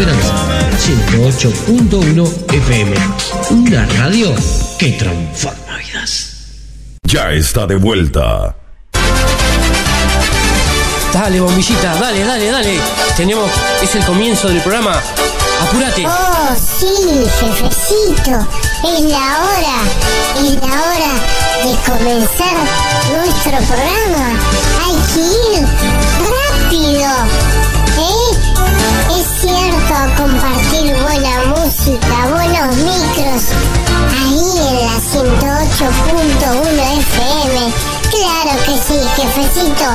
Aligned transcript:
Esperanza 0.00 0.32
108.1 0.78 2.54
FM. 2.54 2.96
Una 3.50 3.84
radio 3.98 4.34
que 4.78 4.92
transforma 4.92 5.76
vidas. 5.76 6.36
Ya 7.02 7.32
está 7.32 7.66
de 7.66 7.76
vuelta. 7.76 8.56
Dale, 11.12 11.40
bombillita, 11.40 11.96
dale, 11.96 12.24
dale, 12.24 12.50
dale. 12.50 12.80
Tenemos, 13.14 13.50
es 13.82 13.94
el 13.94 14.02
comienzo 14.06 14.48
del 14.48 14.62
programa. 14.62 15.02
Apúrate. 15.60 16.06
Oh, 16.06 16.56
sí, 16.56 16.86
jefecito. 17.38 18.48
Es 18.82 19.00
la 19.02 19.38
hora. 19.44 19.82
Es 20.36 20.54
la 20.62 20.80
hora 20.80 21.12
de 21.62 21.76
comenzar 21.84 22.56
nuestro 23.12 23.58
programa. 23.68 24.32
Hay 24.82 24.94
que 25.12 25.20
ir 25.20 25.66
rápido. 26.24 27.10
¿Eh? 27.98 28.49
Es 29.16 29.26
cierto, 29.40 29.94
compartir 30.16 30.96
buena 31.02 31.44
música, 31.46 32.28
buenos 32.32 32.76
micros. 32.76 33.42
Ahí 34.20 34.48
en 34.68 34.76
la 34.86 34.96
108.1 35.00 36.78
FM. 36.98 37.56
Claro 38.10 38.54
que 38.64 38.74
sí, 38.76 38.98
jefecito. 39.16 39.88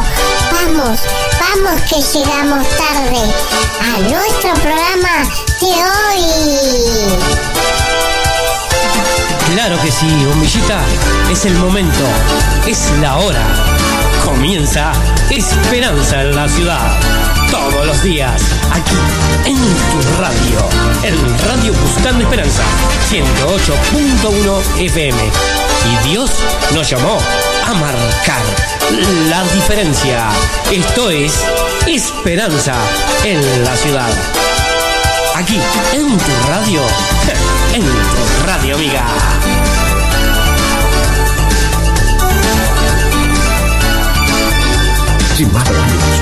Vamos, 0.51 0.99
vamos 1.39 1.81
que 1.89 2.01
llegamos 2.17 2.67
tarde 2.77 3.21
a 3.81 3.99
nuestro 3.99 4.53
programa 4.61 5.15
de 5.61 5.71
hoy. 5.71 6.25
Claro 9.53 9.81
que 9.81 9.91
sí, 9.91 10.25
bombillita. 10.25 10.81
Es 11.31 11.45
el 11.45 11.55
momento. 11.55 12.05
Es 12.67 12.91
la 12.99 13.17
hora. 13.17 13.74
Comienza 14.25 14.91
Esperanza 15.29 16.23
en 16.23 16.35
la 16.35 16.49
ciudad. 16.49 16.99
Todos 17.51 17.85
los 17.85 18.03
días, 18.03 18.41
aquí 18.71 18.95
en 19.45 19.55
tu 19.55 20.19
radio. 20.19 20.69
En 21.03 21.47
Radio 21.47 21.73
Buscando 21.73 22.23
Esperanza, 22.23 22.63
108.1 23.09 24.81
FM. 24.81 25.17
Y 25.85 26.09
Dios 26.09 26.31
nos 26.73 26.89
llamó 26.89 27.19
a 27.65 27.73
marcar 27.75 28.41
la 29.29 29.43
diferencia. 29.53 30.27
Esto 30.71 31.11
es 31.11 31.45
Esperanza 31.87 32.73
en 33.23 33.63
la 33.63 33.77
ciudad. 33.77 34.09
Aquí, 35.35 35.59
en 35.93 36.17
tu 36.17 36.31
radio. 36.49 36.81
En 37.75 37.81
tu 37.81 38.45
radio, 38.47 38.75
amiga. 38.75 39.64
Sin 45.35 45.51
más 45.51 45.67
preámbulos, 45.67 46.21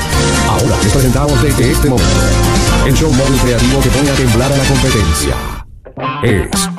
ahora 0.50 0.78
les 0.82 0.92
presentamos 0.92 1.42
desde 1.44 1.72
este 1.72 1.88
momento 1.88 2.20
el 2.88 2.94
show 2.96 3.14
móvil 3.14 3.40
creativo 3.42 3.80
que 3.80 3.90
pone 3.90 4.10
a 4.10 4.14
temblar 4.16 4.52
a 4.52 4.58
la 4.58 4.64
competencia. 4.64 5.36
Es 6.24 6.70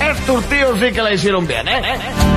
Estos 0.00 0.44
tíos 0.46 0.78
sí 0.80 0.92
que 0.92 1.02
la 1.02 1.12
hicieron 1.12 1.46
bien, 1.46 1.68
¿eh? 1.68 2.35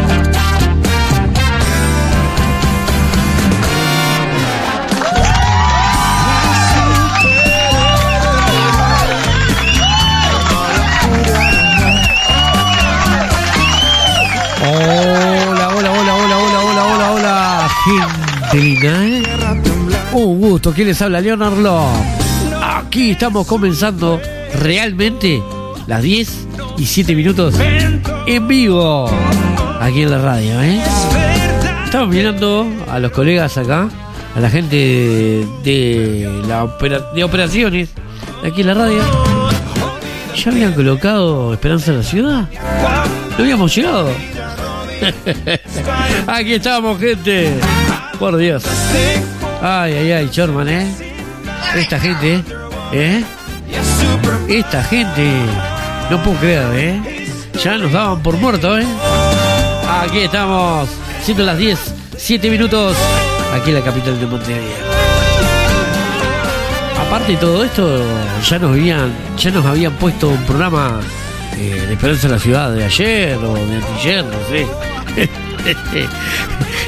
Hola, 14.71 15.69
hola, 15.75 15.91
hola, 15.91 15.91
hola, 15.91 16.37
hola, 16.37 16.59
hola, 16.59 16.85
hola, 16.85 17.11
hola, 17.11 17.69
gente 17.83 18.57
linda, 18.63 19.03
¿eh? 19.03 19.23
Un 20.13 20.39
gusto, 20.39 20.71
¿quién 20.71 20.89
les 20.89 21.01
habla? 21.01 21.19
Leonardo. 21.21 21.87
Aquí 22.61 23.11
estamos 23.11 23.47
comenzando 23.47 24.21
realmente 24.53 25.41
las 25.87 26.03
10 26.03 26.47
y 26.77 26.85
7 26.85 27.15
minutos 27.15 27.55
en 28.27 28.47
vivo, 28.47 29.09
aquí 29.81 30.03
en 30.03 30.11
la 30.11 30.19
radio, 30.19 30.61
¿eh? 30.61 30.79
Estamos 31.85 32.09
mirando 32.09 32.67
a 32.91 32.99
los 32.99 33.11
colegas 33.11 33.57
acá, 33.57 33.89
a 34.35 34.39
la 34.39 34.51
gente 34.51 35.47
de, 35.63 36.43
la 36.47 36.69
de 37.15 37.23
operaciones 37.23 37.89
aquí 38.45 38.61
en 38.61 38.67
la 38.67 38.73
radio. 38.75 39.01
¿Ya 40.35 40.51
habían 40.51 40.73
colocado 40.73 41.53
Esperanza 41.53 41.89
en 41.89 41.97
la 41.97 42.03
ciudad? 42.03 42.47
¿No 43.39 43.45
habíamos 43.45 43.73
llegado? 43.73 44.09
Aquí 46.27 46.55
estamos, 46.55 46.99
gente. 46.99 47.57
Por 48.19 48.35
Dios. 48.35 48.65
Ay, 49.61 49.93
ay, 49.93 50.11
ay, 50.11 50.29
Chorman, 50.29 50.67
¿eh? 50.67 50.85
Esta 51.73 52.01
gente, 52.01 52.43
¿eh? 52.91 53.23
Esta 54.49 54.83
gente. 54.83 55.31
No 56.11 56.21
puedo 56.21 56.37
creer, 56.39 56.67
¿eh? 56.75 57.27
Ya 57.63 57.77
nos 57.77 57.93
daban 57.93 58.21
por 58.21 58.35
muertos, 58.35 58.83
¿eh? 58.83 58.87
Aquí 60.01 60.19
estamos. 60.19 60.89
Siendo 61.23 61.45
las 61.45 61.57
10, 61.57 61.79
7 62.17 62.49
minutos. 62.49 62.93
Aquí 63.53 63.69
en 63.69 63.75
la 63.75 63.81
capital 63.85 64.19
de 64.19 64.25
Montevideo. 64.25 64.63
Aparte 67.07 67.31
de 67.31 67.37
todo 67.37 67.63
esto, 67.63 68.03
ya 68.45 68.59
nos 68.59 68.71
habían, 68.71 69.13
ya 69.37 69.49
nos 69.51 69.65
habían 69.65 69.93
puesto 69.93 70.27
un 70.27 70.43
programa 70.43 70.99
eh, 71.59 71.85
de 71.87 71.93
Esperanza 71.93 72.27
en 72.27 72.33
la 72.33 72.39
Ciudad 72.39 72.71
de 72.73 72.85
ayer 72.85 73.35
o 73.37 73.53
de 73.53 73.75
antier, 73.75 74.23
no 74.23 74.37
sé. 74.49 74.65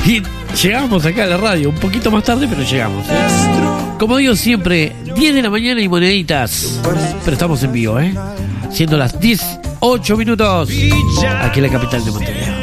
y 0.10 0.22
llegamos 0.62 1.06
acá 1.06 1.26
a 1.26 1.28
la 1.28 1.38
radio, 1.38 1.70
un 1.70 1.76
poquito 1.76 2.10
más 2.10 2.24
tarde, 2.24 2.48
pero 2.50 2.64
llegamos. 2.64 3.06
¿eh? 3.10 3.98
Como 4.00 4.16
digo 4.18 4.34
siempre, 4.36 4.96
10 5.14 5.36
de 5.36 5.42
la 5.42 5.50
mañana 5.50 5.82
y 5.82 5.90
moneditas. 5.90 6.80
Pero 7.26 7.34
estamos 7.34 7.62
en 7.64 7.74
vivo, 7.74 8.00
¿eh? 8.00 8.14
Siendo 8.72 8.96
las 8.98 9.20
18 9.20 10.16
minutos 10.16 10.70
aquí 10.70 11.60
en 11.60 11.64
la 11.64 11.70
capital 11.70 12.06
de 12.06 12.12
Montevideo. 12.12 12.54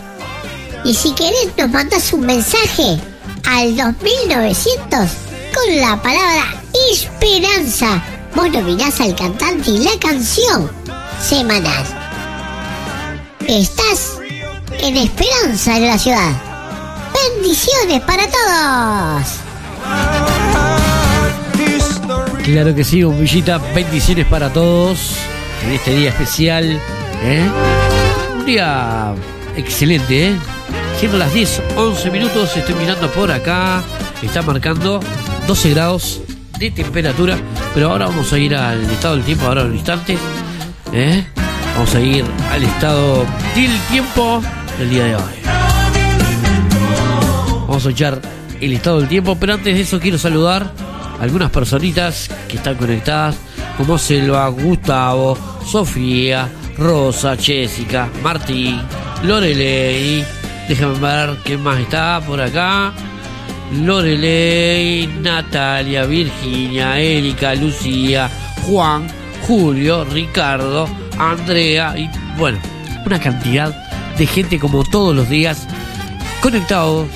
Y 0.84 0.94
si 0.94 1.14
querés 1.14 1.56
nos 1.58 1.70
mandas 1.70 2.12
un 2.12 2.26
mensaje 2.26 3.00
al 3.46 3.78
2900 3.78 5.10
con 5.54 5.80
la 5.80 6.02
palabra 6.02 6.62
esperanza. 6.92 8.04
Vos 8.36 8.52
nominás 8.52 9.00
al 9.00 9.16
cantante 9.16 9.72
y 9.72 9.78
la 9.80 9.98
canción 10.00 10.83
semanal. 11.24 11.86
Estás 13.48 14.20
en 14.80 14.98
Esperanza 14.98 15.78
en 15.78 15.88
la 15.88 15.98
ciudad. 15.98 16.32
Bendiciones 17.14 18.02
para 18.02 18.24
todos. 18.28 19.24
Claro 22.44 22.76
que 22.76 22.84
sí, 22.84 23.04
bombillita. 23.04 23.58
Bendiciones 23.74 24.26
para 24.28 24.52
todos 24.52 25.16
en 25.66 25.72
este 25.72 25.96
día 25.96 26.10
especial. 26.10 26.78
¿eh? 27.24 27.50
Un 28.36 28.46
día 28.46 29.14
excelente, 29.56 30.28
¿eh? 30.28 30.36
Siendo 31.00 31.18
las 31.18 31.34
10, 31.34 31.62
11 31.78 32.12
minutos, 32.12 32.58
estoy 32.58 32.76
mirando 32.76 33.10
por 33.12 33.32
acá. 33.32 33.82
Está 34.22 34.42
marcando 34.42 35.00
12 35.48 35.70
grados 35.70 36.20
de 36.60 36.70
temperatura. 36.72 37.38
Pero 37.74 37.92
ahora 37.92 38.08
vamos 38.08 38.32
a 38.34 38.38
ir 38.38 38.56
al 38.56 38.84
estado 38.92 39.16
del 39.16 39.24
tiempo, 39.24 39.46
ahora 39.46 39.62
en 39.62 39.68
un 39.68 39.76
instante. 39.76 40.18
¿Eh? 40.94 41.26
Vamos 41.74 41.96
a 41.96 42.00
ir 42.00 42.24
al 42.52 42.64
estado 42.64 43.26
del 43.56 43.72
tiempo 43.90 44.42
del 44.78 44.90
día 44.90 45.04
de 45.06 45.16
hoy. 45.16 45.34
Vamos 47.68 47.86
a 47.86 47.90
echar 47.90 48.22
el 48.62 48.74
estado 48.74 49.00
del 49.00 49.10
tiempo, 49.10 49.36
pero 49.40 49.54
antes 49.54 49.74
de 49.74 49.82
eso 49.82 50.00
quiero 50.00 50.18
saludar 50.18 50.72
a 51.20 51.24
algunas 51.24 51.50
personitas 51.50 52.30
que 52.48 52.58
están 52.58 52.76
conectadas, 52.76 53.36
como 53.78 53.98
Selva, 53.98 54.48
Gustavo, 54.50 55.38
Sofía, 55.66 56.48
Rosa, 56.78 57.36
Jessica, 57.36 58.10
Martín, 58.22 58.80
Lorelei. 59.24 60.24
Déjame 60.68 61.00
ver 61.00 61.38
qué 61.44 61.58
más 61.58 61.80
está 61.80 62.22
por 62.26 62.40
acá. 62.40 62.94
Lorelei, 63.84 65.08
Natalia, 65.08 66.06
Virginia, 66.06 67.00
Erika, 67.00 67.56
Lucía, 67.56 68.30
Juan, 68.68 69.08
Julio, 69.48 70.06
Ricardo, 70.06 70.88
Andrea 71.18 71.98
y 71.98 72.10
bueno, 72.38 72.60
una 73.06 73.20
cantidad 73.20 73.76
de 74.18 74.26
gente 74.26 74.60
como 74.60 74.84
todos 74.84 75.16
los 75.16 75.30
días 75.30 75.68
conectados 76.42 77.08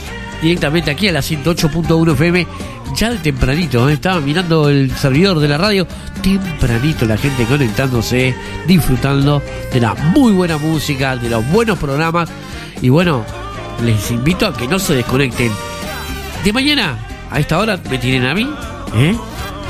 directamente 0.41 0.91
aquí 0.91 1.07
a 1.07 1.13
la 1.13 1.19
108.1 1.19 2.13
FM 2.13 2.47
ya 2.95 3.11
de 3.11 3.17
tempranito, 3.17 3.87
¿eh? 3.89 3.93
estaba 3.93 4.19
mirando 4.21 4.69
el 4.69 4.91
servidor 4.95 5.39
de 5.39 5.47
la 5.47 5.57
radio, 5.57 5.87
tempranito 6.21 7.05
la 7.05 7.17
gente 7.17 7.45
conectándose, 7.45 8.35
disfrutando 8.65 9.41
de 9.71 9.79
la 9.79 9.93
muy 9.93 10.33
buena 10.33 10.57
música, 10.57 11.15
de 11.15 11.29
los 11.29 11.47
buenos 11.51 11.77
programas 11.77 12.29
y 12.81 12.89
bueno, 12.89 13.25
les 13.83 14.09
invito 14.11 14.47
a 14.47 14.55
que 14.55 14.67
no 14.67 14.79
se 14.79 14.95
desconecten. 14.95 15.51
De 16.43 16.53
mañana, 16.53 16.97
a 17.29 17.39
esta 17.39 17.59
hora, 17.59 17.79
me 17.89 17.97
tienen 17.97 18.25
a 18.25 18.33
mí, 18.33 18.49
¿eh? 18.95 19.15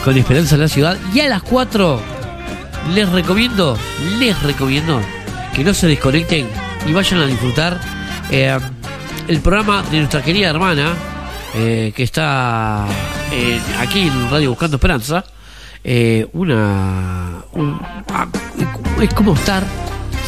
con 0.04 0.18
Esperanza 0.18 0.56
en 0.56 0.62
la 0.62 0.68
Ciudad 0.68 0.98
y 1.14 1.20
a 1.20 1.28
las 1.28 1.42
4 1.44 2.17
les 2.94 3.10
recomiendo, 3.10 3.78
les 4.20 4.42
recomiendo 4.44 5.02
que 5.56 5.64
no 5.64 5.74
se 5.74 5.88
desconecten 5.88 6.48
y 6.88 6.94
vayan 6.94 7.20
a 7.22 7.26
disfrutar 7.26 7.80
eh, 8.32 8.58
el 9.28 9.40
programa 9.42 9.84
de 9.92 9.98
nuestra 10.00 10.22
querida 10.22 10.50
hermana 10.50 10.94
eh, 11.56 11.92
que 11.96 12.04
está 12.04 12.86
eh, 13.32 13.60
aquí 13.80 14.02
en 14.08 14.30
Radio 14.30 14.50
Buscando 14.52 14.78
Esperanza. 14.78 15.24
eh, 15.84 16.28
una. 16.34 17.44
un- 17.54 17.80
ah, 18.14 18.28
es 19.02 19.14
como 19.14 19.34
estar 19.34 19.64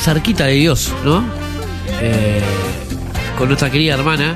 cerquita 0.01 0.45
de 0.45 0.53
Dios, 0.53 0.93
¿no? 1.03 1.23
Con 3.37 3.47
nuestra 3.47 3.69
querida 3.69 3.93
hermana. 3.95 4.35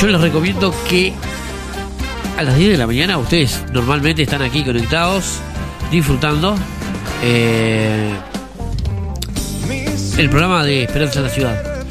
Yo 0.00 0.06
les 0.06 0.20
recomiendo 0.20 0.74
que 0.88 1.12
a 2.38 2.42
las 2.42 2.56
10 2.56 2.70
de 2.72 2.78
la 2.78 2.86
mañana 2.86 3.18
ustedes 3.18 3.64
normalmente 3.72 4.22
están 4.22 4.40
aquí 4.42 4.62
conectados, 4.62 5.40
disfrutando. 5.90 6.56
eh, 7.22 8.14
el 10.20 10.28
programa 10.28 10.62
de 10.64 10.82
Esperanza 10.82 11.20
en 11.20 11.24
la 11.24 11.30
Ciudad. 11.30 11.84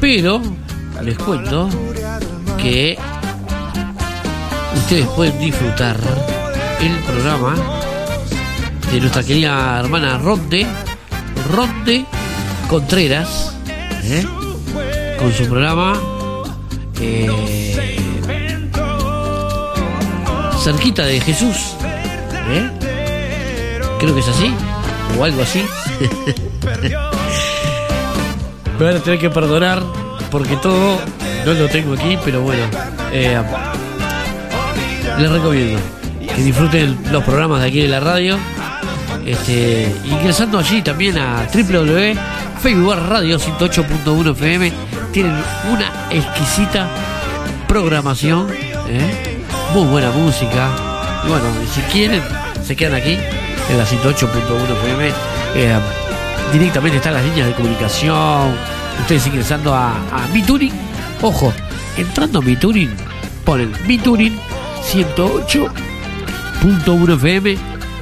Pero 0.00 0.42
les 1.02 1.16
cuento 1.16 1.68
que 2.60 2.98
ustedes 4.74 5.06
pueden 5.08 5.38
disfrutar 5.38 5.96
el 6.80 6.92
programa 7.04 7.54
de 8.90 9.00
nuestra 9.00 9.22
querida 9.22 9.78
hermana 9.78 10.18
Ronde, 10.18 10.66
Ronde 11.54 12.04
Contreras, 12.68 13.54
¿eh? 14.02 14.26
con 15.18 15.32
su 15.32 15.44
programa 15.44 16.00
eh, 17.00 17.86
Cerquita 20.64 21.04
de 21.04 21.20
Jesús. 21.20 21.76
Creo 24.06 24.14
que 24.14 24.20
es 24.20 24.28
así, 24.28 24.54
o 25.18 25.24
algo 25.24 25.42
así. 25.42 25.66
Me 28.78 28.84
van 28.84 28.94
a 28.98 29.00
tener 29.00 29.18
que 29.18 29.30
perdonar 29.30 29.82
porque 30.30 30.54
todo 30.58 31.00
no 31.44 31.52
lo 31.52 31.66
tengo 31.66 31.94
aquí, 31.94 32.16
pero 32.24 32.40
bueno. 32.42 32.62
eh, 33.10 33.42
les 35.18 35.28
recomiendo 35.28 35.80
que 36.20 36.40
disfruten 36.40 36.96
los 37.10 37.24
programas 37.24 37.62
de 37.62 37.66
aquí 37.66 37.82
de 37.82 37.88
la 37.88 37.98
radio. 37.98 38.38
Este, 39.26 39.92
ingresando 40.04 40.60
allí 40.60 40.82
también 40.82 41.18
a 41.18 41.48
www.facebook 41.52 42.94
radio 43.08 43.40
108.1 43.40 44.30
FM. 44.30 44.72
Tienen 45.10 45.34
una 45.68 45.90
exquisita 46.12 46.86
programación, 47.66 48.52
¿eh? 48.88 49.42
muy 49.74 49.88
buena 49.88 50.12
música. 50.12 50.68
Y 51.24 51.28
bueno, 51.28 51.46
si 51.74 51.80
quieren, 51.90 52.22
se 52.64 52.76
quedan 52.76 52.94
aquí 52.94 53.18
en 53.68 53.78
la 53.78 53.84
108.1 53.84 54.72
FM. 54.72 55.12
Eh, 55.54 55.78
directamente 56.52 56.98
están 56.98 57.14
las 57.14 57.24
líneas 57.24 57.46
de 57.48 57.54
comunicación. 57.54 58.54
Ustedes 59.00 59.26
ingresando 59.26 59.74
a, 59.74 59.92
a. 59.92 60.28
Ojo, 61.22 61.50
entrando 61.96 62.40
a 62.40 62.42
Mi 62.42 62.56
Tuning, 62.56 62.94
ponen 63.44 63.72
Mi 63.86 63.96
Tuning 63.98 64.38
108.1 64.92 67.14
FM. 67.14 67.56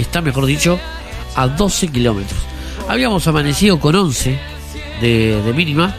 está, 0.00 0.20
mejor 0.20 0.46
dicho, 0.46 0.78
a 1.34 1.48
12 1.48 1.88
kilómetros. 1.88 2.40
Habíamos 2.88 3.26
amanecido 3.26 3.78
con 3.78 3.94
11 3.94 4.38
de, 5.00 5.52
mínima 5.54 5.94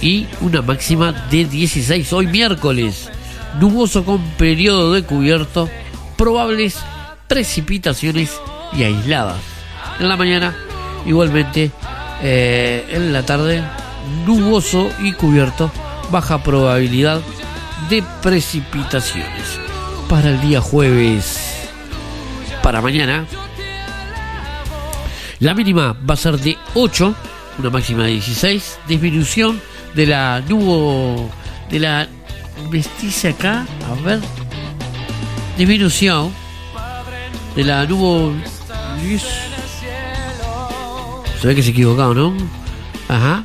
y 0.00 0.26
una 0.40 0.62
máxima 0.62 1.12
de 1.30 1.44
16. 1.44 2.12
Hoy 2.12 2.26
miércoles, 2.26 3.10
nuboso 3.60 4.04
con 4.04 4.20
periodo 4.32 4.92
de 4.92 5.02
cubierto, 5.02 5.68
probables 6.16 6.78
precipitaciones 7.28 8.40
y 8.72 8.84
aisladas. 8.84 9.40
En 10.00 10.08
la 10.08 10.16
mañana, 10.16 10.56
igualmente, 11.06 11.70
eh, 12.22 12.86
en 12.90 13.12
la 13.12 13.24
tarde, 13.24 13.62
nuboso 14.26 14.90
y 15.02 15.12
cubierto, 15.12 15.70
baja 16.10 16.42
probabilidad 16.42 17.20
de 17.90 18.02
precipitaciones. 18.22 19.58
Para 20.08 20.30
el 20.30 20.40
día 20.40 20.60
jueves, 20.60 21.51
para 22.62 22.80
mañana, 22.80 23.26
la 25.40 25.54
mínima 25.54 25.96
va 26.08 26.14
a 26.14 26.16
ser 26.16 26.38
de 26.38 26.56
8, 26.74 27.14
una 27.58 27.70
máxima 27.70 28.04
de 28.04 28.12
16, 28.12 28.78
disminución 28.86 29.60
de 29.94 30.06
la 30.06 30.40
nubo, 30.48 31.30
de 31.70 31.80
la 31.80 32.08
mestiza 32.70 33.30
acá, 33.30 33.66
a 33.90 34.02
ver, 34.02 34.20
disminución 35.58 36.32
de 37.56 37.64
la 37.64 37.84
nubo. 37.86 38.32
Se 41.40 41.48
ve 41.48 41.54
que 41.56 41.62
se 41.62 41.70
equivocado, 41.70 42.14
¿no? 42.14 42.36
Ajá. 43.08 43.44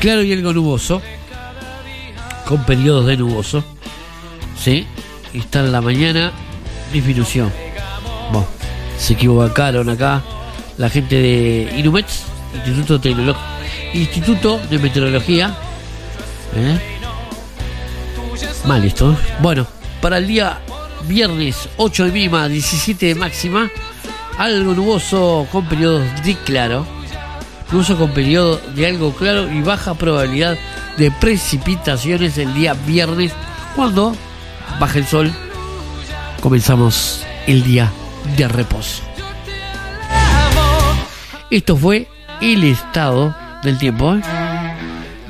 Claro 0.00 0.22
y 0.22 0.32
algo 0.32 0.52
nuboso. 0.52 1.02
Con 2.46 2.64
periodos 2.64 3.04
de 3.06 3.18
nuboso. 3.18 3.62
Sí. 4.56 4.86
Está 5.38 5.60
en 5.60 5.72
la 5.72 5.80
mañana. 5.80 6.32
Disminución. 6.92 7.52
Se 8.98 9.12
equivocaron 9.12 9.88
acá 9.90 10.22
la 10.76 10.88
gente 10.90 11.16
de 11.16 11.74
Inumets, 11.78 12.24
Instituto, 12.66 13.00
Tecnolo- 13.00 13.36
Instituto 13.94 14.58
de 14.68 14.78
Meteorología. 14.78 15.54
¿Eh? 16.56 16.78
Mal 18.66 18.84
esto. 18.84 19.12
¿eh? 19.12 19.16
Bueno, 19.40 19.66
para 20.00 20.18
el 20.18 20.26
día 20.26 20.58
viernes 21.06 21.68
8 21.76 22.06
de 22.06 22.12
mínima, 22.12 22.48
17 22.48 23.06
de 23.06 23.14
máxima, 23.14 23.70
algo 24.36 24.74
nuboso 24.74 25.46
con 25.52 25.66
periodos 25.68 26.02
de 26.24 26.34
claro. 26.38 26.84
Nuboso 27.70 27.96
con 27.96 28.10
periodo 28.10 28.60
de 28.74 28.86
algo 28.86 29.12
claro 29.12 29.48
y 29.52 29.60
baja 29.62 29.94
probabilidad 29.94 30.56
de 30.96 31.10
precipitaciones 31.12 32.36
el 32.38 32.52
día 32.54 32.74
viernes 32.74 33.32
cuando 33.76 34.16
baja 34.78 34.98
el 34.98 35.06
sol. 35.06 35.32
Comenzamos 36.40 37.24
el 37.46 37.62
día 37.62 37.90
de 38.36 38.48
reposo. 38.48 39.02
Esto 41.50 41.76
fue 41.76 42.08
el 42.40 42.64
estado 42.64 43.34
del 43.62 43.78
tiempo. 43.78 44.14
¿eh? 44.14 44.20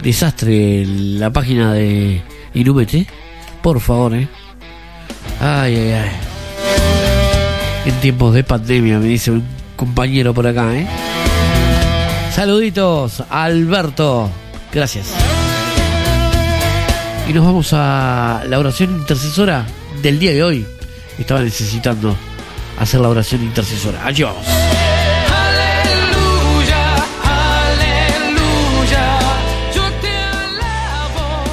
Desastre 0.02 0.85
la 0.87 1.30
página 1.30 1.73
de 1.73 2.23
Inumete. 2.54 3.07
Por 3.62 3.80
favor, 3.80 4.14
¿eh? 4.14 4.28
Ay, 5.40 5.76
ay, 5.76 5.92
ay. 5.92 6.11
En 7.87 7.95
tiempos 8.00 8.35
de 8.35 8.45
pandemia, 8.45 8.99
me 8.99 9.07
dice 9.07 9.30
un 9.30 9.45
compañero 9.76 10.35
por 10.35 10.47
acá, 10.47 10.75
¿eh? 10.75 10.87
Saluditos, 12.33 13.23
Alberto. 13.30 14.30
Gracias. 14.73 15.27
Y 17.28 17.32
nos 17.35 17.44
vamos 17.44 17.75
a 17.75 18.42
la 18.49 18.58
oración 18.58 18.90
intercesora 18.90 19.66
del 20.00 20.18
día 20.18 20.32
de 20.32 20.42
hoy. 20.42 20.66
Estaba 21.18 21.42
necesitando 21.42 22.16
hacer 22.78 23.00
la 23.00 23.11
oración 23.11 23.42
intercesora. 23.42 24.02
Allí 24.06 24.23
vamos. 24.23 24.47
Aleluya, 25.28 26.94
aleluya, 27.23 29.18
yo 29.75 29.82
te 30.00 30.08
alabo, 30.08 31.44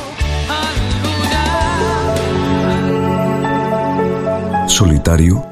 aleluya. 4.54 4.70
solitario, 4.70 5.46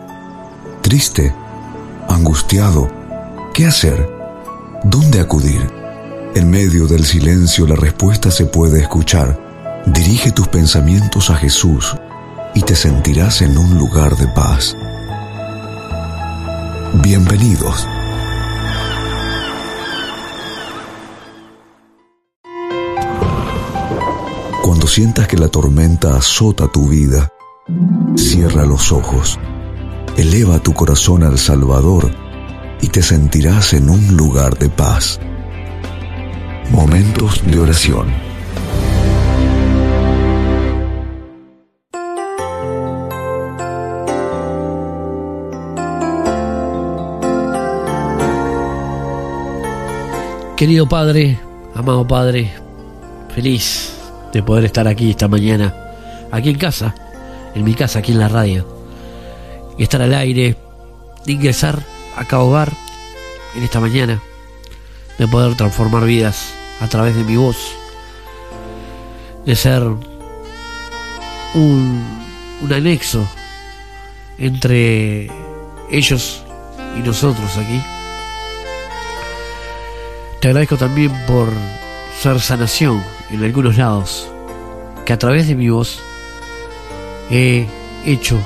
triste, 0.82 1.36
angustiado. 2.08 2.90
¿Qué 3.54 3.66
hacer? 3.66 4.10
¿Dónde 4.86 5.20
acudir? 5.20 5.70
En 6.34 6.50
medio 6.50 6.88
del 6.88 7.04
silencio 7.04 7.68
la 7.68 7.76
respuesta 7.76 8.32
se 8.32 8.46
puede 8.46 8.80
escuchar. 8.80 9.53
Dirige 9.86 10.32
tus 10.32 10.48
pensamientos 10.48 11.30
a 11.30 11.36
Jesús 11.36 11.94
y 12.56 12.62
te 12.62 12.74
sentirás 12.74 13.42
en 13.42 13.58
un 13.58 13.78
lugar 13.78 14.16
de 14.16 14.28
paz. 14.30 14.78
Bienvenidos. 17.02 17.86
Cuando 24.62 24.88
sientas 24.88 25.28
que 25.28 25.38
la 25.38 25.50
tormenta 25.50 26.16
azota 26.16 26.70
tu 26.72 26.88
vida, 26.88 27.30
cierra 28.16 28.66
los 28.66 28.94
ojos, 28.94 29.38
eleva 30.16 30.60
tu 30.60 30.74
corazón 30.74 31.24
al 31.24 31.38
Salvador 31.38 32.10
y 32.80 32.88
te 32.88 33.02
sentirás 33.02 33.74
en 33.74 33.90
un 33.90 34.16
lugar 34.16 34.58
de 34.58 34.70
paz. 34.70 35.20
Momentos 36.72 37.44
de 37.46 37.60
oración. 37.60 38.23
Querido 50.64 50.88
Padre, 50.88 51.38
amado 51.76 52.08
Padre, 52.08 52.50
feliz 53.36 53.92
de 54.32 54.42
poder 54.42 54.64
estar 54.64 54.88
aquí 54.88 55.10
esta 55.10 55.28
mañana, 55.28 55.76
aquí 56.32 56.52
en 56.52 56.58
casa, 56.58 56.96
en 57.54 57.66
mi 57.66 57.74
casa, 57.74 58.00
aquí 58.00 58.14
en 58.14 58.20
la 58.20 58.30
radio, 58.30 58.66
y 59.78 59.84
estar 59.84 60.02
al 60.02 60.14
aire, 60.14 60.56
de 61.26 61.32
ingresar 61.34 61.84
a 62.16 62.24
cada 62.24 62.44
hogar 62.44 62.72
en 63.58 63.64
esta 63.64 63.82
mañana, 63.82 64.22
de 65.18 65.28
poder 65.28 65.58
transformar 65.58 66.06
vidas 66.06 66.54
a 66.80 66.88
través 66.88 67.18
de 67.18 67.26
mi 67.26 67.36
voz, 67.36 67.58
de 69.46 69.58
ser 69.58 69.84
un, 71.56 72.06
un 72.62 72.74
anexo 72.74 73.28
entre 74.38 75.30
ellos 75.92 76.42
y 76.98 77.02
nosotros 77.02 77.58
aquí. 77.58 77.82
Te 80.44 80.50
agradezco 80.50 80.76
también 80.76 81.10
por 81.26 81.48
ser 82.22 82.38
sanación 82.42 83.02
en 83.32 83.46
algunos 83.46 83.78
lados, 83.78 84.30
que 85.06 85.14
a 85.14 85.18
través 85.18 85.48
de 85.48 85.56
mi 85.56 85.70
voz 85.70 86.02
he 87.32 87.66
hecho, 88.06 88.38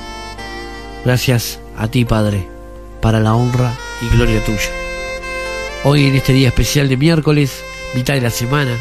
gracias 1.03 1.59
a 1.75 1.87
ti 1.87 2.05
Padre, 2.05 2.47
para 3.01 3.19
la 3.19 3.33
honra 3.33 3.73
y 4.03 4.15
gloria 4.15 4.45
tuya. 4.45 4.69
Hoy 5.85 6.05
en 6.05 6.15
este 6.15 6.33
día 6.33 6.49
especial 6.49 6.87
de 6.87 6.97
miércoles, 6.97 7.63
mitad 7.95 8.13
de 8.13 8.21
la 8.21 8.29
semana, 8.29 8.77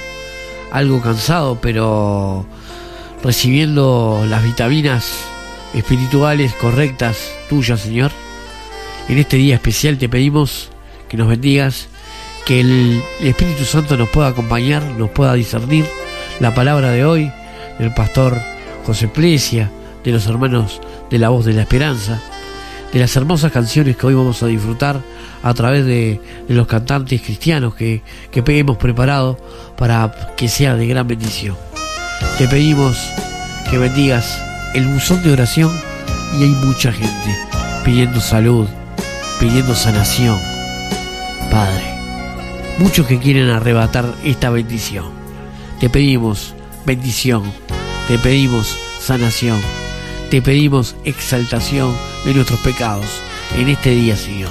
algo 0.70 1.00
cansado, 1.00 1.58
pero 1.58 2.44
recibiendo 3.24 4.26
las 4.28 4.44
vitaminas 4.44 5.10
espirituales 5.72 6.52
correctas 6.52 7.32
tuyas, 7.48 7.80
Señor. 7.80 8.10
En 9.08 9.16
este 9.16 9.38
día 9.38 9.54
especial 9.54 9.96
te 9.96 10.10
pedimos 10.10 10.68
que 11.08 11.16
nos 11.16 11.28
bendigas, 11.28 11.88
que 12.46 12.60
el 12.60 13.02
Espíritu 13.20 13.64
Santo 13.64 13.96
nos 13.96 14.08
pueda 14.08 14.28
acompañar, 14.28 14.80
nos 14.82 15.10
pueda 15.10 15.34
discernir 15.34 15.84
la 16.38 16.54
palabra 16.54 16.92
de 16.92 17.04
hoy 17.04 17.32
del 17.80 17.92
pastor 17.92 18.38
José 18.86 19.08
Plesia, 19.08 19.68
de 20.04 20.12
los 20.12 20.26
hermanos 20.28 20.80
de 21.10 21.18
la 21.18 21.30
voz 21.30 21.44
de 21.44 21.54
la 21.54 21.62
esperanza, 21.62 22.22
de 22.92 23.00
las 23.00 23.16
hermosas 23.16 23.50
canciones 23.50 23.96
que 23.96 24.06
hoy 24.06 24.14
vamos 24.14 24.44
a 24.44 24.46
disfrutar 24.46 25.00
a 25.42 25.54
través 25.54 25.84
de, 25.84 26.20
los 26.48 26.68
cantantes 26.68 27.20
cristianos 27.20 27.74
que, 27.74 28.02
que 28.30 28.44
hemos 28.46 28.76
preparado 28.76 29.36
para 29.76 30.34
que 30.36 30.46
sea 30.46 30.76
de 30.76 30.86
gran 30.86 31.08
bendición. 31.08 31.56
Te 32.38 32.46
pedimos 32.46 32.96
que 33.68 33.76
bendigas 33.76 34.40
el 34.72 34.86
buzón 34.86 35.20
de 35.24 35.32
oración 35.32 35.72
y 36.38 36.44
hay 36.44 36.50
mucha 36.50 36.92
gente 36.92 37.36
pidiendo 37.84 38.20
salud, 38.20 38.68
pidiendo 39.40 39.74
sanación. 39.74 40.38
Padre, 41.50 41.95
muchos 42.78 43.06
que 43.06 43.18
quieren 43.18 43.50
arrebatar 43.50 44.14
esta 44.24 44.50
bendición. 44.50 45.06
Te 45.80 45.88
pedimos 45.88 46.54
bendición, 46.84 47.42
te 48.08 48.18
pedimos 48.18 48.76
sanación, 49.00 49.60
te 50.30 50.42
pedimos 50.42 50.96
exaltación 51.04 51.94
de 52.24 52.34
nuestros 52.34 52.60
pecados 52.60 53.06
en 53.56 53.68
este 53.68 53.90
día, 53.90 54.16
Señor. 54.16 54.50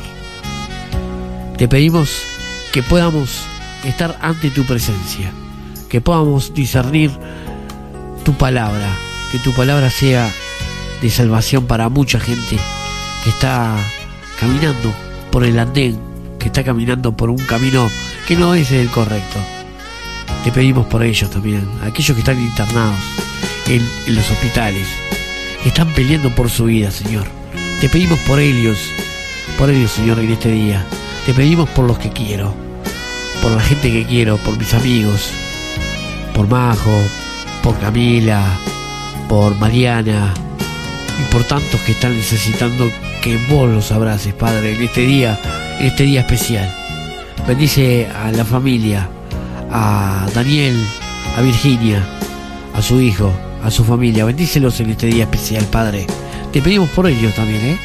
Te 1.58 1.67
pedimos 1.67 2.22
que 2.72 2.84
podamos 2.84 3.46
estar 3.84 4.17
ante 4.22 4.50
tu 4.50 4.65
presencia, 4.65 5.32
que 5.89 6.01
podamos 6.01 6.53
discernir 6.53 7.12
tu 8.24 8.34
palabra, 8.34 8.89
que 9.32 9.39
tu 9.39 9.53
palabra 9.53 9.89
sea 9.89 10.32
de 11.01 11.10
salvación 11.10 11.65
para 11.65 11.89
mucha 11.89 12.20
gente 12.20 12.58
que 13.24 13.29
está 13.29 13.75
caminando 14.39 14.94
por 15.32 15.44
el 15.44 15.58
andén, 15.60 16.14
que 16.46 16.50
está 16.50 16.64
caminando 16.64 17.12
por 17.18 17.32
un 17.32 17.40
camino 17.40 17.90
que 18.28 18.36
no 18.36 18.54
es 18.54 18.72
el 18.72 18.88
correcto. 18.92 19.40
Te 20.44 20.52
pedimos 20.52 20.86
por 20.86 21.02
ellos 21.02 21.28
también, 21.28 21.68
aquellos 21.82 22.14
que 22.14 22.20
están 22.20 22.40
internados 22.40 23.00
en, 23.66 23.82
los 24.14 24.30
hospitales, 24.30 24.88
que 25.64 25.70
están 25.70 25.88
peleando 25.96 26.30
por 26.36 26.52
su 26.52 26.66
vida, 26.66 26.92
Señor. 26.92 27.25
Te 27.82 27.90
pedimos 27.90 28.20
por 28.20 28.40
ellos, 28.40 28.78
por 29.58 29.72
ellos, 29.72 29.90
Señor, 29.90 30.20
en 30.20 30.34
este 30.34 30.52
día. 30.52 30.86
Te 31.25 31.34
pedimos 31.34 31.68
por 31.70 31.88
los 31.88 31.98
que 31.98 32.12
quiero, 32.12 32.54
por 33.42 33.52
la 33.52 33.62
gente 33.62 33.92
que 33.92 34.06
quiero, 34.06 34.38
por 34.38 34.56
mis 34.56 34.72
amigos, 34.75 35.32
por 36.36 36.48
Majo, 36.48 37.02
por 37.64 37.80
Camila, 37.80 38.56
por 39.28 39.56
Mariana 39.56 40.32
y 41.20 41.34
por 41.34 41.44
tantos 41.44 41.82
que 41.82 41.94
están 41.94 42.16
necesitando 42.16 42.92
que 43.25 43.38
vos 43.50 43.67
los 43.67 43.91
abraces, 43.91 44.36
Padre, 44.36 44.75
en 44.75 44.84
este 44.84 45.01
día, 45.01 45.39
en 45.79 45.88
este 45.88 46.03
día 46.03 46.20
especial. 46.20 46.72
Bendice 47.48 48.08
a 48.08 48.32
la 48.32 48.46
familia, 48.46 49.10
a 49.72 50.27
Daniel, 50.36 50.75
a 51.36 51.41
Virginia, 51.41 52.05
a 52.75 52.84
su 52.84 53.01
hijo, 53.01 53.34
a 53.63 53.72
su 53.72 53.84
familia. 53.84 54.25
Bendícelos 54.25 54.79
en 54.79 54.91
este 54.91 55.08
día 55.08 55.24
especial, 55.24 55.65
Padre. 55.72 56.05
Te 56.53 56.62
pedimos 56.62 56.88
por 56.91 57.08
ellos 57.08 57.34
también, 57.34 57.65
¿eh? 57.65 57.79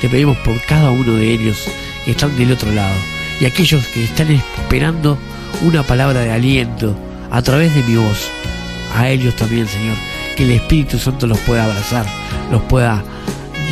Te 0.00 0.08
pedimos 0.08 0.38
por 0.38 0.58
cada 0.62 0.90
uno 0.90 1.12
de 1.12 1.30
ellos 1.30 1.68
que 2.06 2.12
están 2.12 2.34
del 2.38 2.52
otro 2.52 2.72
lado 2.72 2.96
y 3.38 3.44
aquellos 3.44 3.86
que 3.88 4.04
están 4.04 4.30
esperando 4.30 5.18
una 5.60 5.82
palabra 5.82 6.20
de 6.20 6.32
aliento 6.32 6.96
a 7.30 7.42
través 7.42 7.74
de 7.74 7.82
mi 7.82 7.96
voz. 7.96 8.30
A 8.94 9.10
ellos 9.10 9.36
también, 9.36 9.68
Señor, 9.68 9.96
que 10.36 10.44
el 10.44 10.52
Espíritu 10.52 10.98
Santo 10.98 11.26
los 11.26 11.38
pueda 11.40 11.66
abrazar, 11.66 12.06
los 12.50 12.62
pueda, 12.62 13.04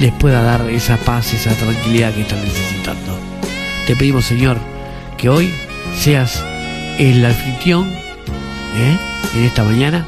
les 0.01 0.13
pueda 0.13 0.43
dar 0.43 0.69
esa 0.71 0.97
paz, 0.97 1.33
esa 1.33 1.53
tranquilidad 1.55 2.13
que 2.13 2.23
están 2.23 2.43
necesitando. 2.43 3.19
Te 3.87 3.95
pedimos, 3.97 4.25
Señor, 4.25 4.59
que 5.17 5.29
hoy 5.29 5.53
seas 5.97 6.43
el 6.99 7.25
anfitrión 7.25 7.85
¿eh? 7.85 8.99
en 9.35 9.45
esta 9.45 9.63
mañana. 9.63 10.07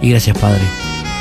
Y 0.00 0.10
gracias, 0.10 0.36
Padre, 0.38 0.62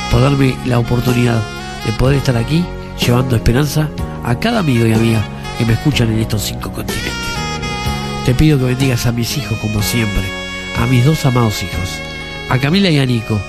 por 0.09 0.21
darme 0.21 0.55
la 0.65 0.79
oportunidad 0.79 1.41
de 1.85 1.91
poder 1.93 2.17
estar 2.17 2.37
aquí 2.37 2.65
llevando 2.99 3.35
esperanza 3.35 3.89
a 4.23 4.39
cada 4.39 4.59
amigo 4.59 4.85
y 4.85 4.93
amiga 4.93 5.23
que 5.57 5.65
me 5.65 5.73
escuchan 5.73 6.11
en 6.11 6.19
estos 6.19 6.43
cinco 6.43 6.71
continentes. 6.71 7.11
Te 8.25 8.33
pido 8.33 8.57
que 8.57 8.65
bendigas 8.65 9.05
a 9.05 9.11
mis 9.11 9.37
hijos 9.37 9.57
como 9.59 9.81
siempre, 9.81 10.23
a 10.79 10.85
mis 10.85 11.03
dos 11.05 11.25
amados 11.25 11.61
hijos, 11.63 11.99
a 12.49 12.57
Camila 12.59 12.89
y 12.89 12.99
a 12.99 13.05
Nico, 13.05 13.39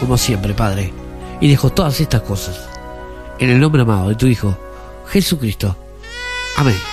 como 0.00 0.16
siempre, 0.16 0.54
Padre. 0.54 0.92
Y 1.40 1.48
dejo 1.48 1.70
todas 1.70 2.00
estas 2.00 2.22
cosas 2.22 2.71
en 3.42 3.50
el 3.50 3.58
nombre 3.58 3.82
amado 3.82 4.08
de 4.08 4.14
tu 4.14 4.26
Hijo, 4.26 4.56
Jesucristo. 5.08 5.76
Amén. 6.56 6.91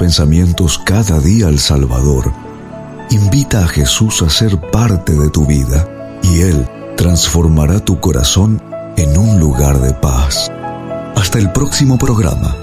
Pensamientos 0.00 0.78
cada 0.78 1.20
día 1.20 1.48
al 1.48 1.58
Salvador. 1.58 2.32
Invita 3.10 3.64
a 3.64 3.68
Jesús 3.68 4.22
a 4.22 4.30
ser 4.30 4.58
parte 4.58 5.12
de 5.12 5.28
tu 5.28 5.44
vida 5.44 5.86
y 6.22 6.40
Él 6.40 6.66
transformará 6.96 7.80
tu 7.80 8.00
corazón 8.00 8.62
en 8.96 9.18
un 9.18 9.38
lugar 9.38 9.78
de 9.78 9.92
paz. 9.92 10.50
Hasta 11.14 11.38
el 11.38 11.52
próximo 11.52 11.98
programa. 11.98 12.56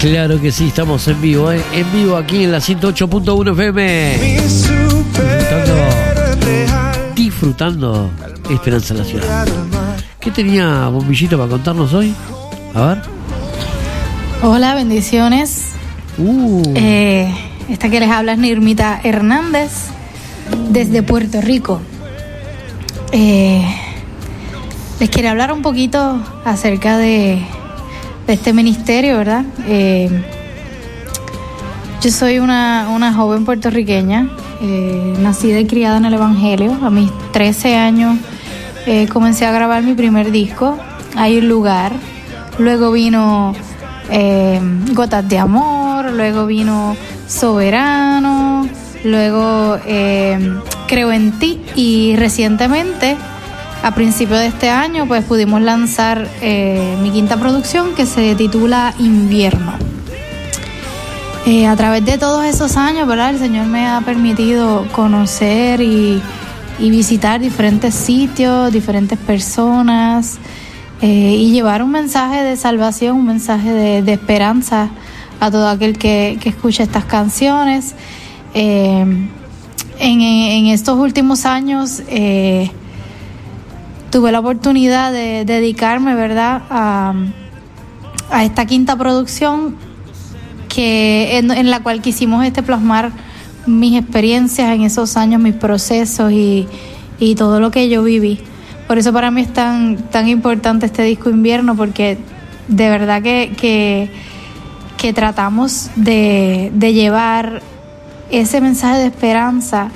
Claro 0.00 0.40
que 0.40 0.52
sí, 0.52 0.68
estamos 0.68 1.08
en 1.08 1.20
vivo, 1.20 1.50
¿eh? 1.50 1.60
en 1.72 1.92
vivo 1.92 2.16
aquí 2.16 2.44
en 2.44 2.52
la 2.52 2.58
108.1 2.58 3.50
FM. 3.52 4.40
Disfrutando, 4.44 5.74
disfrutando 7.16 8.10
Esperanza 8.48 8.94
en 8.94 9.00
la 9.00 9.04
Ciudad. 9.04 9.48
¿Qué 10.20 10.30
tenía 10.30 10.88
Bombillito 10.88 11.36
para 11.36 11.50
contarnos 11.50 11.92
hoy? 11.94 12.14
A 12.74 12.86
ver. 12.86 13.02
Hola, 14.42 14.76
bendiciones. 14.76 15.72
Uh, 16.16 16.62
Eh, 16.76 17.34
esta 17.68 17.90
que 17.90 17.98
les 17.98 18.08
habla 18.10 18.34
es 18.34 18.38
Nirmita 18.38 19.00
Hernández 19.02 19.70
desde 20.70 21.02
Puerto 21.02 21.40
Rico. 21.40 21.80
Eh, 23.10 23.66
les 25.00 25.10
quiero 25.10 25.30
hablar 25.30 25.52
un 25.52 25.62
poquito 25.62 26.20
acerca 26.44 26.98
de, 26.98 27.44
de 28.28 28.34
este 28.34 28.52
ministerio, 28.52 29.16
¿verdad? 29.16 29.42
Eh, 29.66 30.10
yo 32.02 32.10
soy 32.10 32.38
una, 32.38 32.90
una 32.94 33.14
joven 33.14 33.46
puertorriqueña, 33.46 34.28
eh, 34.60 35.14
nacida 35.18 35.58
y 35.58 35.66
criada 35.66 35.96
en 35.96 36.04
el 36.04 36.12
Evangelio. 36.12 36.76
A 36.82 36.90
mis 36.90 37.10
13 37.32 37.74
años 37.76 38.18
eh, 38.84 39.08
comencé 39.08 39.46
a 39.46 39.50
grabar 39.50 39.82
mi 39.82 39.94
primer 39.94 40.30
disco, 40.30 40.78
Hay 41.16 41.38
un 41.38 41.48
lugar. 41.48 41.92
Luego 42.58 42.92
vino 42.92 43.54
Gotas 44.92 45.26
de 45.28 45.38
Amor, 45.38 46.12
luego 46.12 46.44
vino 46.44 46.96
Soberano, 47.26 48.68
luego 49.04 49.78
Creo 50.88 51.12
en 51.12 51.38
ti 51.38 51.62
y 51.76 52.16
recientemente, 52.16 53.16
a 53.88 53.94
principios 53.94 54.40
de 54.40 54.48
este 54.48 54.68
año, 54.68 55.06
pues 55.08 55.24
pudimos 55.24 55.62
lanzar 55.62 56.28
eh, 56.42 56.98
mi 57.00 57.10
quinta 57.10 57.38
producción 57.38 57.94
que 57.94 58.04
se 58.04 58.34
titula 58.34 58.92
Invierno. 58.98 59.72
Eh, 61.46 61.66
a 61.66 61.74
través 61.74 62.04
de 62.04 62.18
todos 62.18 62.44
esos 62.44 62.76
años, 62.76 63.08
¿verdad? 63.08 63.30
El 63.30 63.38
Señor 63.38 63.64
me 63.64 63.86
ha 63.86 64.02
permitido 64.02 64.86
conocer 64.92 65.80
y, 65.80 66.20
visitar 66.78 67.40
diferentes 67.40 67.94
sitios, 67.94 68.70
diferentes 68.70 69.18
personas, 69.18 70.36
eh, 71.00 71.36
y 71.38 71.50
llevar 71.50 71.82
un 71.82 71.90
mensaje 71.90 72.42
de 72.42 72.58
salvación, 72.58 73.16
un 73.16 73.26
mensaje 73.26 73.72
de, 74.02 74.12
esperanza 74.12 74.90
a 75.40 75.50
todo 75.50 75.66
aquel 75.66 75.96
que, 75.96 76.36
que 76.42 76.50
escucha 76.50 76.82
estas 76.82 77.06
canciones. 77.06 77.94
En, 78.52 79.30
estos 79.98 80.98
últimos 80.98 81.46
años 81.46 82.02
tuve 84.10 84.32
la 84.32 84.40
oportunidad 84.40 85.12
de 85.12 85.44
dedicarme, 85.44 86.14
¿verdad?, 86.14 86.62
a, 86.70 87.14
esta 88.42 88.66
quinta 88.66 88.96
producción 88.96 89.76
que 90.68 91.38
en, 91.38 91.70
la 91.70 91.82
cual 91.82 92.02
quisimos 92.02 92.44
este 92.44 92.62
plasmar 92.62 93.10
mis 93.66 93.98
experiencias 93.98 94.70
en 94.74 94.82
esos 94.82 95.16
años, 95.16 95.40
mis 95.40 95.54
procesos 95.54 96.30
y, 96.30 96.68
y 97.18 97.36
todo 97.36 97.58
lo 97.58 97.70
que 97.70 97.88
yo 97.88 98.02
viví. 98.02 98.38
Por 98.86 98.98
eso 98.98 99.12
para 99.12 99.30
mí 99.30 99.40
es 99.40 99.52
tan, 99.52 99.96
tan 100.10 100.28
importante 100.28 100.86
este 100.86 101.02
disco 101.04 101.30
invierno, 101.30 101.74
porque 101.74 102.18
de 102.68 102.90
verdad 102.90 103.22
que, 103.22 103.54
que, 103.58 104.10
que 104.98 105.12
tratamos 105.14 105.90
de, 105.96 106.70
de 106.74 106.92
llevar 106.92 107.62
ese 108.30 108.60
mensaje 108.60 108.98
de 108.98 109.06
esperanza, 109.06 109.88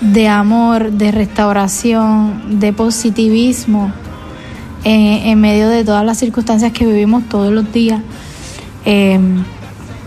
de 0.00 0.28
amor, 0.28 0.92
de 0.92 1.10
restauración, 1.10 2.60
de 2.60 2.72
positivismo 2.72 3.92
en, 4.84 5.28
en 5.28 5.40
medio 5.40 5.68
de 5.68 5.84
todas 5.84 6.04
las 6.04 6.18
circunstancias 6.18 6.72
que 6.72 6.86
vivimos 6.86 7.28
todos 7.28 7.52
los 7.52 7.72
días. 7.72 8.00
Eh, 8.84 9.18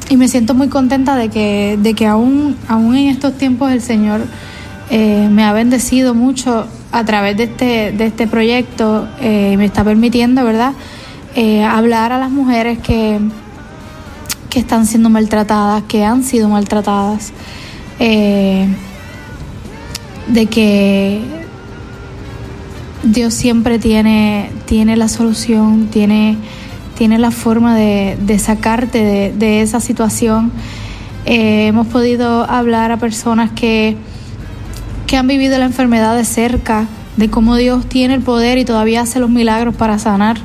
y 0.09 0.17
me 0.17 0.27
siento 0.27 0.53
muy 0.53 0.67
contenta 0.67 1.15
de 1.15 1.29
que, 1.29 1.79
de 1.81 1.93
que 1.93 2.05
aún, 2.05 2.57
aún 2.67 2.95
en 2.95 3.07
estos 3.07 3.37
tiempos 3.37 3.71
el 3.71 3.81
Señor 3.81 4.21
eh, 4.89 5.29
me 5.31 5.45
ha 5.45 5.53
bendecido 5.53 6.13
mucho 6.13 6.67
a 6.91 7.05
través 7.05 7.37
de 7.37 7.43
este, 7.43 7.91
de 7.93 8.07
este 8.07 8.27
proyecto 8.27 9.07
eh, 9.21 9.51
y 9.53 9.57
me 9.57 9.63
está 9.63 9.85
permitiendo, 9.85 10.43
¿verdad?, 10.43 10.73
eh, 11.33 11.63
hablar 11.63 12.11
a 12.11 12.17
las 12.17 12.29
mujeres 12.29 12.79
que, 12.79 13.19
que 14.49 14.59
están 14.59 14.85
siendo 14.85 15.09
maltratadas, 15.09 15.83
que 15.83 16.03
han 16.03 16.25
sido 16.25 16.49
maltratadas, 16.49 17.31
eh, 17.99 18.67
de 20.27 20.45
que 20.45 21.21
Dios 23.03 23.33
siempre 23.33 23.79
tiene, 23.79 24.51
tiene 24.65 24.95
la 24.95 25.07
solución, 25.07 25.87
tiene, 25.87 26.37
tiene 26.97 27.17
la 27.19 27.31
forma 27.31 27.75
de, 27.75 28.39
sacarte 28.39 29.03
de, 29.03 29.33
de 29.33 29.61
esa 29.61 29.79
situación. 29.79 30.51
Eh, 31.25 31.67
hemos 31.67 31.87
podido 31.87 32.49
hablar 32.49 32.91
a 32.91 32.97
personas 32.97 33.51
que, 33.51 33.95
que 35.07 35.17
han 35.17 35.27
vivido 35.27 35.57
la 35.57 35.65
enfermedad 35.65 36.15
de 36.15 36.25
cerca, 36.25 36.87
de 37.17 37.29
cómo 37.29 37.55
Dios 37.55 37.85
tiene 37.87 38.13
el 38.13 38.21
poder 38.21 38.57
y 38.57 38.65
todavía 38.65 39.01
hace 39.01 39.19
los 39.19 39.29
milagros 39.29 39.75
para 39.75 39.99
sanar. 39.99 40.37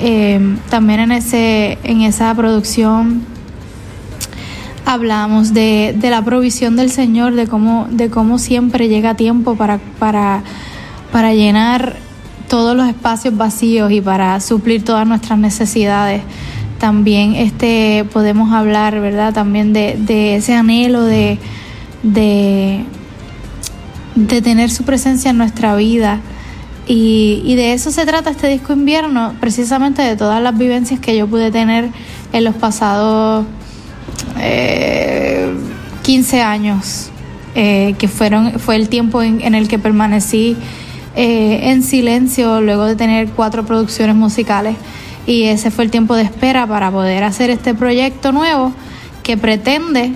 Eh, 0.00 0.56
también 0.70 1.00
en, 1.00 1.12
ese, 1.12 1.78
en 1.84 2.00
esa 2.02 2.34
producción 2.34 3.22
hablamos 4.86 5.54
de, 5.54 5.94
de, 5.96 6.10
la 6.10 6.24
provisión 6.24 6.76
del 6.76 6.90
Señor, 6.90 7.34
de 7.34 7.46
cómo, 7.46 7.86
de 7.90 8.10
cómo 8.10 8.38
siempre 8.38 8.88
llega 8.88 9.14
tiempo 9.14 9.54
para, 9.54 9.78
para, 9.98 10.42
para 11.12 11.34
llenar 11.34 11.96
todos 12.48 12.76
los 12.76 12.88
espacios 12.88 13.36
vacíos 13.36 13.92
y 13.92 14.00
para 14.00 14.40
suplir 14.40 14.84
todas 14.84 15.06
nuestras 15.06 15.38
necesidades. 15.38 16.22
También 16.78 17.34
este, 17.36 18.04
podemos 18.12 18.52
hablar, 18.52 19.00
¿verdad? 19.00 19.32
También 19.32 19.72
de, 19.72 19.96
de 19.98 20.36
ese 20.36 20.54
anhelo 20.54 21.04
de, 21.04 21.38
de, 22.02 22.84
de 24.16 24.42
tener 24.42 24.70
su 24.70 24.84
presencia 24.84 25.30
en 25.30 25.38
nuestra 25.38 25.76
vida. 25.76 26.20
Y, 26.88 27.42
y, 27.44 27.54
de 27.54 27.72
eso 27.72 27.92
se 27.92 28.04
trata 28.04 28.30
este 28.30 28.48
disco 28.48 28.72
invierno, 28.72 29.34
precisamente 29.38 30.02
de 30.02 30.16
todas 30.16 30.42
las 30.42 30.58
vivencias 30.58 30.98
que 30.98 31.16
yo 31.16 31.28
pude 31.28 31.52
tener 31.52 31.90
en 32.32 32.42
los 32.42 32.56
pasados 32.56 33.46
eh, 34.38 35.52
15 36.02 36.42
años, 36.42 37.10
eh, 37.54 37.94
que 37.98 38.08
fueron, 38.08 38.58
fue 38.58 38.76
el 38.76 38.88
tiempo 38.88 39.22
en, 39.22 39.54
el 39.54 39.68
que 39.68 39.78
permanecí 39.78 40.56
eh, 41.16 41.70
en 41.70 41.82
silencio 41.82 42.60
luego 42.60 42.84
de 42.84 42.96
tener 42.96 43.28
cuatro 43.28 43.64
producciones 43.64 44.16
musicales. 44.16 44.76
Y 45.26 45.44
ese 45.44 45.70
fue 45.70 45.84
el 45.84 45.90
tiempo 45.90 46.16
de 46.16 46.22
espera 46.22 46.66
para 46.66 46.90
poder 46.90 47.24
hacer 47.24 47.50
este 47.50 47.74
proyecto 47.74 48.32
nuevo 48.32 48.72
que 49.22 49.36
pretende 49.36 50.12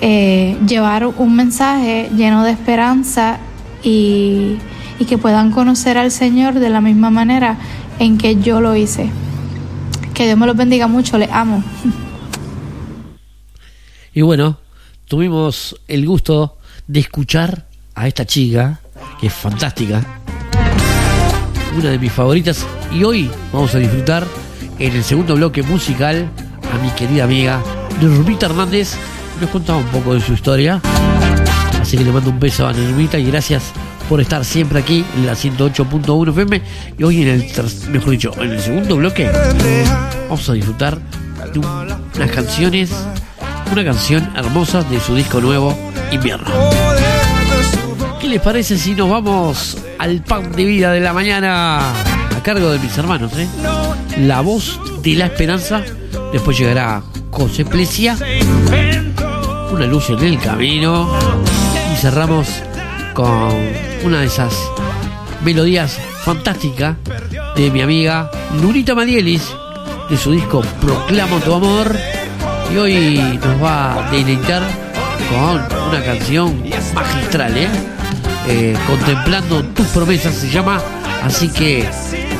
eh, 0.00 0.56
llevar 0.66 1.06
un 1.06 1.36
mensaje 1.36 2.08
lleno 2.16 2.42
de 2.44 2.50
esperanza 2.52 3.38
y, 3.82 4.56
y, 4.98 5.04
que 5.04 5.18
puedan 5.18 5.50
conocer 5.50 5.98
al 5.98 6.10
Señor 6.10 6.54
de 6.54 6.70
la 6.70 6.80
misma 6.80 7.10
manera 7.10 7.58
en 7.98 8.18
que 8.18 8.36
yo 8.36 8.60
lo 8.60 8.74
hice. 8.74 9.10
Que 10.14 10.26
Dios 10.26 10.38
me 10.38 10.46
los 10.46 10.56
bendiga 10.56 10.86
mucho, 10.86 11.18
les 11.18 11.30
amo. 11.30 11.62
Y 14.14 14.20
bueno, 14.20 14.58
tuvimos 15.06 15.80
el 15.88 16.06
gusto 16.06 16.58
de 16.86 17.00
escuchar 17.00 17.66
a 17.94 18.06
esta 18.06 18.26
chica, 18.26 18.80
que 19.18 19.28
es 19.28 19.32
fantástica, 19.32 20.04
una 21.78 21.90
de 21.90 21.98
mis 21.98 22.12
favoritas, 22.12 22.66
y 22.92 23.04
hoy 23.04 23.30
vamos 23.52 23.74
a 23.74 23.78
disfrutar 23.78 24.26
en 24.78 24.92
el 24.94 25.02
segundo 25.02 25.34
bloque 25.34 25.62
musical 25.62 26.28
a 26.72 26.78
mi 26.78 26.90
querida 26.90 27.24
amiga 27.24 27.62
Nurmita 28.00 28.46
Hernández, 28.46 28.96
nos 29.40 29.48
contaba 29.48 29.78
un 29.78 29.86
poco 29.86 30.12
de 30.14 30.20
su 30.20 30.34
historia. 30.34 30.80
Así 31.80 31.96
que 31.96 32.04
le 32.04 32.12
mando 32.12 32.30
un 32.30 32.38
beso 32.38 32.66
a 32.66 32.72
Nurmita 32.72 33.18
y 33.18 33.24
gracias 33.24 33.72
por 34.08 34.20
estar 34.20 34.44
siempre 34.44 34.78
aquí 34.80 35.04
en 35.16 35.24
la 35.24 35.32
108.1 35.32 36.30
FM. 36.30 36.62
Y 36.98 37.02
hoy 37.02 37.22
en 37.22 37.28
el, 37.28 37.50
mejor 37.90 38.10
dicho, 38.10 38.32
en 38.38 38.50
el 38.50 38.60
segundo 38.60 38.96
bloque 38.96 39.30
vamos 40.28 40.48
a 40.48 40.52
disfrutar 40.52 40.98
de 41.52 41.58
un, 41.58 41.66
unas 41.66 42.30
canciones, 42.30 42.90
una 43.72 43.84
canción 43.84 44.30
hermosa 44.36 44.82
de 44.82 45.00
su 45.00 45.14
disco 45.14 45.40
nuevo, 45.40 45.74
Invierno. 46.10 46.50
¿Qué 48.20 48.28
les 48.28 48.40
parece 48.42 48.76
si 48.76 48.94
nos 48.94 49.08
vamos 49.08 49.78
al 49.98 50.22
pan 50.22 50.52
de 50.52 50.64
vida 50.66 50.92
de 50.92 51.00
la 51.00 51.14
mañana 51.14 51.90
a 51.90 52.42
cargo 52.42 52.70
de 52.70 52.78
mis 52.78 52.96
hermanos? 52.98 53.32
Eh? 53.34 53.48
La 54.18 54.42
voz 54.42 54.78
de 55.02 55.14
la 55.14 55.26
esperanza. 55.26 55.82
Después 56.32 56.58
llegará 56.58 57.02
José 57.30 57.64
Plesia, 57.64 58.18
una 59.72 59.86
luz 59.86 60.10
en 60.10 60.22
el 60.22 60.38
camino. 60.38 61.10
Y 61.94 61.96
cerramos 61.96 62.48
con 63.14 63.54
una 64.04 64.20
de 64.20 64.26
esas 64.26 64.54
melodías 65.42 65.98
fantásticas 66.24 66.96
de 67.56 67.70
mi 67.70 67.80
amiga 67.80 68.30
Lurita 68.60 68.94
Madielis, 68.94 69.50
de 70.10 70.16
su 70.18 70.32
disco 70.32 70.62
Proclamo 70.82 71.38
tu 71.38 71.54
amor. 71.54 72.11
Y 72.72 72.76
hoy 72.78 73.38
nos 73.44 73.62
va 73.62 73.92
a 73.92 74.10
deleitar 74.10 74.62
con 75.28 75.90
una 75.90 76.02
canción 76.02 76.62
magistral, 76.94 77.54
¿eh? 77.56 77.68
Eh, 78.48 78.74
contemplando 78.86 79.62
tus 79.62 79.86
promesas 79.88 80.34
se 80.34 80.48
llama. 80.48 80.80
Así 81.22 81.50
que 81.50 81.86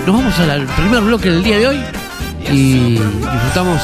nos 0.07 0.17
vamos 0.17 0.39
al 0.39 0.65
primer 0.69 1.03
bloque 1.03 1.31
del 1.31 1.45
día 1.45 1.59
de 1.59 1.67
hoy 1.67 1.81
y 2.51 2.99
disfrutamos 2.99 3.81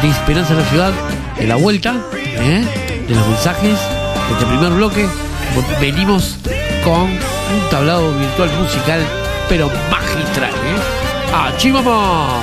de 0.00 0.08
Esperanza 0.08 0.54
en 0.54 0.58
la 0.60 0.64
Ciudad, 0.70 0.92
de 1.38 1.46
la 1.46 1.56
vuelta, 1.56 1.94
¿eh? 2.14 2.64
de 3.06 3.14
los 3.14 3.26
mensajes, 3.28 3.78
de 3.78 4.32
este 4.32 4.46
primer 4.46 4.72
bloque. 4.72 5.06
Venimos 5.78 6.38
con 6.84 7.02
un 7.02 7.70
tablado 7.70 8.18
virtual 8.18 8.50
musical, 8.62 9.02
pero 9.46 9.70
magistral. 9.90 10.50
¿eh? 10.50 11.34
¡Achí 11.34 11.70
vamos! 11.70 12.42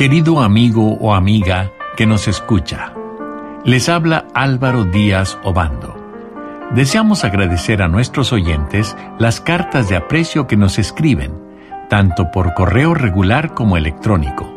Querido 0.00 0.40
amigo 0.40 0.94
o 0.94 1.12
amiga 1.12 1.72
que 1.94 2.06
nos 2.06 2.26
escucha, 2.26 2.94
les 3.66 3.90
habla 3.90 4.26
Álvaro 4.32 4.84
Díaz 4.84 5.36
Obando. 5.44 5.94
Deseamos 6.70 7.22
agradecer 7.22 7.82
a 7.82 7.88
nuestros 7.88 8.32
oyentes 8.32 8.96
las 9.18 9.42
cartas 9.42 9.90
de 9.90 9.96
aprecio 9.96 10.46
que 10.46 10.56
nos 10.56 10.78
escriben, 10.78 11.34
tanto 11.90 12.30
por 12.30 12.54
correo 12.54 12.94
regular 12.94 13.52
como 13.52 13.76
electrónico. 13.76 14.50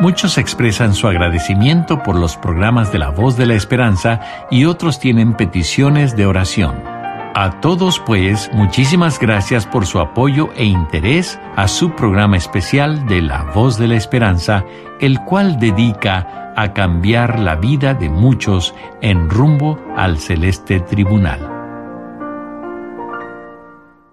Muchos 0.00 0.36
expresan 0.36 0.92
su 0.92 1.08
agradecimiento 1.08 2.02
por 2.02 2.16
los 2.16 2.36
programas 2.36 2.92
de 2.92 2.98
La 2.98 3.08
Voz 3.08 3.38
de 3.38 3.46
la 3.46 3.54
Esperanza 3.54 4.20
y 4.50 4.66
otros 4.66 5.00
tienen 5.00 5.32
peticiones 5.32 6.14
de 6.14 6.26
oración. 6.26 6.93
A 7.36 7.60
todos 7.60 7.98
pues, 7.98 8.48
muchísimas 8.52 9.18
gracias 9.18 9.66
por 9.66 9.86
su 9.86 9.98
apoyo 9.98 10.50
e 10.54 10.66
interés 10.66 11.40
a 11.56 11.66
su 11.66 11.90
programa 11.96 12.36
especial 12.36 13.08
de 13.08 13.22
La 13.22 13.42
Voz 13.52 13.76
de 13.76 13.88
la 13.88 13.96
Esperanza, 13.96 14.64
el 15.00 15.18
cual 15.18 15.58
dedica 15.58 16.52
a 16.56 16.72
cambiar 16.72 17.40
la 17.40 17.56
vida 17.56 17.92
de 17.94 18.08
muchos 18.08 18.72
en 19.02 19.28
rumbo 19.28 19.84
al 19.96 20.18
celeste 20.18 20.78
tribunal. 20.78 21.40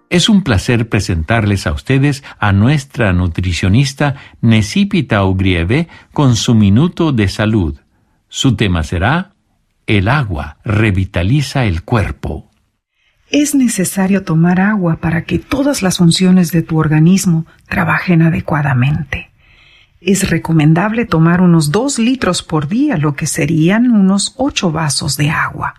Es 0.10 0.28
un 0.28 0.42
placer 0.42 0.90
presentarles 0.90 1.68
a 1.68 1.74
ustedes 1.74 2.24
a 2.40 2.52
nuestra 2.54 3.14
nutricionista 3.14 4.16
Necipita 4.42 5.24
Ugrieve 5.26 5.90
con 6.12 6.36
su 6.36 6.56
minuto 6.56 7.12
de 7.12 7.28
salud. 7.28 7.80
Su 8.30 8.56
tema 8.56 8.82
será 8.82 9.36
El 9.86 10.08
agua 10.08 10.58
revitaliza 10.64 11.66
el 11.66 11.84
cuerpo. 11.84 12.51
Es 13.32 13.56
necesario 13.56 14.26
tomar 14.26 14.60
agua 14.60 14.98
para 14.98 15.24
que 15.24 15.40
todas 15.40 15.82
las 15.82 16.00
funciones 16.00 16.52
de 16.52 16.64
tu 16.64 16.78
organismo 16.78 17.46
trabajen 17.70 18.22
adecuadamente. 18.24 19.32
Es 20.02 20.30
recomendable 20.30 21.06
tomar 21.06 21.40
unos 21.40 21.72
dos 21.72 21.98
litros 21.98 22.44
por 22.44 22.68
día, 22.68 22.98
lo 22.98 23.16
que 23.16 23.28
serían 23.28 23.90
unos 23.90 24.34
ocho 24.36 24.74
vasos 24.74 25.16
de 25.16 25.30
agua. 25.30 25.76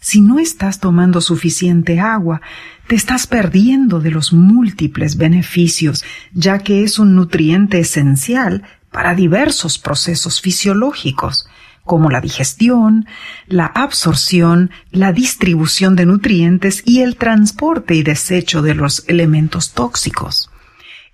Si 0.00 0.22
no 0.22 0.38
estás 0.38 0.80
tomando 0.80 1.20
suficiente 1.20 2.00
agua, 2.00 2.40
te 2.86 2.94
estás 2.94 3.26
perdiendo 3.26 4.00
de 4.00 4.10
los 4.10 4.32
múltiples 4.32 5.18
beneficios, 5.18 6.02
ya 6.32 6.60
que 6.60 6.82
es 6.82 6.98
un 6.98 7.14
nutriente 7.14 7.78
esencial 7.78 8.62
para 8.90 9.14
diversos 9.14 9.76
procesos 9.78 10.40
fisiológicos, 10.40 11.46
como 11.84 12.10
la 12.10 12.20
digestión, 12.20 13.06
la 13.46 13.66
absorción, 13.66 14.70
la 14.90 15.12
distribución 15.12 15.96
de 15.96 16.06
nutrientes 16.06 16.82
y 16.86 17.00
el 17.00 17.16
transporte 17.16 17.94
y 17.94 18.02
desecho 18.02 18.62
de 18.62 18.74
los 18.74 19.04
elementos 19.08 19.72
tóxicos. 19.72 20.50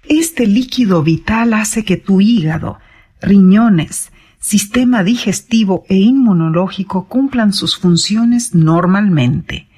Este 0.04 0.46
líquido 0.46 1.02
vital 1.02 1.54
hace 1.54 1.85
que 1.85 1.96
tu 1.96 2.20
hígado, 2.20 2.78
riñones, 3.20 4.12
sistema 4.38 5.04
digestivo 5.04 5.85
e 5.88 5.96
inmunológico 5.96 7.06
cumplan 7.06 7.52
sus 7.52 7.76
funciones 7.76 8.54
normalmente. 8.54 9.68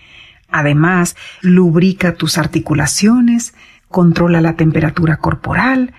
Además, 0.48 1.16
lubrica 1.40 2.14
tus 2.14 2.38
articulaciones, 2.38 3.54
controla 3.88 4.40
la 4.40 4.54
temperatura 4.56 5.16
corporal 5.16 5.94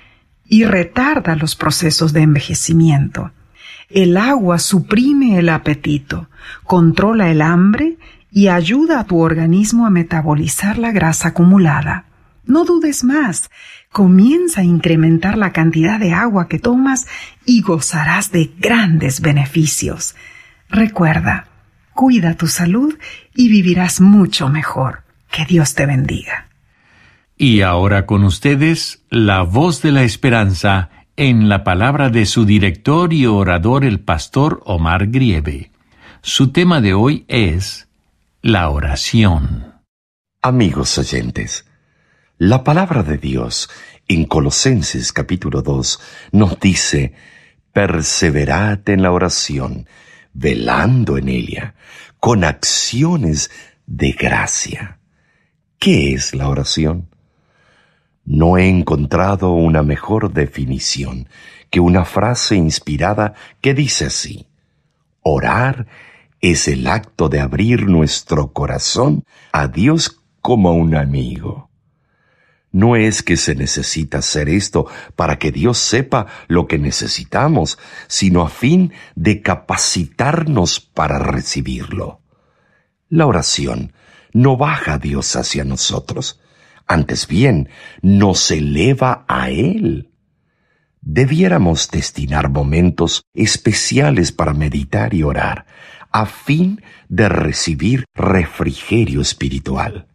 y 0.45 0.65
retarda 0.65 1.36
los 1.36 1.56
procesos 1.56 2.13
de 2.13 2.21
envejecimiento. 2.21 3.32
El 3.93 4.17
agua 4.17 4.58
suprime 4.58 5.38
el 5.38 5.49
apetito, 5.49 6.27
controla 6.63 7.29
el 7.29 7.43
hambre 7.43 7.99
y 8.32 8.47
ayuda 8.47 8.99
a 8.99 9.03
tu 9.03 9.19
organismo 9.19 9.86
a 9.86 9.91
metabolizar 9.91 10.79
la 10.79 10.91
grasa 10.91 11.27
acumulada. 11.27 12.06
No 12.43 12.65
dudes 12.65 13.03
más. 13.03 13.51
Comienza 13.91 14.62
a 14.62 14.63
incrementar 14.63 15.38
la 15.38 15.51
cantidad 15.51 15.99
de 15.99 16.12
agua 16.12 16.47
que 16.47 16.58
tomas 16.58 17.06
y 17.45 17.62
gozarás 17.62 18.32
de 18.32 18.49
grandes 18.58 19.21
beneficios. 19.21 20.15
Recuerda, 20.69 21.45
cuida 21.93 22.34
tu 22.34 22.47
salud 22.47 22.97
y 23.36 23.47
vivirás 23.47 24.01
mucho 24.01 24.49
mejor. 24.49 25.03
Que 25.32 25.45
Dios 25.45 25.75
te 25.75 25.86
bendiga. 25.86 26.47
Y 27.38 27.62
ahora 27.62 28.08
con 28.08 28.23
ustedes, 28.23 29.03
la 29.12 29.43
voz 29.43 29.84
de 29.84 29.91
la 29.91 30.01
esperanza 30.01 30.89
en 31.15 31.47
la 31.47 31.63
palabra 31.63 32.10
de 32.10 32.26
su 32.26 32.43
director 32.45 33.13
y 33.13 33.28
orador 33.28 33.86
el 33.86 33.99
pastor 33.99 34.62
Omar 34.65 35.08
Grieve. 35.08 35.71
Su 36.21 36.52
tema 36.52 36.82
de 36.82 36.95
hoy 36.95 37.26
es 37.28 37.88
la 38.41 38.69
oración. 38.69 39.73
Amigos 40.41 40.97
oyentes, 40.97 41.65
la 42.39 42.63
palabra 42.63 43.04
de 43.04 43.17
Dios 43.17 43.69
en 44.08 44.26
Colosenses 44.26 45.13
capítulo 45.13 45.62
2 45.62 45.99
nos 46.32 46.60
dice, 46.60 47.13
perseverad 47.71 48.89
en 48.89 49.04
la 49.04 49.12
oración, 49.12 49.88
velando 50.34 51.17
en 51.19 51.30
ella, 51.30 51.76
con 52.19 52.43
acciones 52.43 53.52
de 53.86 54.13
gracia. 54.13 54.99
¿Qué 55.78 56.13
es 56.13 56.34
la 56.34 56.49
oración? 56.49 57.12
No 58.26 58.58
he 58.58 58.70
encontrado 58.70 59.52
una 59.52 59.84
mejor 59.84 60.32
definición 60.32 61.28
que 61.70 61.80
una 61.80 62.06
frase 62.06 62.56
inspirada 62.56 63.34
que 63.60 63.74
dice 63.74 64.06
así, 64.06 64.48
orar 65.22 65.88
es 66.40 66.68
el 66.68 66.88
acto 66.88 67.30
de 67.30 67.40
abrir 67.40 67.88
nuestro 67.88 68.54
corazón 68.54 69.26
a 69.52 69.68
Dios 69.68 70.22
como 70.42 70.70
a 70.70 70.74
un 70.74 70.96
amigo. 70.96 71.70
No 72.72 72.96
es 72.96 73.24
que 73.24 73.38
se 73.38 73.56
necesita 73.56 74.18
hacer 74.18 74.50
esto 74.50 74.88
para 75.16 75.38
que 75.38 75.52
Dios 75.52 75.78
sepa 75.78 76.28
lo 76.48 76.68
que 76.68 76.80
necesitamos, 76.80 77.78
sino 78.08 78.42
a 78.42 78.50
fin 78.50 78.94
de 79.16 79.42
capacitarnos 79.42 80.80
para 80.80 81.20
recibirlo. 81.20 82.22
La 83.10 83.28
oración 83.28 83.94
no 84.34 84.58
baja 84.58 84.94
a 84.94 84.98
Dios 84.98 85.36
hacia 85.36 85.64
nosotros, 85.64 86.42
antes 86.88 87.28
bien 87.28 87.69
nos 88.02 88.50
eleva 88.52 89.26
a 89.28 89.50
Él. 89.50 90.12
Debiéramos 91.02 91.89
destinar 91.91 92.50
momentos 92.50 93.26
especiales 93.34 94.32
para 94.32 94.54
meditar 94.54 95.13
y 95.13 95.24
orar, 95.24 95.65
a 96.12 96.26
fin 96.26 96.82
de 97.10 97.28
recibir 97.28 98.06
refrigerio 98.13 99.22
espiritual. 99.22 100.08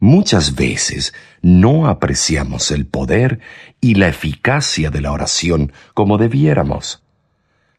Muchas 0.00 0.54
veces 0.54 1.14
no 1.42 1.86
apreciamos 1.86 2.70
el 2.70 2.86
poder 2.86 3.40
y 3.80 3.94
la 3.94 4.08
eficacia 4.08 4.90
de 4.90 5.02
la 5.02 5.12
oración 5.12 5.72
como 5.92 6.16
debiéramos. 6.16 7.04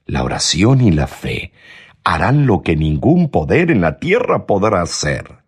La 0.06 0.24
oración 0.24 0.82
y 0.82 0.92
la 0.92 1.08
fe 1.08 1.52
harán 2.04 2.46
lo 2.46 2.62
que 2.62 2.76
ningún 2.76 3.30
poder 3.30 3.72
en 3.72 3.82
la 3.82 4.00
tierra 4.00 4.46
podrá 4.46 4.82
hacer. 4.82 5.40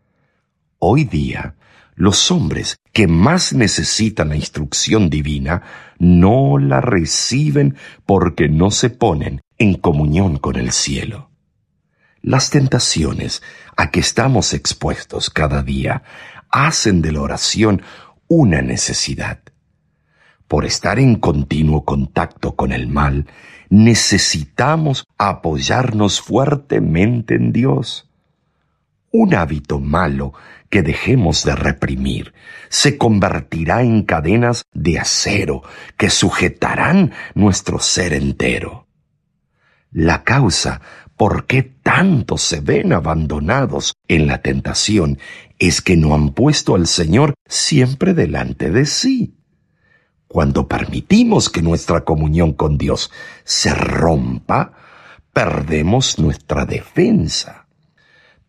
Hoy 0.80 1.04
día, 1.04 1.56
los 1.96 2.32
hombres 2.32 2.78
que 2.92 3.08
más 3.08 3.54
necesitan 3.54 4.30
la 4.30 4.36
instrucción 4.36 5.10
divina 5.10 5.64
no 6.00 6.58
la 6.58 6.82
reciben 6.82 7.76
porque 8.06 8.50
no 8.50 8.72
se 8.72 8.90
ponen 8.90 9.42
en 9.58 9.76
comunión 9.76 10.38
con 10.38 10.56
el 10.56 10.72
cielo. 10.72 11.30
Las 12.22 12.50
tentaciones 12.50 13.42
a 13.76 13.92
que 13.92 14.00
estamos 14.00 14.54
expuestos 14.54 15.30
cada 15.30 15.62
día 15.62 16.04
hacen 16.50 17.02
de 17.02 17.12
la 17.12 17.22
oración 17.22 17.82
una 18.28 18.62
necesidad. 18.62 19.40
Por 20.48 20.66
estar 20.66 21.00
en 21.00 21.16
continuo 21.16 21.84
contacto 21.84 22.56
con 22.56 22.72
el 22.72 22.88
mal, 22.88 23.28
necesitamos 23.70 25.06
apoyarnos 25.18 26.22
fuertemente 26.22 27.36
en 27.36 27.52
Dios. 27.52 28.10
Un 29.12 29.36
hábito 29.36 29.80
malo 29.80 30.34
que 30.74 30.82
dejemos 30.82 31.44
de 31.44 31.56
reprimir 31.56 32.34
se 32.68 32.98
convertirá 32.98 33.84
en 33.84 34.02
cadenas 34.02 34.64
de 34.74 34.98
acero 34.98 35.62
que 35.98 36.10
sujetarán 36.10 37.12
nuestro 37.36 37.78
ser 37.78 38.12
entero. 38.12 38.88
La 39.92 40.24
causa 40.24 40.82
por 41.16 41.46
qué 41.46 41.62
tantos 41.62 42.42
se 42.42 42.60
ven 42.60 42.92
abandonados 42.92 43.94
en 44.08 44.26
la 44.26 44.42
tentación 44.42 45.20
es 45.60 45.84
que 45.84 45.96
no 45.96 46.16
han 46.16 46.30
puesto 46.30 46.74
al 46.74 46.88
Señor 46.88 47.36
siempre 47.48 48.16
delante 48.16 48.72
de 48.72 48.88
sí. 48.88 49.38
Cuando 50.28 50.68
permitimos 50.68 51.52
que 51.52 51.62
nuestra 51.62 52.04
comunión 52.04 52.52
con 52.54 52.80
Dios 52.80 53.12
se 53.44 53.76
rompa, 53.76 54.74
perdemos 55.34 56.18
nuestra 56.18 56.66
defensa. 56.66 57.63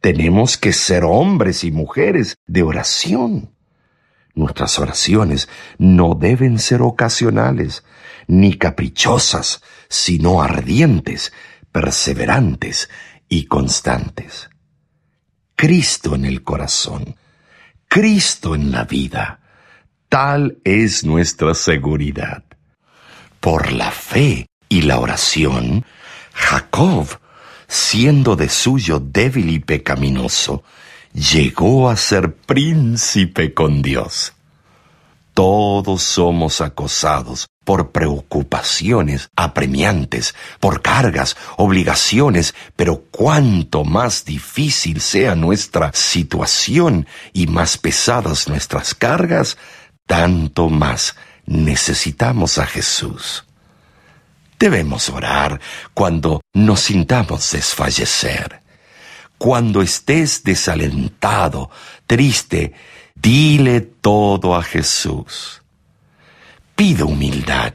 Tenemos 0.05 0.59
que 0.59 0.75
ser 0.75 1.03
hombres 1.03 1.65
y 1.65 1.71
mujeres 1.71 2.37
de 2.47 2.63
oración. 2.63 3.55
Nuestras 4.35 4.79
oraciones 4.79 5.49
no 5.79 6.15
deben 6.15 6.59
ser 6.59 6.83
ocasionales, 6.83 7.85
ni 8.27 8.59
caprichosas, 8.59 9.63
sino 9.89 10.43
ardientes, 10.43 11.33
perseverantes 11.73 12.91
y 13.31 13.47
constantes. 13.47 14.51
Cristo 15.57 16.15
en 16.15 16.27
el 16.27 16.45
corazón, 16.45 17.17
Cristo 17.89 18.55
en 18.55 18.73
la 18.73 18.85
vida. 18.85 19.41
Tal 20.11 20.59
es 20.65 21.07
nuestra 21.07 21.55
seguridad. 21.55 22.45
Por 23.41 23.73
la 23.73 23.91
fe 23.91 24.49
y 24.69 24.83
la 24.83 24.99
oración, 24.99 25.87
Jacob, 26.35 27.07
siendo 27.75 28.37
de 28.37 28.49
suyo 28.49 29.01
débil 29.01 29.51
y 29.51 29.59
pecaminoso, 29.59 30.63
llegó 31.13 31.91
a 31.91 31.97
ser 31.97 32.37
príncipe 32.37 33.53
con 33.53 33.83
Dios. 33.83 34.33
Todos 35.35 36.05
somos 36.05 36.61
acosados 36.61 37.49
por 37.65 37.91
preocupaciones 37.91 39.29
apremiantes, 39.35 40.37
por 40.61 40.83
cargas, 40.83 41.37
obligaciones, 41.57 42.55
pero 42.77 43.03
cuanto 43.11 43.83
más 43.83 44.25
difícil 44.25 45.01
sea 45.01 45.35
nuestra 45.35 45.91
situación 45.93 47.09
y 47.33 47.49
más 47.49 47.77
pesadas 47.77 48.47
nuestras 48.47 48.95
cargas, 48.95 49.59
tanto 50.07 50.69
más 50.69 51.17
necesitamos 51.45 52.59
a 52.59 52.67
Jesús. 52.67 53.45
Debemos 54.59 55.09
orar 55.11 55.61
cuando 55.93 56.41
nos 56.53 56.81
sintamos 56.81 57.51
desfallecer. 57.53 58.61
Cuando 59.37 59.83
estés 59.83 60.43
desalentado, 60.45 61.71
triste, 62.07 62.73
dile 63.15 63.81
todo 63.81 64.55
a 64.55 64.63
Jesús. 64.63 65.63
Pide 66.77 67.03
humildad, 67.03 67.75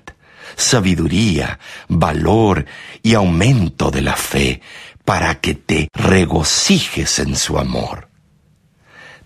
sabiduría, 0.55 1.59
valor 1.87 2.65
y 3.03 3.13
aumento 3.13 3.91
de 3.91 4.01
la 4.01 4.15
fe 4.15 4.61
para 5.05 5.39
que 5.39 5.55
te 5.55 5.89
regocijes 5.93 7.19
en 7.19 7.35
su 7.35 7.57
amor. 7.57 8.09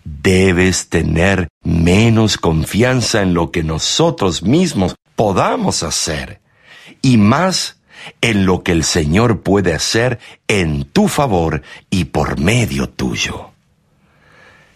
Debes 0.04 0.88
tener 0.88 1.48
menos 1.62 2.36
confianza 2.36 3.22
en 3.22 3.32
lo 3.32 3.50
que 3.50 3.62
nosotros 3.62 4.42
mismos 4.42 4.96
podamos 5.16 5.82
hacer 5.82 6.43
y 7.04 7.18
más 7.18 7.76
en 8.22 8.46
lo 8.46 8.62
que 8.62 8.72
el 8.72 8.82
Señor 8.82 9.42
puede 9.42 9.74
hacer 9.74 10.18
en 10.48 10.86
tu 10.86 11.06
favor 11.06 11.60
y 11.90 12.06
por 12.06 12.40
medio 12.40 12.88
tuyo. 12.88 13.50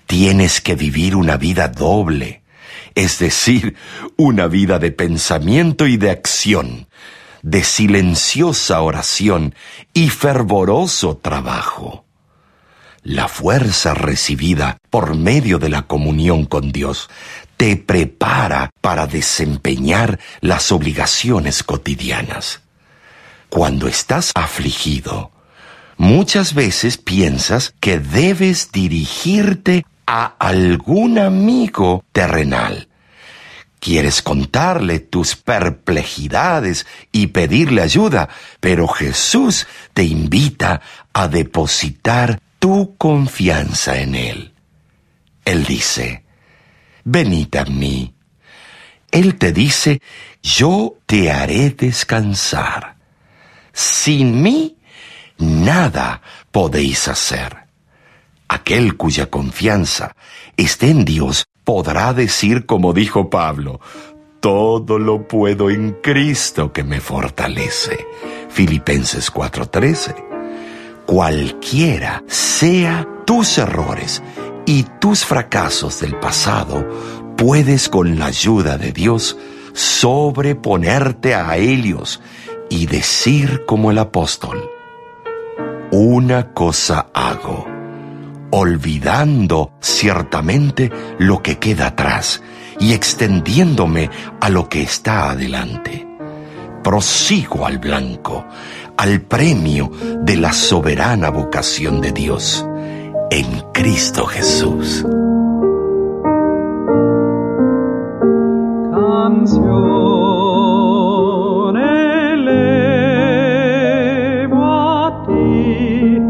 Tienes 0.07 0.61
que 0.61 0.75
vivir 0.75 1.17
una 1.17 1.38
vida 1.38 1.69
doble, 1.69 2.43
es 2.95 3.19
decir, 3.19 3.77
una 4.19 4.47
vida 4.47 4.79
de 4.79 4.91
pensamiento 4.91 5.87
y 5.87 5.97
de 5.97 6.11
acción, 6.11 6.87
de 7.41 7.64
silenciosa 7.64 8.83
oración 8.83 9.55
y 9.95 10.11
fervoroso 10.11 11.17
trabajo. 11.17 12.05
La 13.05 13.29
fuerza 13.29 13.95
recibida 13.95 14.77
por 14.91 15.17
medio 15.17 15.59
de 15.59 15.71
la 15.71 15.87
comunión 15.87 16.45
con 16.45 16.73
Dios 16.73 17.09
te 17.59 17.77
prepara 17.77 18.71
para 18.81 19.09
desempeñar 19.09 20.21
las 20.40 20.71
obligaciones 20.71 21.64
cotidianas. 21.64 22.61
Cuando 23.51 23.88
estás 23.88 24.31
afligido, 24.37 25.33
muchas 25.97 26.55
veces 26.55 26.99
piensas 26.99 27.75
que 27.81 27.99
debes 27.99 28.71
dirigirte 28.71 29.85
a 30.07 30.37
algún 30.38 31.18
amigo 31.18 32.05
terrenal. 32.12 32.87
Quieres 33.81 34.23
contarle 34.23 35.01
tus 35.01 35.35
perplejidades 35.35 36.87
y 37.11 37.29
pedirle 37.29 37.83
ayuda, 37.83 38.29
pero 38.61 38.87
Jesús 38.87 39.66
te 39.94 40.05
invita 40.05 40.81
a 41.12 41.27
depositar 41.27 42.40
tu 42.61 42.94
confianza 42.97 43.99
en 43.99 44.14
Él. 44.14 44.53
Él 45.44 45.64
dice, 45.64 46.28
venid 47.11 47.57
a 47.57 47.64
mí. 47.64 48.14
Él 49.11 49.37
te 49.37 49.53
dice, 49.53 50.03
yo 50.42 50.97
te 51.07 51.31
haré 51.31 51.71
descansar. 51.71 52.97
Sin 53.73 54.42
mí, 54.42 54.77
nada 55.38 56.21
podéis 56.51 57.09
hacer. 57.09 57.57
Aquel 58.49 58.97
cuya 58.97 59.27
confianza 59.27 60.14
esté 60.57 60.90
en 60.90 61.05
Dios 61.05 61.47
podrá 61.64 62.12
decir 62.12 62.66
como 62.66 62.92
dijo 62.92 63.31
Pablo, 63.31 63.81
todo 64.40 64.99
lo 64.99 65.27
puedo 65.27 65.71
en 65.71 65.92
Cristo 66.03 66.73
que 66.73 66.85
me 66.85 67.01
fortalece. 67.01 68.07
Filipenses 68.51 69.31
4:13. 69.31 70.14
Cualquiera 71.07 72.23
sea 72.27 73.07
tus 73.25 73.59
errores 73.59 74.23
y 74.68 74.83
tus 75.00 75.24
fracasos 75.24 75.98
del 76.00 76.14
pasado, 76.16 76.87
puedes 77.38 77.88
con 77.88 78.18
la 78.18 78.26
ayuda 78.26 78.76
de 78.76 78.92
Dios 78.92 79.38
sobreponerte 79.72 81.35
a 81.35 81.57
ellos 81.57 82.20
y 82.68 82.85
decir 82.85 83.64
como 83.64 83.90
el 83.90 83.96
apóstol, 83.96 84.68
una 85.90 86.52
cosa 86.52 87.07
hago, 87.14 87.66
olvidando 88.50 89.72
ciertamente 89.81 90.92
lo 91.18 91.42
que 91.42 91.57
queda 91.59 91.87
atrás 91.87 92.42
y 92.78 92.92
extendiéndome 92.92 94.11
a 94.38 94.50
lo 94.50 94.68
que 94.68 94.83
está 94.83 95.31
adelante. 95.31 96.07
Prosigo 96.85 97.64
al 97.64 97.78
blanco, 97.78 98.44
al 98.98 99.22
premio 99.22 99.90
de 100.20 100.37
la 100.37 100.52
soberana 100.52 101.31
vocación 101.31 102.02
de 102.02 102.12
Dios 102.12 102.67
en 103.31 103.62
Cristo 103.73 104.27
Jesús. 104.27 105.05
Canzone 109.29 111.85
elevo 112.35 114.64
a 114.64 115.25
ti, 115.27 116.21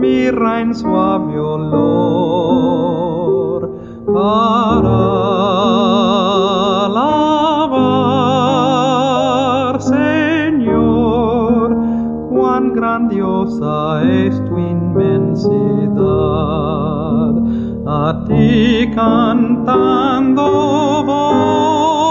mirra 0.00 0.60
in 0.60 0.74
suave 0.74 1.38
olor, 1.38 1.70
para 4.06 5.21
grandiosa 12.82 14.02
es 14.02 14.34
tu 14.46 14.58
inmensidad. 14.58 16.02
A 17.86 18.24
ti 18.26 18.90
cantando 18.92 20.42
voy 21.06 22.02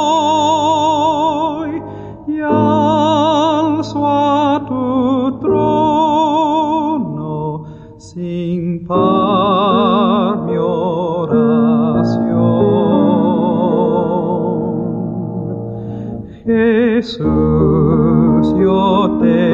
y 2.28 2.40
alzo 2.40 4.08
a 4.08 4.64
tu 4.66 5.40
trono 5.42 7.66
sin 7.98 8.88
par 8.88 10.38
mi 10.46 10.56
oración. 10.56 12.32
Jesús, 16.46 18.56
yo 18.58 19.18
te 19.20 19.51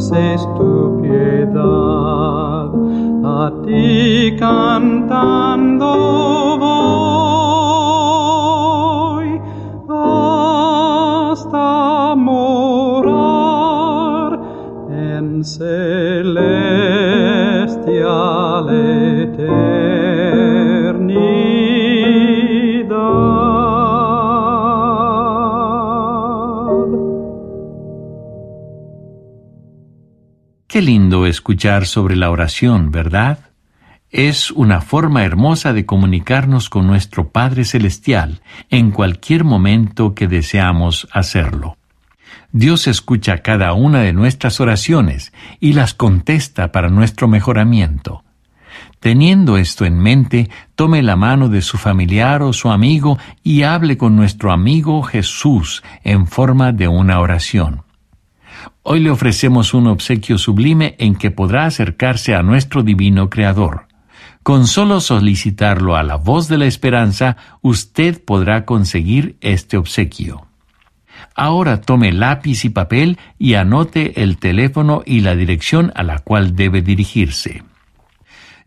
dulce 0.00 0.34
es 0.34 0.42
tu 0.56 1.00
piedad. 1.02 2.70
A 3.22 3.52
ti 3.64 4.34
cantando 4.38 5.79
escuchar 31.30 31.86
sobre 31.86 32.16
la 32.16 32.30
oración, 32.30 32.90
¿verdad? 32.90 33.50
Es 34.10 34.50
una 34.50 34.80
forma 34.80 35.24
hermosa 35.24 35.72
de 35.72 35.86
comunicarnos 35.86 36.68
con 36.68 36.86
nuestro 36.86 37.30
Padre 37.30 37.64
Celestial 37.64 38.42
en 38.68 38.90
cualquier 38.90 39.44
momento 39.44 40.14
que 40.14 40.26
deseamos 40.26 41.08
hacerlo. 41.12 41.76
Dios 42.52 42.88
escucha 42.88 43.38
cada 43.38 43.72
una 43.72 44.00
de 44.00 44.12
nuestras 44.12 44.60
oraciones 44.60 45.32
y 45.60 45.74
las 45.74 45.94
contesta 45.94 46.72
para 46.72 46.88
nuestro 46.88 47.28
mejoramiento. 47.28 48.24
Teniendo 48.98 49.56
esto 49.56 49.84
en 49.84 49.98
mente, 49.98 50.50
tome 50.74 51.02
la 51.02 51.16
mano 51.16 51.48
de 51.48 51.62
su 51.62 51.78
familiar 51.78 52.42
o 52.42 52.52
su 52.52 52.70
amigo 52.70 53.18
y 53.42 53.62
hable 53.62 53.96
con 53.96 54.16
nuestro 54.16 54.52
amigo 54.52 55.02
Jesús 55.02 55.82
en 56.02 56.26
forma 56.26 56.72
de 56.72 56.88
una 56.88 57.20
oración. 57.20 57.82
Hoy 58.82 59.00
le 59.00 59.10
ofrecemos 59.10 59.74
un 59.74 59.86
obsequio 59.86 60.38
sublime 60.38 60.96
en 60.98 61.14
que 61.14 61.30
podrá 61.30 61.66
acercarse 61.66 62.34
a 62.34 62.42
nuestro 62.42 62.82
divino 62.82 63.30
Creador. 63.30 63.86
Con 64.42 64.66
solo 64.66 65.00
solicitarlo 65.00 65.94
a 65.96 66.02
la 66.02 66.16
voz 66.16 66.48
de 66.48 66.58
la 66.58 66.66
esperanza, 66.66 67.36
usted 67.60 68.24
podrá 68.24 68.64
conseguir 68.64 69.36
este 69.40 69.76
obsequio. 69.76 70.48
Ahora 71.34 71.82
tome 71.82 72.12
lápiz 72.12 72.64
y 72.64 72.70
papel 72.70 73.18
y 73.38 73.54
anote 73.54 74.22
el 74.22 74.38
teléfono 74.38 75.02
y 75.04 75.20
la 75.20 75.36
dirección 75.36 75.92
a 75.94 76.02
la 76.02 76.18
cual 76.18 76.56
debe 76.56 76.82
dirigirse. 76.82 77.62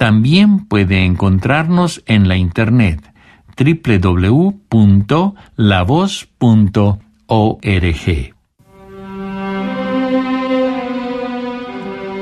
También 0.02 0.66
puede 0.66 1.06
encontrarnos 1.06 2.02
en 2.08 2.28
la 2.28 2.36
internet 2.36 3.14
www.lavoz.org. 3.56 4.66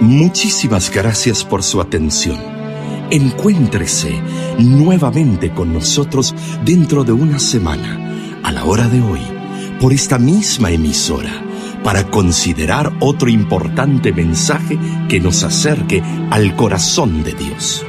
Muchísimas 0.02 0.94
gracias 0.94 1.46
por 1.46 1.64
su 1.64 1.80
atención. 1.80 2.38
Encuéntrese 3.12 4.22
nuevamente 4.58 5.52
con 5.52 5.72
nosotros 5.72 6.36
dentro 6.66 7.06
de 7.06 7.14
una 7.14 7.40
semana, 7.40 7.98
a 8.44 8.52
la 8.52 8.66
hora 8.66 8.90
de 8.90 9.00
hoy, 9.00 9.22
por 9.80 9.94
esta 9.94 10.20
misma 10.20 10.70
emisora, 10.70 11.32
para 11.84 12.06
considerar 12.06 12.92
otro 13.00 13.30
importante 13.30 14.12
mensaje 14.12 14.78
que 15.08 15.20
nos 15.20 15.44
acerque 15.44 16.04
al 16.32 16.56
corazón 16.56 17.24
de 17.24 17.34
Dios. 17.34 17.86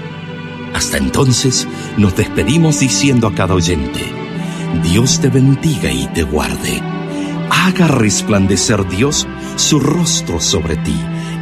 Hasta 0.74 0.98
entonces, 0.98 1.66
nos 1.96 2.16
despedimos 2.16 2.80
diciendo 2.80 3.26
a 3.26 3.34
cada 3.34 3.54
oyente, 3.54 4.00
Dios 4.82 5.20
te 5.20 5.28
bendiga 5.28 5.90
y 5.90 6.06
te 6.08 6.22
guarde. 6.22 6.80
Haga 7.50 7.88
resplandecer 7.88 8.88
Dios 8.88 9.26
su 9.56 9.80
rostro 9.80 10.40
sobre 10.40 10.76
ti 10.76 10.96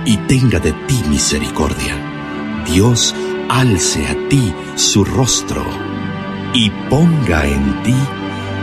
y 0.06 0.16
tenga 0.16 0.58
de 0.58 0.72
ti 0.72 1.02
misericordia. 1.08 1.94
Dios 2.66 3.14
alce 3.48 4.06
a 4.06 4.28
ti 4.28 4.52
su 4.74 5.04
rostro 5.04 5.64
y 6.54 6.70
ponga 6.88 7.46
en 7.46 7.82
ti 7.82 7.94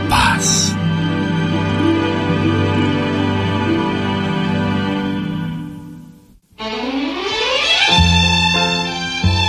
paz. 0.08 0.76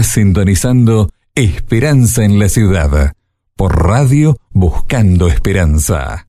Estás 0.00 0.14
sintonizando 0.14 1.10
Esperanza 1.34 2.24
en 2.24 2.38
la 2.38 2.48
Ciudad 2.48 3.12
por 3.54 3.86
Radio 3.86 4.38
Buscando 4.50 5.28
Esperanza. 5.28 6.26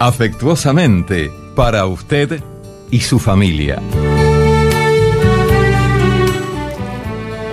Afectuosamente, 0.00 1.30
para 1.54 1.86
usted 1.86 2.42
y 2.90 2.98
su 2.98 3.20
familia. 3.20 3.80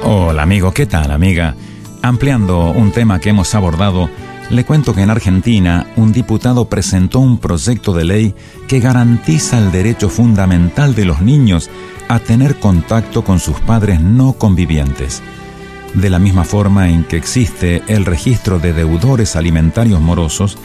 Hola 0.04 0.42
amigo, 0.42 0.72
¿qué 0.72 0.88
tal 0.88 1.12
amiga? 1.12 1.54
Ampliando 2.02 2.72
un 2.72 2.92
tema 2.92 3.20
que 3.20 3.30
hemos 3.30 3.54
abordado, 3.54 4.10
le 4.52 4.66
cuento 4.66 4.94
que 4.94 5.02
en 5.02 5.10
Argentina 5.10 5.88
un 5.96 6.12
diputado 6.12 6.66
presentó 6.66 7.20
un 7.20 7.38
proyecto 7.38 7.94
de 7.94 8.04
ley 8.04 8.36
que 8.68 8.82
garantiza 8.82 9.58
el 9.58 9.72
derecho 9.72 10.10
fundamental 10.10 10.94
de 10.94 11.06
los 11.06 11.22
niños 11.22 11.70
a 12.10 12.20
tener 12.20 12.60
contacto 12.60 13.24
con 13.24 13.40
sus 13.40 13.60
padres 13.62 14.02
no 14.02 14.34
convivientes. 14.34 15.22
De 15.94 16.10
la 16.10 16.20
misma 16.20 16.44
forma 16.44 16.90
en 16.90 17.06
que 17.06 17.16
existe 17.16 17.82
el 17.88 18.06
registro 18.06 18.60
de 18.60 18.74
deudores 18.74 19.38
alimentarios 19.38 20.02
morosos, 20.02 20.58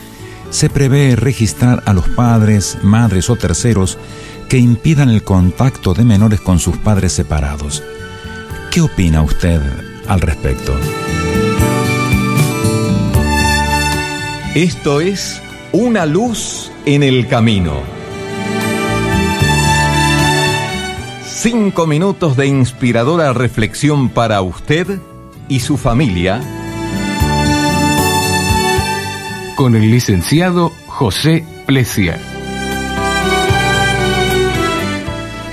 se 0.49 0.69
prevé 0.69 1.15
registrar 1.15 1.83
a 1.85 1.93
los 1.93 2.07
padres, 2.09 2.77
madres 2.83 3.29
o 3.29 3.37
terceros 3.37 3.97
que 4.49 4.57
impidan 4.57 5.09
el 5.09 5.23
contacto 5.23 5.93
de 5.93 6.03
menores 6.03 6.41
con 6.41 6.59
sus 6.59 6.77
padres 6.77 7.13
separados. 7.13 7.83
¿Qué 8.71 8.81
opina 8.81 9.21
usted 9.21 9.61
al 10.07 10.21
respecto? 10.21 10.73
Esto 14.57 15.01
es 15.01 15.39
Una 15.71 16.07
luz 16.07 16.71
en 16.87 17.03
el 17.03 17.27
camino. 17.27 17.73
Cinco 21.27 21.85
minutos 21.85 22.35
de 22.35 22.47
inspiradora 22.47 23.33
reflexión 23.33 24.09
para 24.09 24.41
usted 24.41 24.97
y 25.47 25.59
su 25.59 25.77
familia. 25.77 26.41
Con 29.55 29.75
el 29.75 29.91
licenciado 29.91 30.71
José 30.87 31.45
Plesia. 31.67 32.17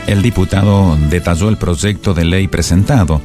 El 0.07 0.23
diputado 0.23 0.97
detalló 1.11 1.51
el 1.51 1.59
proyecto 1.59 2.15
de 2.15 2.25
ley 2.25 2.49
presentado, 2.49 3.21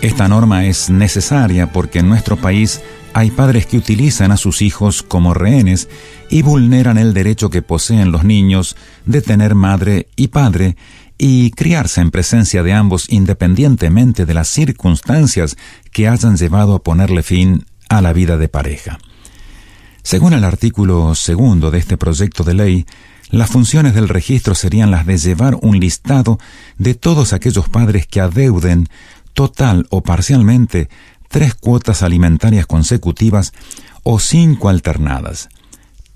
Esta 0.00 0.28
norma 0.28 0.66
es 0.66 0.90
necesaria 0.90 1.72
porque 1.72 1.98
en 1.98 2.08
nuestro 2.08 2.36
país 2.36 2.80
hay 3.18 3.32
padres 3.32 3.66
que 3.66 3.78
utilizan 3.78 4.30
a 4.30 4.36
sus 4.36 4.62
hijos 4.62 5.02
como 5.02 5.34
rehenes 5.34 5.88
y 6.30 6.42
vulneran 6.42 6.98
el 6.98 7.14
derecho 7.14 7.50
que 7.50 7.62
poseen 7.62 8.12
los 8.12 8.22
niños 8.22 8.76
de 9.06 9.22
tener 9.22 9.56
madre 9.56 10.06
y 10.14 10.28
padre 10.28 10.76
y 11.18 11.50
criarse 11.50 12.00
en 12.00 12.12
presencia 12.12 12.62
de 12.62 12.74
ambos 12.74 13.06
independientemente 13.10 14.24
de 14.24 14.34
las 14.34 14.46
circunstancias 14.46 15.56
que 15.90 16.06
hayan 16.06 16.36
llevado 16.36 16.76
a 16.76 16.82
ponerle 16.84 17.24
fin 17.24 17.66
a 17.88 18.02
la 18.02 18.12
vida 18.12 18.36
de 18.36 18.48
pareja. 18.48 18.98
Según 20.04 20.32
el 20.32 20.44
artículo 20.44 21.16
segundo 21.16 21.72
de 21.72 21.80
este 21.80 21.96
proyecto 21.96 22.44
de 22.44 22.54
ley, 22.54 22.86
las 23.30 23.50
funciones 23.50 23.94
del 23.94 24.08
registro 24.08 24.54
serían 24.54 24.92
las 24.92 25.06
de 25.06 25.18
llevar 25.18 25.56
un 25.60 25.80
listado 25.80 26.38
de 26.76 26.94
todos 26.94 27.32
aquellos 27.32 27.68
padres 27.68 28.06
que 28.06 28.20
adeuden 28.20 28.86
total 29.34 29.88
o 29.90 30.04
parcialmente 30.04 30.88
tres 31.28 31.54
cuotas 31.54 32.02
alimentarias 32.02 32.66
consecutivas 32.66 33.52
o 34.02 34.18
cinco 34.18 34.68
alternadas. 34.68 35.48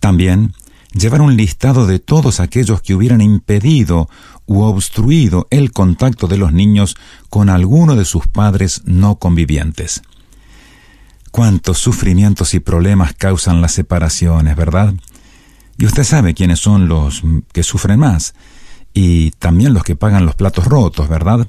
También 0.01 0.55
llevar 0.93 1.23
un 1.23 1.37
listado 1.37 1.87
de 1.87 1.99
todos 1.99 2.41
aquellos 2.41 2.83
que 2.83 2.95
hubieran 2.95 3.21
impedido 3.21 4.09
u 4.47 4.63
obstruido 4.63 5.47
el 5.51 5.73
contacto 5.73 6.27
de 6.27 6.39
los 6.39 6.53
niños 6.53 6.97
con 7.31 7.49
alguno 7.49 7.97
de 7.97 8.05
sus 8.05 8.27
padres 8.27 8.83
no 8.85 9.17
convivientes. 9.17 10.03
Cuántos 11.31 11.79
sufrimientos 11.79 12.53
y 12.55 12.61
problemas 12.61 13.15
causan 13.15 13.63
las 13.63 13.73
separaciones, 13.73 14.55
¿verdad? 14.57 14.95
Y 15.79 15.87
usted 15.87 16.05
sabe 16.05 16.35
quiénes 16.35 16.59
son 16.61 16.89
los 16.89 17.23
que 17.53 17.63
sufren 17.63 17.99
más 17.99 18.35
y 18.93 19.31
también 19.33 19.73
los 19.73 19.85
que 19.85 19.97
pagan 19.97 20.27
los 20.27 20.35
platos 20.35 20.67
rotos, 20.67 21.09
¿verdad? 21.09 21.47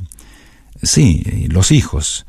Sí, 0.82 1.48
los 1.50 1.72
hijos. 1.72 2.26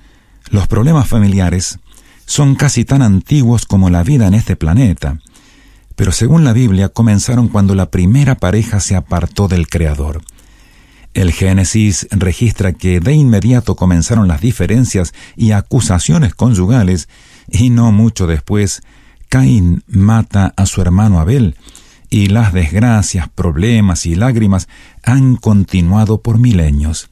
Los 0.51 0.67
problemas 0.67 1.09
familiares 1.09 1.79
son 2.27 2.55
casi 2.55 2.85
tan 2.85 3.03
antiguos 3.03 3.67
como 3.67 3.91
la 3.91 4.03
vida 4.03 4.27
en 4.27 4.35
este 4.35 4.57
planeta, 4.57 5.19
pero 5.97 6.13
según 6.13 6.45
la 6.45 6.53
Biblia 6.53 6.89
comenzaron 6.89 7.49
cuando 7.49 7.75
la 7.75 7.91
primera 7.91 8.35
pareja 8.35 8.81
se 8.81 8.97
apartó 8.97 9.49
del 9.49 9.69
Creador. 9.69 10.23
El 11.15 11.33
Génesis 11.33 12.09
registra 12.11 12.73
que 12.73 12.99
de 12.99 13.15
inmediato 13.15 13.77
comenzaron 13.77 14.27
las 14.27 14.41
diferencias 14.41 15.15
y 15.37 15.53
acusaciones 15.53 16.35
conyugales 16.35 17.09
y 17.49 17.71
no 17.71 17.93
mucho 17.93 18.27
después 18.27 18.83
Caín 19.29 19.85
mata 19.87 20.53
a 20.57 20.67
su 20.67 20.81
hermano 20.81 21.21
Abel 21.21 21.57
y 22.11 22.27
las 22.27 22.53
desgracias, 22.53 23.29
problemas 23.29 24.07
y 24.07 24.15
lágrimas 24.15 24.69
han 25.03 25.37
continuado 25.37 26.21
por 26.21 26.39
milenios. 26.39 27.11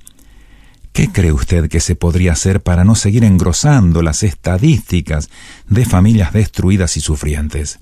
¿Qué 0.93 1.11
cree 1.11 1.33
usted 1.33 1.71
que 1.71 1.81
se 1.81 1.97
podría 1.97 2.33
hacer 2.33 2.63
para 2.63 2.85
no 2.85 2.95
seguir 2.95 3.25
engrosando 3.25 4.03
las 4.03 4.23
estadísticas 4.23 5.31
de 5.67 5.87
familias 5.87 6.35
destruidas 6.35 6.99
y 6.99 7.01
sufrientes? 7.01 7.79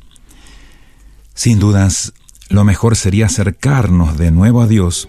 Sin 1.35 1.59
dudas, 1.59 2.13
lo 2.49 2.65
mejor 2.65 2.95
sería 2.95 3.27
acercarnos 3.27 4.17
de 4.17 4.31
nuevo 4.31 4.61
a 4.63 4.69
Dios, 4.69 5.09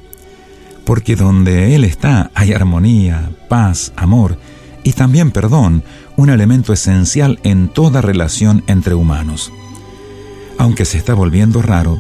porque 0.84 1.16
donde 1.16 1.76
Él 1.76 1.84
está 1.84 2.32
hay 2.34 2.54
armonía, 2.54 3.32
paz, 3.50 3.94
amor 3.96 4.40
y 4.84 4.94
también 4.94 5.30
perdón, 5.30 5.84
un 6.18 6.32
elemento 6.32 6.74
esencial 6.74 7.40
en 7.44 7.70
toda 7.70 8.02
relación 8.02 8.64
entre 8.66 8.96
humanos. 8.96 9.52
Aunque 10.58 10.86
se 10.86 10.98
está 10.98 11.14
volviendo 11.14 11.62
raro, 11.62 12.00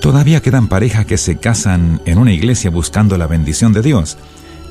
todavía 0.00 0.42
quedan 0.42 0.68
parejas 0.68 1.06
que 1.06 1.18
se 1.18 1.38
casan 1.38 2.00
en 2.04 2.18
una 2.18 2.32
iglesia 2.32 2.70
buscando 2.70 3.18
la 3.18 3.26
bendición 3.26 3.72
de 3.72 3.82
Dios, 3.82 4.16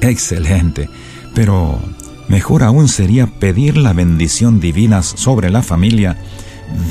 Excelente. 0.02 0.89
Pero 1.34 1.80
mejor 2.28 2.64
aún 2.64 2.88
sería 2.88 3.28
pedir 3.28 3.78
la 3.78 3.93
bendición 3.93 4.60
divina 4.60 5.04
sobre 5.04 5.50
la 5.50 5.62
familia 5.62 6.18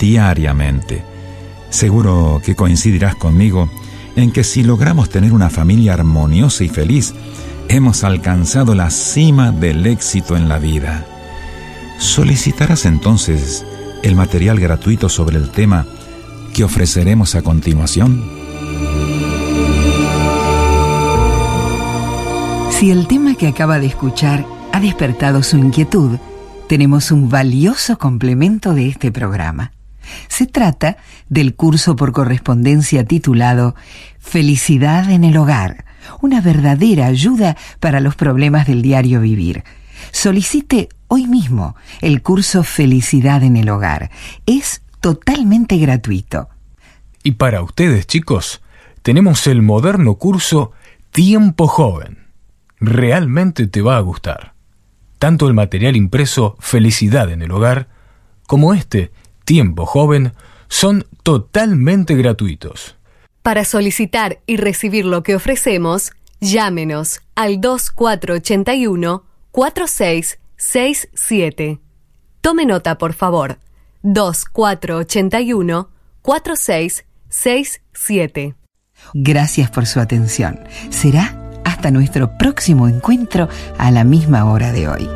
diariamente. 0.01 1.05
Seguro 1.71 2.41
que 2.45 2.55
coincidirás 2.55 3.15
conmigo 3.15 3.71
en 4.17 4.33
que 4.33 4.43
si 4.43 4.63
logramos 4.63 5.11
tener 5.11 5.33
una 5.33 5.51
familia 5.51 5.95
armoniosa 5.95 6.65
y 6.65 6.69
feliz, 6.69 7.15
hemos 7.69 8.05
alcanzado 8.05 8.75
la 8.75 8.91
cima 8.91 9.53
del 9.53 9.87
éxito 9.87 10.37
en 10.37 10.49
la 10.49 10.59
vida. 10.59 11.07
¿Solicitarás 11.99 12.87
entonces 12.87 13.65
el 14.03 14.15
material 14.15 14.59
gratuito 14.59 15.09
sobre 15.09 15.37
el 15.37 15.51
tema 15.51 15.87
que 16.55 16.65
ofreceremos 16.65 17.35
a 17.35 17.43
continuación? 17.43 18.38
Si 22.79 22.93
el 22.93 23.09
tema 23.09 23.35
que 23.35 23.49
acaba 23.49 23.81
de 23.81 23.87
escuchar 23.87 24.47
ha 24.73 24.79
despertado 24.79 25.43
su 25.43 25.59
inquietud, 25.59 26.17
tenemos 26.69 27.11
un 27.11 27.29
valioso 27.29 27.99
complemento 27.99 28.73
de 28.73 28.87
este 28.89 29.11
programa. 29.11 29.73
Se 30.29 30.47
trata 30.47 30.97
del 31.29 31.57
curso 31.57 31.97
por 31.97 32.13
correspondencia 32.13 33.05
titulado 33.05 33.75
Felicidad 34.21 35.11
en 35.11 35.25
el 35.25 35.37
Hogar, 35.39 35.87
una 36.21 36.41
verdadera 36.41 37.07
ayuda 37.07 37.57
para 37.81 37.99
los 37.99 38.15
problemas 38.15 38.69
del 38.69 38.81
diario 38.81 39.21
vivir. 39.21 39.65
Solicite 40.13 40.89
hoy 41.09 41.27
mismo 41.27 41.75
el 42.01 42.23
curso 42.23 42.63
Felicidad 42.63 43.43
en 43.43 43.57
el 43.57 43.71
Hogar. 43.71 44.13
Es 44.47 44.83
totalmente 45.01 45.79
gratuito. 45.79 46.49
Y 47.25 47.33
para 47.33 47.61
ustedes, 47.61 48.07
chicos, 48.07 48.63
tenemos 49.03 49.49
el 49.49 49.63
moderno 49.63 50.15
curso 50.15 50.71
Tiempo 51.11 51.67
Joven 51.67 52.18
realmente 52.81 53.67
te 53.67 53.83
va 53.83 53.97
a 53.97 54.01
gustar. 54.01 54.55
Tanto 55.19 55.49
el 55.49 55.55
material 55.55 55.97
impreso 55.97 56.57
Felicidad 56.61 57.31
en 57.31 57.43
el 57.43 57.51
Hogar 57.51 57.89
como 58.47 58.75
este 58.75 59.11
Tiempo 59.45 59.87
Joven 59.87 60.33
son 60.69 61.07
totalmente 61.23 62.15
gratuitos. 62.15 62.97
Para 63.43 63.65
solicitar 63.65 64.41
y 64.47 64.59
recibir 64.59 65.05
lo 65.05 65.23
que 65.23 65.35
ofrecemos, 65.35 66.13
llámenos 66.41 67.21
al 67.35 67.61
2481 67.61 69.25
4667. 69.51 71.81
Tome 72.41 72.65
nota, 72.67 72.99
por 72.99 73.15
favor. 73.15 73.59
2481 74.03 75.91
4667. 76.23 78.55
Gracias 79.15 79.71
por 79.71 79.87
su 79.87 80.01
atención. 80.01 80.59
Será 80.91 81.48
hasta 81.69 81.91
nuestro 81.91 82.37
próximo 82.37 82.89
encuentro 82.89 83.49
a 83.79 83.91
la 83.91 84.03
misma 84.05 84.45
hora 84.47 84.73
de 84.73 84.89
hoy. 84.89 85.09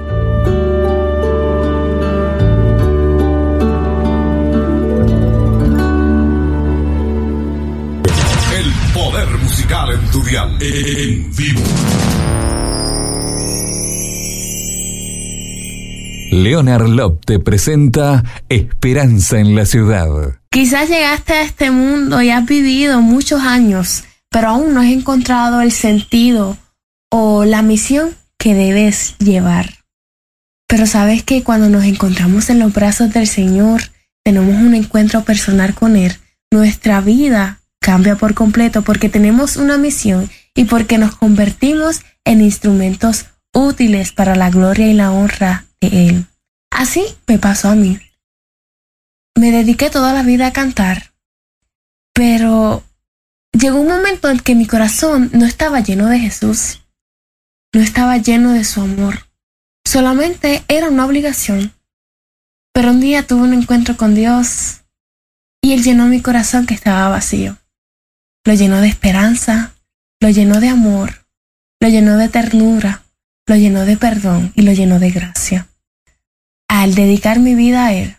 El 8.55 8.73
poder 8.93 9.29
musical 9.43 9.95
en 9.95 10.11
tu 10.11 10.23
dial. 10.23 10.59
En 10.61 11.35
vivo. 11.35 11.61
Leonard 16.31 16.89
Lop 16.89 17.25
te 17.25 17.39
presenta 17.39 18.25
Esperanza 18.49 19.39
en 19.39 19.55
la 19.55 19.67
Ciudad. 19.67 20.09
Quizás 20.51 20.89
llegaste 20.89 21.33
a 21.35 21.43
este 21.43 21.71
mundo 21.71 22.21
y 22.23 22.31
has 22.31 22.47
vivido 22.47 23.01
muchos 23.01 23.43
años 23.43 24.05
pero 24.33 24.49
aún 24.49 24.75
no 24.75 24.81
has 24.81 24.89
encontrado 24.89 25.61
el 25.61 25.71
sentido 25.71 26.57
o 27.11 27.45
la 27.45 27.63
misión 27.63 28.17
que 28.39 28.55
debes 28.55 29.17
llevar. 29.19 29.85
Pero 30.67 30.87
sabes 30.87 31.23
que 31.23 31.45
cuando 31.45 31.69
nos 31.69 31.85
encontramos 31.85 32.51
en 32.51 32.59
los 32.59 32.73
brazos 32.73 33.13
del 33.13 33.27
Señor, 33.29 33.83
tenemos 34.25 34.55
un 34.55 34.75
encuentro 34.75 35.23
personal 35.23 35.75
con 35.75 35.97
Él, 35.97 36.17
nuestra 36.51 37.01
vida 37.01 37.61
cambia 37.81 38.17
por 38.17 38.35
completo 38.35 38.83
porque 38.83 39.09
tenemos 39.09 39.57
una 39.57 39.77
misión 39.77 40.31
y 40.55 40.65
porque 40.65 40.99
nos 40.99 41.17
convertimos 41.17 42.03
en 42.25 42.41
instrumentos 42.41 43.27
útiles 43.53 44.13
para 44.13 44.35
la 44.35 44.51
gloria 44.51 44.87
y 44.87 44.95
la 44.95 45.13
honra 45.13 45.67
de 45.81 46.09
Él. 46.09 46.27
Así 46.71 47.05
me 47.27 47.39
pasó 47.39 47.69
a 47.69 47.75
mí. 47.75 47.99
Me 49.35 49.51
dediqué 49.51 49.91
toda 49.91 50.13
la 50.13 50.23
vida 50.23 50.49
a 50.49 50.53
cantar, 50.53 51.13
pero 52.15 52.83
Llegó 53.53 53.81
un 53.81 53.89
momento 53.89 54.31
en 54.31 54.41
que 54.41 54.55
mi 54.55 54.67
corazón 54.67 55.31
no 55.35 55.45
estaba 55.45 55.81
lleno 55.81 56.07
de 56.07 56.19
Jesús, 56.19 56.83
no 57.75 57.83
estaba 57.83 58.17
lleno 58.17 58.53
de 58.53 58.65
su 58.65 58.81
amor, 58.81 59.29
solamente 59.85 60.65
era 60.69 60.89
una 60.89 61.05
obligación. 61.05 61.75
Pero 62.73 62.91
un 62.91 63.01
día 63.01 63.27
tuve 63.27 63.43
un 63.43 63.53
encuentro 63.53 63.99
con 63.99 64.15
Dios 64.15 64.81
y 65.61 65.73
Él 65.73 65.83
llenó 65.83 66.07
mi 66.07 66.23
corazón 66.23 66.65
que 66.65 66.75
estaba 66.75 67.11
vacío. 67.11 67.59
Lo 68.45 68.55
llenó 68.55 68.81
de 68.81 68.89
esperanza, 68.89 69.75
lo 70.21 70.31
llenó 70.31 70.59
de 70.59 70.69
amor, 70.69 71.27
lo 71.79 71.89
llenó 71.89 72.17
de 72.17 72.31
ternura, 72.31 73.03
lo 73.47 73.57
llenó 73.57 73.85
de 73.85 73.99
perdón 73.99 74.53
y 74.57 74.63
lo 74.63 74.73
llenó 74.73 74.99
de 74.99 75.11
gracia. 75.11 75.69
Al 76.69 76.95
dedicar 76.95 77.39
mi 77.39 77.55
vida 77.55 77.87
a 77.87 77.93
Él, 77.93 78.17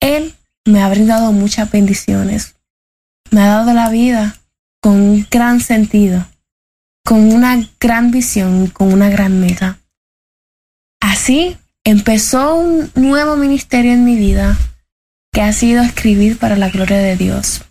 Él 0.00 0.34
me 0.66 0.82
ha 0.82 0.88
brindado 0.88 1.30
muchas 1.30 1.70
bendiciones. 1.70 2.56
Me 3.30 3.42
ha 3.42 3.46
dado 3.46 3.72
la 3.72 3.88
vida 3.88 4.41
con 4.82 5.00
un 5.00 5.26
gran 5.30 5.60
sentido, 5.60 6.26
con 7.04 7.32
una 7.32 7.68
gran 7.80 8.10
visión, 8.10 8.66
con 8.66 8.92
una 8.92 9.08
gran 9.08 9.40
meta. 9.40 9.78
Así 11.00 11.56
empezó 11.84 12.56
un 12.56 12.90
nuevo 12.96 13.36
ministerio 13.36 13.92
en 13.92 14.04
mi 14.04 14.16
vida 14.16 14.58
que 15.32 15.40
ha 15.40 15.52
sido 15.52 15.82
escribir 15.82 16.36
para 16.38 16.56
la 16.56 16.68
gloria 16.68 16.98
de 16.98 17.16
Dios. 17.16 17.64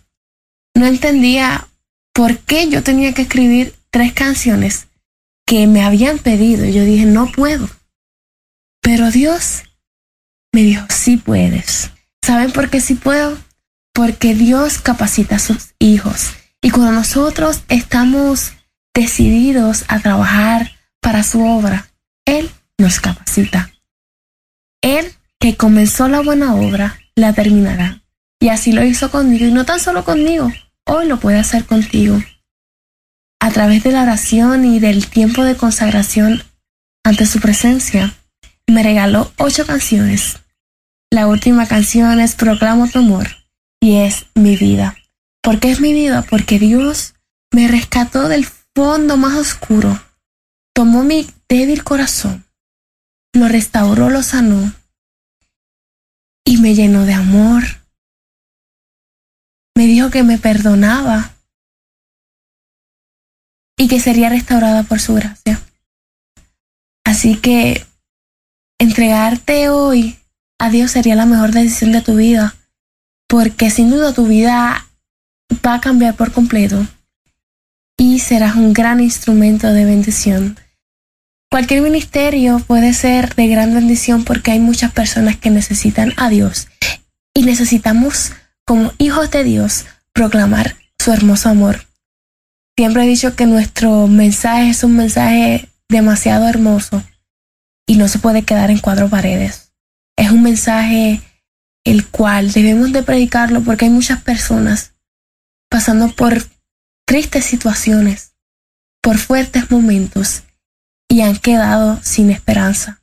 No 0.74 0.86
entendía 0.86 1.68
por 2.14 2.38
qué 2.38 2.68
yo 2.68 2.82
tenía 2.82 3.12
que 3.12 3.22
escribir 3.22 3.74
tres 3.90 4.14
canciones 4.14 4.88
que 5.46 5.66
me 5.66 5.84
habían 5.84 6.18
pedido. 6.18 6.64
Yo 6.64 6.82
dije, 6.84 7.04
no 7.04 7.30
puedo. 7.30 7.68
Pero 8.80 9.10
Dios 9.10 9.64
me 10.52 10.62
dijo, 10.62 10.86
sí 10.88 11.18
puedes. 11.18 11.90
¿Saben 12.24 12.52
por 12.52 12.70
qué 12.70 12.80
sí 12.80 12.94
puedo? 12.94 13.38
Porque 13.92 14.34
Dios 14.34 14.78
capacita 14.78 15.36
a 15.36 15.40
sus 15.40 15.74
hijos. 15.78 16.32
Y 16.62 16.70
cuando 16.70 16.92
nosotros 16.92 17.62
estamos 17.68 18.52
decididos 18.94 19.84
a 19.88 19.98
trabajar 19.98 20.70
para 21.00 21.24
su 21.24 21.44
obra, 21.44 21.88
Él 22.24 22.50
nos 22.78 23.00
capacita. 23.00 23.70
Él 24.80 25.12
que 25.40 25.56
comenzó 25.56 26.06
la 26.06 26.20
buena 26.20 26.54
obra, 26.54 27.00
la 27.16 27.32
terminará. 27.32 28.02
Y 28.40 28.48
así 28.48 28.72
lo 28.72 28.84
hizo 28.84 29.10
conmigo. 29.10 29.44
Y 29.44 29.52
no 29.52 29.64
tan 29.64 29.80
solo 29.80 30.04
conmigo, 30.04 30.52
hoy 30.86 31.08
lo 31.08 31.18
puede 31.18 31.38
hacer 31.38 31.64
contigo. 31.64 32.22
A 33.40 33.50
través 33.50 33.82
de 33.82 33.90
la 33.90 34.02
oración 34.02 34.64
y 34.64 34.78
del 34.78 35.08
tiempo 35.08 35.42
de 35.42 35.56
consagración 35.56 36.44
ante 37.04 37.26
su 37.26 37.40
presencia, 37.40 38.14
me 38.68 38.84
regaló 38.84 39.32
ocho 39.36 39.66
canciones. 39.66 40.38
La 41.10 41.26
última 41.26 41.66
canción 41.66 42.20
es 42.20 42.36
Proclamo 42.36 42.88
tu 42.88 43.00
amor 43.00 43.26
y 43.80 43.96
es 43.96 44.26
mi 44.36 44.56
vida. 44.56 44.96
¿Por 45.42 45.58
qué 45.58 45.70
es 45.70 45.80
mi 45.80 45.92
vida? 45.92 46.22
Porque 46.22 46.58
Dios 46.58 47.14
me 47.52 47.68
rescató 47.68 48.28
del 48.28 48.46
fondo 48.46 49.16
más 49.16 49.36
oscuro, 49.36 50.00
tomó 50.72 51.02
mi 51.02 51.28
débil 51.48 51.82
corazón, 51.84 52.44
lo 53.34 53.48
restauró, 53.48 54.08
lo 54.08 54.22
sanó 54.22 54.72
y 56.44 56.58
me 56.58 56.74
llenó 56.74 57.04
de 57.04 57.14
amor. 57.14 57.62
Me 59.74 59.86
dijo 59.86 60.10
que 60.10 60.22
me 60.22 60.38
perdonaba 60.38 61.34
y 63.76 63.88
que 63.88 64.00
sería 64.00 64.28
restaurada 64.28 64.84
por 64.84 65.00
su 65.00 65.14
gracia. 65.14 65.60
Así 67.04 67.36
que 67.36 67.84
entregarte 68.78 69.70
hoy 69.70 70.18
a 70.58 70.70
Dios 70.70 70.92
sería 70.92 71.16
la 71.16 71.26
mejor 71.26 71.50
decisión 71.50 71.92
de 71.92 72.02
tu 72.02 72.14
vida, 72.14 72.54
porque 73.28 73.70
sin 73.70 73.90
duda 73.90 74.14
tu 74.14 74.26
vida 74.26 74.86
va 75.66 75.74
a 75.74 75.80
cambiar 75.80 76.14
por 76.14 76.32
completo 76.32 76.86
y 77.98 78.18
serás 78.18 78.56
un 78.56 78.72
gran 78.72 79.00
instrumento 79.00 79.72
de 79.72 79.84
bendición. 79.84 80.58
Cualquier 81.50 81.82
ministerio 81.82 82.60
puede 82.60 82.94
ser 82.94 83.34
de 83.34 83.46
gran 83.46 83.74
bendición 83.74 84.24
porque 84.24 84.52
hay 84.52 84.58
muchas 84.58 84.92
personas 84.92 85.36
que 85.36 85.50
necesitan 85.50 86.12
a 86.16 86.28
Dios 86.28 86.68
y 87.34 87.42
necesitamos 87.42 88.32
como 88.66 88.92
hijos 88.98 89.30
de 89.30 89.44
Dios 89.44 89.84
proclamar 90.14 90.76
su 90.98 91.12
hermoso 91.12 91.48
amor. 91.48 91.86
Siempre 92.76 93.04
he 93.04 93.08
dicho 93.08 93.36
que 93.36 93.46
nuestro 93.46 94.06
mensaje 94.06 94.70
es 94.70 94.82
un 94.82 94.96
mensaje 94.96 95.68
demasiado 95.88 96.48
hermoso 96.48 97.02
y 97.86 97.96
no 97.96 98.08
se 98.08 98.18
puede 98.18 98.42
quedar 98.42 98.70
en 98.70 98.78
cuatro 98.78 99.08
paredes. 99.08 99.72
Es 100.16 100.30
un 100.30 100.42
mensaje 100.42 101.20
el 101.84 102.06
cual 102.06 102.52
debemos 102.52 102.92
de 102.92 103.02
predicarlo 103.02 103.62
porque 103.62 103.84
hay 103.84 103.90
muchas 103.90 104.22
personas 104.22 104.91
pasando 105.72 106.14
por 106.14 106.34
tristes 107.06 107.46
situaciones, 107.46 108.34
por 109.02 109.16
fuertes 109.16 109.70
momentos 109.70 110.42
y 111.08 111.22
han 111.22 111.38
quedado 111.38 111.98
sin 112.02 112.30
esperanza. 112.30 113.00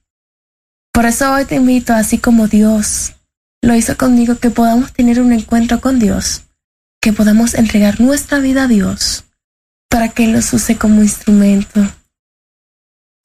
Por 0.93 1.07
eso 1.07 1.33
hoy 1.33 1.45
te 1.45 1.55
invito, 1.55 1.93
así 1.93 2.19
como 2.19 2.47
Dios 2.47 3.15
lo 3.63 3.73
hizo 3.73 3.97
conmigo, 3.97 4.37
que 4.37 4.51
podamos 4.51 4.93
tener 4.93 5.19
un 5.19 5.33
encuentro 5.33 5.81
con 5.81 5.97
Dios, 5.97 6.43
que 7.01 7.11
podamos 7.11 7.55
entregar 7.55 7.99
nuestra 7.99 8.37
vida 8.37 8.65
a 8.65 8.67
Dios 8.67 9.25
para 9.89 10.09
que 10.09 10.25
Él 10.25 10.33
nos 10.33 10.53
use 10.53 10.77
como 10.77 11.01
instrumento. 11.01 11.81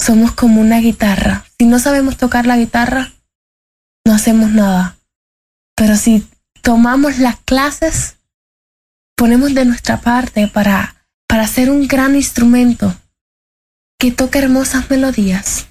Somos 0.01 0.33
como 0.33 0.63
una 0.63 0.79
guitarra. 0.79 1.45
Si 1.59 1.67
no 1.67 1.79
sabemos 1.79 2.17
tocar 2.17 2.47
la 2.47 2.57
guitarra, 2.57 3.13
no 4.07 4.15
hacemos 4.15 4.53
nada. 4.53 4.97
Pero 5.77 5.97
si 5.97 6.27
tomamos 6.63 7.19
las 7.19 7.39
clases, 7.41 8.17
ponemos 9.17 9.55
de 9.55 9.65
nuestra 9.65 10.01
parte 10.01 10.49
para, 10.49 11.07
para 11.29 11.47
ser 11.47 11.71
un 11.71 11.87
gran 11.87 12.15
instrumento 12.15 12.95
que 13.99 14.11
toque 14.11 14.39
hermosas 14.39 14.91
melodías, 14.91 15.69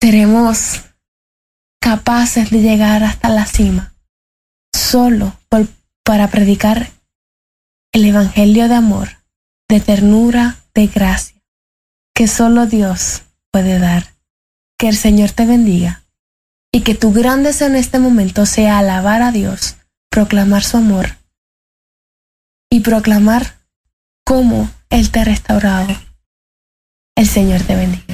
seremos 0.00 0.82
capaces 1.80 2.50
de 2.50 2.60
llegar 2.60 3.04
hasta 3.04 3.28
la 3.28 3.46
cima 3.46 3.94
solo 4.74 5.38
para 6.04 6.28
predicar 6.28 6.90
el 7.92 8.04
Evangelio 8.04 8.68
de 8.68 8.74
amor, 8.74 9.18
de 9.68 9.80
ternura, 9.80 10.56
de 10.74 10.86
gracia, 10.86 11.40
que 12.14 12.26
solo 12.26 12.66
Dios 12.66 13.22
puede 13.52 13.78
dar. 13.78 14.06
Que 14.78 14.88
el 14.88 14.96
Señor 14.96 15.30
te 15.30 15.44
bendiga 15.44 16.04
y 16.72 16.80
que 16.80 16.94
tu 16.94 17.12
gran 17.12 17.44
en 17.44 17.76
este 17.76 17.98
momento 17.98 18.46
sea 18.46 18.78
alabar 18.78 19.20
a 19.20 19.30
Dios, 19.30 19.76
proclamar 20.10 20.64
su 20.64 20.78
amor 20.78 21.19
y 22.70 22.80
proclamar 22.80 23.58
cómo 24.24 24.70
Él 24.90 25.10
te 25.10 25.20
ha 25.20 25.24
restaurado. 25.24 25.88
El 27.16 27.26
Señor 27.26 27.62
te 27.62 27.74
bendiga. 27.74 28.09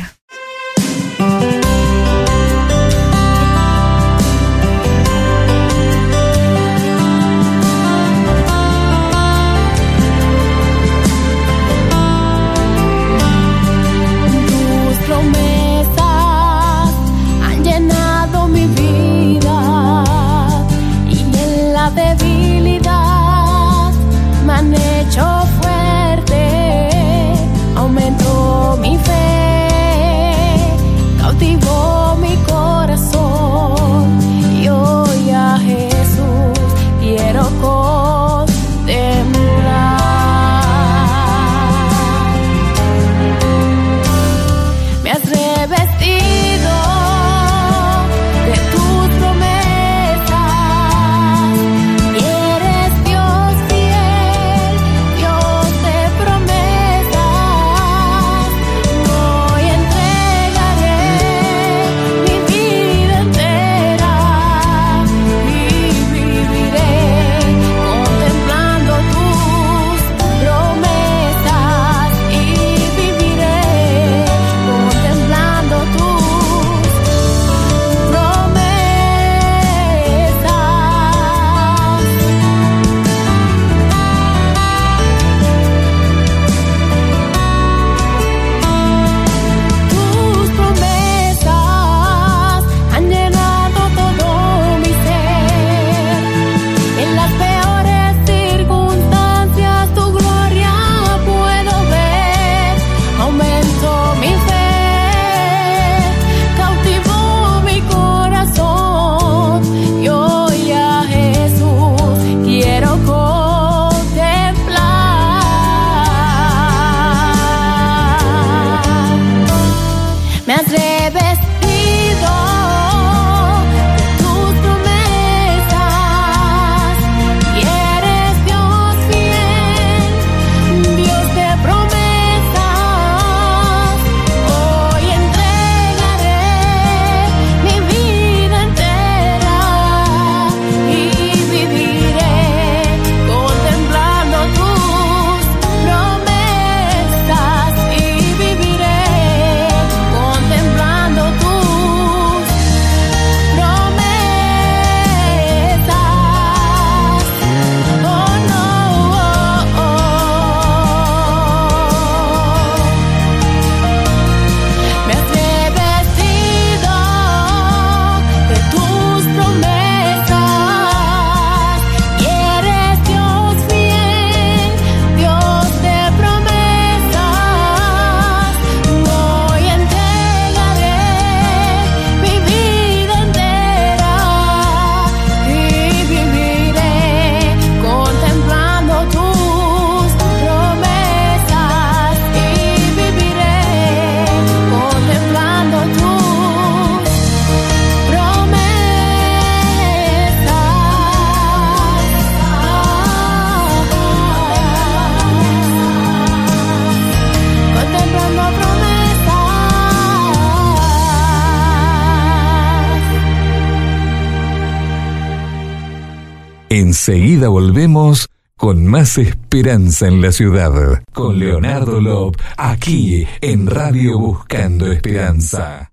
Enseguida 217.08 217.46
volvemos 217.46 218.26
con 218.56 218.84
más 218.84 219.16
esperanza 219.16 220.08
en 220.08 220.20
la 220.20 220.32
ciudad. 220.32 221.04
Con 221.12 221.38
Leonardo 221.38 222.00
Lop, 222.00 222.34
aquí 222.56 223.24
en 223.40 223.68
Radio 223.68 224.18
Buscando 224.18 224.90
Esperanza. 224.90 225.92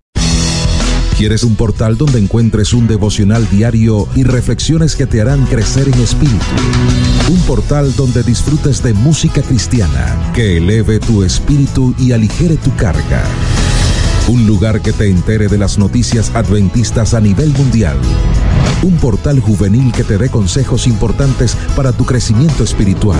¿Quieres 1.16 1.44
un 1.44 1.56
portal 1.56 2.00
donde 2.00 2.18
encuentres 2.18 2.74
un 2.74 2.88
devocional 2.88 3.48
diario 3.52 4.08
y 4.16 4.24
reflexiones 4.24 4.96
que 4.96 5.06
te 5.06 5.22
harán 5.22 5.46
crecer 5.46 5.88
en 5.88 6.02
espíritu? 6.02 6.44
Un 7.30 7.40
portal 7.42 7.96
donde 7.96 8.24
disfrutes 8.24 8.82
de 8.82 8.96
música 8.96 9.44
cristiana 9.44 10.32
que 10.34 10.58
eleve 10.58 10.98
tu 10.98 11.22
espíritu 11.24 11.94
y 12.00 12.14
aligere 12.14 12.58
tu 12.58 12.76
carga. 12.76 13.24
Un 14.30 14.48
lugar 14.48 14.82
que 14.82 14.94
te 14.94 15.12
entere 15.12 15.48
de 15.48 15.60
las 15.60 15.78
noticias 15.78 16.34
adventistas 16.34 17.14
a 17.14 17.22
nivel 17.22 17.54
mundial. 17.54 18.00
Un 18.84 18.98
portal 18.98 19.40
juvenil 19.40 19.94
que 19.94 20.04
te 20.04 20.18
dé 20.18 20.30
consejos 20.30 20.88
importantes 20.88 21.56
para 21.76 21.94
tu 21.94 22.06
crecimiento 22.06 22.66
espiritual. 22.66 23.20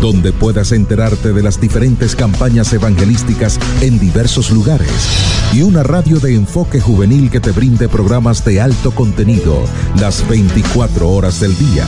Donde 0.00 0.32
puedas 0.32 0.70
enterarte 0.70 1.32
de 1.32 1.42
las 1.42 1.60
diferentes 1.60 2.14
campañas 2.14 2.72
evangelísticas 2.72 3.58
en 3.80 3.98
diversos 3.98 4.50
lugares. 4.50 4.90
Y 5.52 5.62
una 5.62 5.82
radio 5.82 6.20
de 6.20 6.36
enfoque 6.36 6.80
juvenil 6.80 7.30
que 7.30 7.40
te 7.40 7.50
brinde 7.50 7.88
programas 7.88 8.44
de 8.44 8.60
alto 8.60 8.92
contenido 8.92 9.64
las 9.98 10.26
24 10.28 11.08
horas 11.08 11.40
del 11.40 11.58
día. 11.58 11.86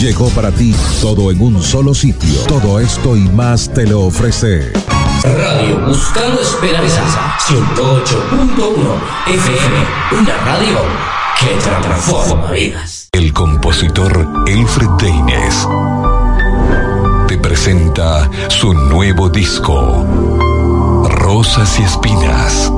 Llegó 0.00 0.28
para 0.30 0.50
ti 0.50 0.74
todo 1.00 1.30
en 1.30 1.40
un 1.40 1.62
solo 1.62 1.94
sitio. 1.94 2.40
Todo 2.48 2.80
esto 2.80 3.16
y 3.16 3.28
más 3.28 3.72
te 3.72 3.86
lo 3.86 4.02
ofrece. 4.02 4.72
Radio 5.22 5.86
Buscando 5.86 6.40
Esperanza 6.40 7.36
108.1 7.48 9.34
FM, 9.34 10.20
una 10.20 10.36
radio 10.44 11.17
que 11.38 11.54
transforma 11.62 12.50
vidas. 12.50 13.08
El 13.12 13.32
compositor 13.32 14.28
Elfred 14.46 14.88
Deines 14.98 15.66
te 17.28 17.38
presenta 17.38 18.28
su 18.48 18.72
nuevo 18.74 19.28
disco, 19.28 20.04
Rosas 21.08 21.78
y 21.78 21.82
Espinas. 21.82 22.72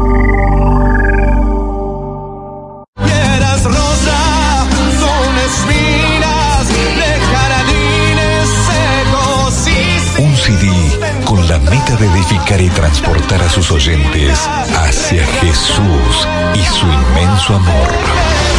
Un 10.18 10.36
CD 10.36 10.68
con 11.24 11.48
la 11.48 11.58
meta 11.58 11.96
de 11.96 12.06
edificar 12.06 12.60
y 12.60 12.68
transportar 12.70 13.40
a 13.42 13.48
sus 13.48 13.70
oyentes 13.70 14.38
hacia 14.76 15.24
Jesús 15.24 16.28
y 16.54 16.62
su 16.74 16.86
inmenso 16.86 17.56
amor. 17.56 18.49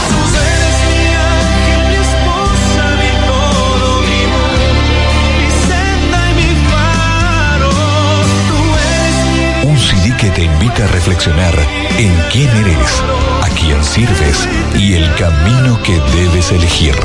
Un 9.64 9.78
CD 9.78 10.16
que 10.18 10.30
te 10.32 10.44
invita 10.44 10.86
a 10.86 10.88
reflexionar 10.88 11.54
en 11.98 12.14
quién 12.32 12.50
eres, 12.58 13.02
a 13.42 13.50
quién 13.50 13.84
sirves 13.84 14.48
y 14.76 14.94
el 14.94 15.14
camino 15.16 15.82
que 15.84 16.00
debes 16.18 16.52
elegir. 16.52 16.96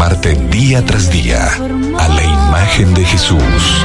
Transformarte 0.00 0.34
día 0.50 0.82
tras 0.84 1.10
día 1.10 1.46
a 1.98 2.08
la 2.08 2.22
imagen 2.22 2.94
de 2.94 3.04
Jesús. 3.04 3.84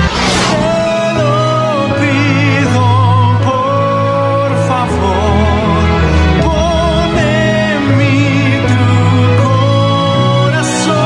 por 3.44 4.50
favor, 4.68 5.38
pon 6.42 7.18
en 7.20 8.66
tu 8.68 8.80
corazón. 10.54 11.04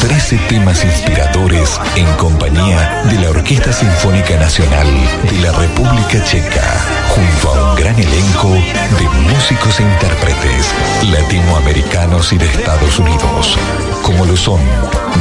13 0.00 0.38
temas 0.48 0.82
inspiradores 0.82 1.78
en 1.96 2.06
compañía 2.16 3.02
de 3.04 3.20
la 3.20 3.28
Orquesta 3.30 3.72
Sinfónica 3.74 4.38
Nacional 4.38 4.86
de 5.30 5.38
la 5.40 5.52
República 5.52 6.24
Checa, 6.24 6.80
junto 7.10 7.54
a 7.54 7.70
un 7.70 7.76
gran 7.76 7.98
elenco 7.98 8.50
de 8.50 9.08
músicos 9.32 9.80
e 9.80 9.82
intérpretes 9.82 10.74
latinoamericanos 11.10 12.32
y 12.32 12.38
de 12.38 12.46
Estados 12.46 12.98
Unidos, 12.98 13.58
como 14.02 14.24
lo 14.24 14.36
son 14.36 14.60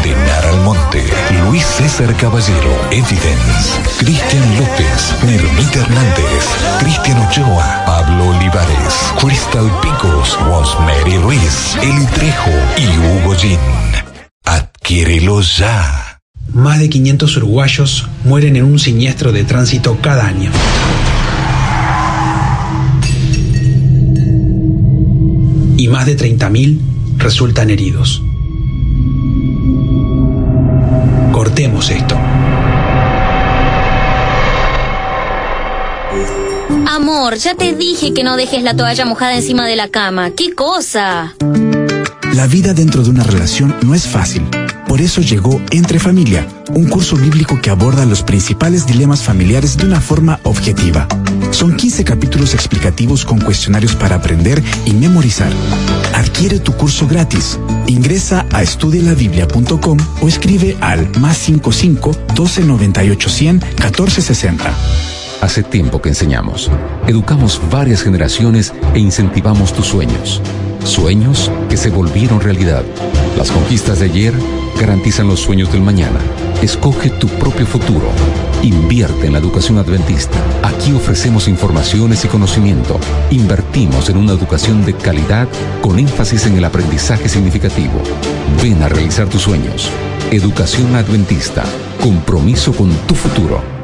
Denar 0.04 0.46
Almonte, 0.46 1.04
Luis 1.46 1.66
César 1.66 2.16
Caballero, 2.16 2.72
Evidence, 2.92 3.80
Cristian 3.98 4.58
López, 4.58 5.16
Nermita 5.26 5.80
Hernández, 5.80 6.48
Cristian 6.80 7.20
Ochoa, 7.28 7.84
Pablo 7.86 8.30
Olivares, 8.30 8.94
Crystal 9.20 9.70
Picos, 9.82 10.38
Rosemary 10.46 11.18
Ruiz, 11.18 11.76
Eli 11.82 12.06
Trejo 12.08 12.52
y 12.78 12.98
Hugo 12.98 13.36
Gin. 13.36 13.60
Adquiérelo 14.46 15.42
ya. 15.42 16.20
Más 16.54 16.80
de 16.80 16.90
500 16.90 17.38
uruguayos 17.38 18.08
mueren 18.24 18.56
en 18.56 18.66
un 18.66 18.80
siniestro 18.80 19.32
de 19.32 19.44
tránsito 19.44 19.98
cada 20.02 20.26
año. 20.26 20.52
Y 25.80 25.88
más 25.88 26.06
de 26.06 26.18
30.000 26.18 26.78
resultan 27.20 27.70
heridos. 27.70 28.22
Cortemos 31.32 31.90
esto. 31.90 32.18
Amor, 36.86 37.36
ya 37.36 37.56
te 37.56 37.74
dije 37.74 38.14
que 38.14 38.26
no 38.26 38.36
dejes 38.36 38.62
la 38.62 38.76
toalla 38.76 39.06
mojada 39.06 39.36
encima 39.36 39.66
de 39.66 39.78
la 39.78 39.88
cama. 39.88 40.32
¿Qué 40.32 40.54
cosa? 40.54 41.38
La 42.34 42.46
vida 42.48 42.74
dentro 42.74 43.02
de 43.02 43.12
una 43.12 43.24
relación 43.24 43.74
no 43.82 43.96
es 43.96 44.06
fácil. 44.06 44.44
Por 44.90 45.02
eso 45.02 45.22
llegó 45.22 45.62
Entre 45.70 46.00
Familia, 46.00 46.48
un 46.74 46.88
curso 46.90 47.16
bíblico 47.16 47.62
que 47.62 47.70
aborda 47.70 48.08
los 48.08 48.24
principales 48.24 48.88
dilemas 48.88 49.22
familiares 49.22 49.78
de 49.78 49.86
una 49.86 50.02
forma 50.02 50.40
objetiva. 50.42 51.08
Son 51.52 51.78
15 51.78 52.04
capítulos 52.04 52.56
explicativos 52.56 53.24
con 53.24 53.40
cuestionarios 53.40 53.96
para 53.96 54.16
aprender 54.16 54.64
y 54.86 54.94
memorizar. 54.94 55.54
Adquiere 56.16 56.58
tu 56.58 56.74
curso 56.74 57.08
gratis. 57.08 57.60
Ingresa 57.86 58.48
a 58.52 58.64
estudialabiblia.com 58.64 60.00
o 60.24 60.28
escribe 60.28 60.76
al 60.82 61.08
más 61.20 61.38
55 61.38 62.12
12 62.34 62.64
98 62.64 63.30
100 63.30 63.60
14 63.76 64.22
60. 64.24 64.74
Hace 65.42 65.62
tiempo 65.62 66.02
que 66.02 66.10
enseñamos. 66.10 66.72
Educamos 67.06 67.62
varias 67.70 68.02
generaciones 68.02 68.74
e 68.96 69.00
incentivamos 69.00 69.72
tus 69.72 69.86
sueños. 69.86 70.42
Sueños 70.84 71.52
que 71.70 71.78
se 71.78 71.90
volvieron 71.90 72.42
realidad. 72.42 72.84
Las 73.38 73.52
conquistas 73.52 74.00
de 74.00 74.06
ayer 74.06 74.34
garantizan 74.80 75.28
los 75.28 75.40
sueños 75.40 75.72
del 75.72 75.82
mañana. 75.82 76.20
Escoge 76.62 77.10
tu 77.10 77.28
propio 77.28 77.66
futuro. 77.66 78.10
Invierte 78.64 79.28
en 79.28 79.34
la 79.34 79.40
educación 79.40 79.78
adventista. 79.78 80.38
Aquí 80.64 80.94
ofrecemos 80.94 81.48
informaciones 81.48 82.26
y 82.26 82.28
conocimiento. 82.28 83.00
Invertimos 83.30 84.10
en 84.10 84.18
una 84.18 84.34
educación 84.34 84.86
de 84.86 84.94
calidad 84.94 85.48
con 85.82 86.00
énfasis 86.00 86.46
en 86.46 86.58
el 86.58 86.66
aprendizaje 86.66 87.30
significativo. 87.30 88.02
Ven 88.62 88.82
a 88.82 88.90
realizar 88.90 89.28
tus 89.28 89.44
sueños. 89.44 89.90
Educación 90.32 90.96
adventista. 90.96 91.64
Compromiso 92.02 92.74
con 92.74 92.90
tu 93.08 93.16
futuro. 93.16 93.79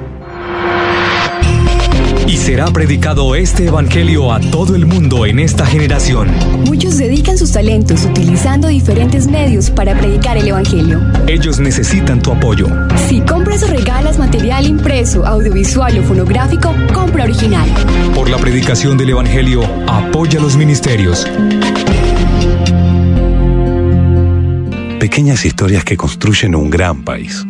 Y 2.27 2.37
será 2.37 2.65
predicado 2.67 3.35
este 3.35 3.67
evangelio 3.67 4.33
a 4.33 4.39
todo 4.39 4.75
el 4.75 4.87
mundo 4.87 5.27
en 5.27 5.37
esta 5.37 5.63
generación. 5.63 6.27
Muchos 6.65 6.97
dedican 6.97 7.37
sus 7.37 7.51
talentos 7.51 8.03
utilizando 8.05 8.67
diferentes 8.67 9.27
medios 9.27 9.69
para 9.69 9.95
predicar 9.95 10.35
el 10.37 10.47
Evangelio. 10.47 11.01
Ellos 11.27 11.59
necesitan 11.59 12.21
tu 12.21 12.31
apoyo. 12.31 12.67
Si 13.07 13.21
compras 13.21 13.61
o 13.63 13.67
regalas 13.67 14.17
material 14.17 14.65
impreso, 14.65 15.25
audiovisual 15.25 15.99
o 15.99 16.03
fonográfico, 16.03 16.73
compra 16.93 17.25
original. 17.25 17.69
Por 18.15 18.29
la 18.29 18.37
predicación 18.37 18.97
del 18.97 19.11
evangelio, 19.11 19.61
apoya 19.87 20.39
los 20.39 20.57
ministerios. 20.57 21.27
Pequeñas 24.99 25.45
historias 25.45 25.83
que 25.83 25.95
construyen 25.95 26.55
un 26.55 26.71
gran 26.71 27.03
país. 27.03 27.45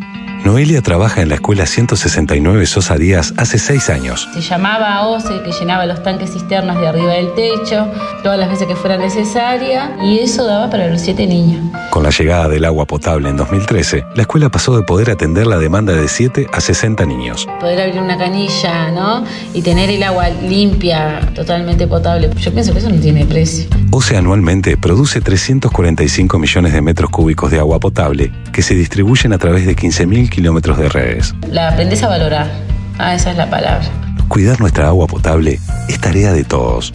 Noelia 0.46 0.84
trabaja 0.84 1.24
en 1.24 1.30
la 1.30 1.36
escuela 1.36 1.66
169 1.66 2.68
Sosa 2.68 2.98
Díaz 2.98 3.34
hace 3.36 3.58
seis 3.58 3.90
años. 3.90 4.30
Se 4.32 4.42
llamaba 4.42 4.94
a 4.94 5.08
OCE, 5.08 5.42
que 5.42 5.52
llenaba 5.52 5.88
los 5.88 6.04
tanques 6.04 6.34
cisternas 6.34 6.80
de 6.80 6.88
arriba 6.88 7.14
del 7.14 7.34
techo, 7.34 7.88
todas 8.22 8.38
las 8.38 8.52
veces 8.52 8.68
que 8.68 8.76
fuera 8.76 8.96
necesaria, 8.96 9.98
y 10.04 10.20
eso 10.20 10.46
daba 10.46 10.70
para 10.70 10.88
los 10.88 11.02
siete 11.02 11.26
niños. 11.26 11.64
Con 11.90 12.04
la 12.04 12.12
llegada 12.12 12.48
del 12.48 12.64
agua 12.66 12.86
potable 12.86 13.28
en 13.28 13.38
2013, 13.38 14.06
la 14.14 14.22
escuela 14.22 14.50
pasó 14.50 14.78
de 14.78 14.84
poder 14.84 15.10
atender 15.10 15.48
la 15.48 15.58
demanda 15.58 15.94
de 15.94 16.08
7 16.08 16.46
a 16.54 16.62
60 16.62 17.08
niños. 17.08 17.48
Poder 17.60 17.82
abrir 17.82 18.00
una 18.00 18.16
canilla, 18.16 18.92
¿no? 18.92 19.24
Y 19.56 19.64
tener 19.64 19.90
el 19.90 20.04
agua 20.04 20.30
limpia, 20.30 21.22
totalmente 21.34 21.88
potable. 21.88 22.30
Yo 22.38 22.52
pienso 22.54 22.72
que 22.72 22.80
eso 22.80 22.90
no 22.90 23.02
tiene 23.02 23.26
precio. 23.26 23.66
OCE 23.90 24.16
anualmente 24.16 24.78
produce 24.78 25.22
345 25.22 26.38
millones 26.38 26.74
de 26.74 26.82
metros 26.84 27.10
cúbicos 27.10 27.50
de 27.50 27.58
agua 27.58 27.80
potable 27.80 28.32
que 28.52 28.62
se 28.62 28.76
distribuyen 28.76 29.34
a 29.34 29.38
través 29.38 29.66
de 29.66 29.76
15.000 29.76 30.30
kilómetros 30.36 30.78
de 30.78 30.90
redes. 30.90 31.34
La 31.50 31.70
aprendes 31.70 32.04
a 32.04 32.10
valorar. 32.10 32.52
Ah, 32.98 33.16
esa 33.16 33.32
es 33.32 33.38
la 33.38 33.50
palabra. 33.50 33.88
Cuidar 34.28 34.60
nuestra 34.60 34.88
agua 34.88 35.08
potable 35.08 35.60
es 35.88 36.00
tarea 36.00 36.34
de 36.34 36.44
todos. 36.44 36.94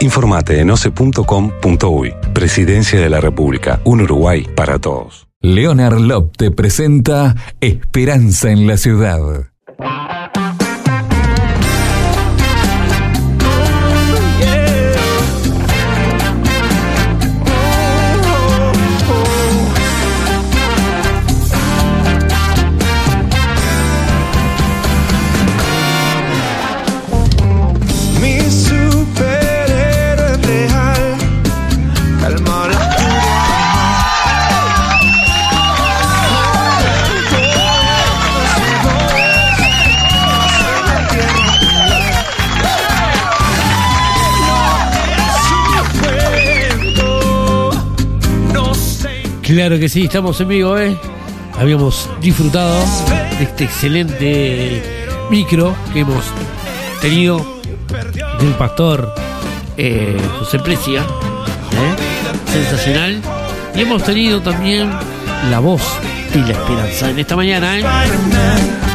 Informate 0.00 0.60
en 0.60 0.70
oce.com.uy. 0.70 2.14
Presidencia 2.32 3.00
de 3.00 3.10
la 3.10 3.20
República. 3.20 3.80
Un 3.84 4.00
Uruguay 4.00 4.46
para 4.56 4.78
todos. 4.78 5.28
Leonard 5.42 6.00
Lop 6.00 6.36
te 6.36 6.50
presenta 6.50 7.34
Esperanza 7.60 8.50
en 8.50 8.66
la 8.66 8.76
Ciudad. 8.76 9.20
Claro 49.50 49.80
que 49.80 49.88
sí, 49.88 50.04
estamos 50.04 50.40
en 50.40 50.46
vivo, 50.46 50.78
¿eh? 50.78 50.96
Habíamos 51.58 52.08
disfrutado 52.20 52.84
de 53.36 53.42
este 53.42 53.64
excelente 53.64 54.80
micro 55.28 55.74
que 55.92 56.00
hemos 56.00 56.24
tenido 57.00 57.60
del 58.38 58.52
pastor 58.54 59.12
eh, 59.76 60.16
José 60.38 60.60
Precia, 60.60 61.00
¿eh? 61.00 62.52
sensacional. 62.52 63.20
Y 63.74 63.80
hemos 63.80 64.04
tenido 64.04 64.40
también 64.40 64.88
la 65.50 65.58
voz 65.58 65.82
y 66.32 66.38
la 66.38 66.52
esperanza 66.52 67.10
en 67.10 67.18
esta 67.18 67.34
mañana. 67.34 67.76
¿eh? 67.76 67.84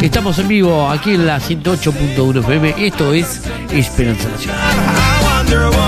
Estamos 0.01 0.39
en 0.39 0.47
vivo 0.47 0.89
aquí 0.89 1.15
en 1.15 1.27
la 1.27 1.37
108.1 1.37 2.39
FM. 2.39 2.75
Esto 2.77 3.11
es 3.11 3.41
Esperanza 3.73 4.29
Nacional. 4.29 5.84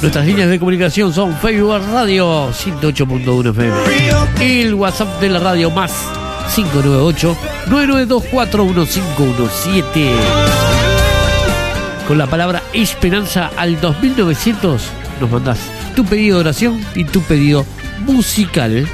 Nuestras 0.00 0.24
líneas 0.24 0.48
de 0.48 0.58
comunicación 0.58 1.12
son 1.12 1.36
Facebook 1.36 1.82
Radio 1.92 2.50
108.1 2.52 3.50
FM. 3.50 3.76
El 4.40 4.72
WhatsApp 4.72 5.20
de 5.20 5.28
la 5.28 5.40
radio 5.40 5.70
más 5.70 5.92
598-9924-1517. 7.68 9.84
Con 12.08 12.16
la 12.16 12.26
palabra 12.26 12.62
esperanza 12.72 13.50
al 13.58 13.78
2900 13.78 14.90
nos 15.20 15.30
mandás 15.30 15.58
tu 15.94 16.02
pedido 16.06 16.38
de 16.38 16.40
oración 16.40 16.80
y 16.94 17.04
tu 17.04 17.20
pedido 17.20 17.66
musical. 18.06 18.88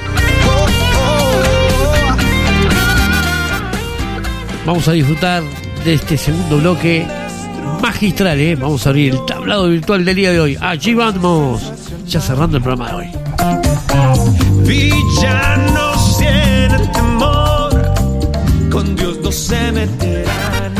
Vamos 4.67 4.89
a 4.89 4.93
disfrutar 4.93 5.45
de 5.85 5.95
este 5.95 6.19
segundo 6.19 6.59
bloque 6.59 7.07
magistral, 7.81 8.41
¿eh? 8.41 8.57
Vamos 8.57 8.87
a 8.87 8.91
abrir 8.91 9.15
el 9.15 9.25
tablado 9.27 9.69
virtual 9.69 10.05
del 10.05 10.17
día 10.17 10.33
de 10.33 10.41
hoy. 10.41 10.59
Allí 10.61 10.95
vamos, 10.95 11.73
ya 12.07 12.21
cerrando 12.21 12.57
el 12.57 12.63
programa 12.63 12.91
de 12.91 12.97
hoy. 12.97 13.07
Villanos 14.67 16.19
tienen 16.19 16.93
temor, 16.93 17.95
con 18.71 18.97
Dios 18.97 19.19
no 19.23 19.33
se 19.33 19.73
meterán. 19.73 20.75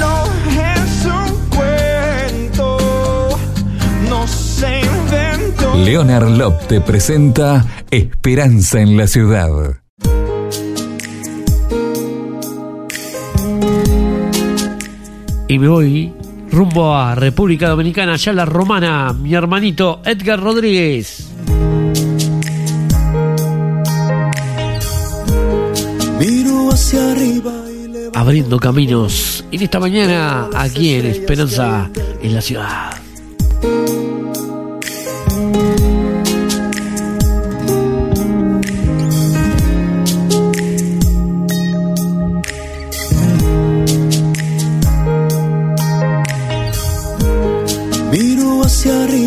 No 0.00 0.24
es 0.50 1.06
un 1.06 1.48
cuento, 1.50 3.38
no 4.08 4.26
se 4.26 4.80
inventó. 4.80 5.74
Leonard 5.76 6.30
Lop 6.30 6.66
te 6.66 6.80
presenta 6.80 7.64
Esperanza 7.90 8.80
en 8.80 8.96
la 8.96 9.06
Ciudad. 9.06 9.85
Y 15.56 15.58
me 15.58 15.68
voy 15.68 16.12
rumbo 16.50 16.94
a 16.94 17.14
República 17.14 17.70
Dominicana, 17.70 18.12
allá 18.12 18.30
la 18.34 18.44
romana, 18.44 19.14
mi 19.14 19.32
hermanito 19.32 20.02
Edgar 20.04 20.38
Rodríguez. 20.38 21.30
Miro 26.20 26.68
hacia 26.70 27.10
arriba 27.10 27.54
Abriendo 28.12 28.58
caminos 28.58 29.46
en 29.50 29.62
esta 29.62 29.80
mañana 29.80 30.50
aquí 30.54 30.92
en 30.92 31.06
Esperanza 31.06 31.90
en 32.20 32.34
la 32.34 32.42
ciudad. 32.42 33.05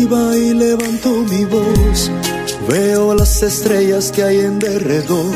Y 0.02 0.54
levanto 0.54 1.10
mi 1.28 1.44
voz. 1.44 2.10
Veo 2.68 3.14
las 3.14 3.42
estrellas 3.42 4.10
que 4.10 4.22
hay 4.22 4.38
en 4.40 4.58
derredor. 4.58 5.34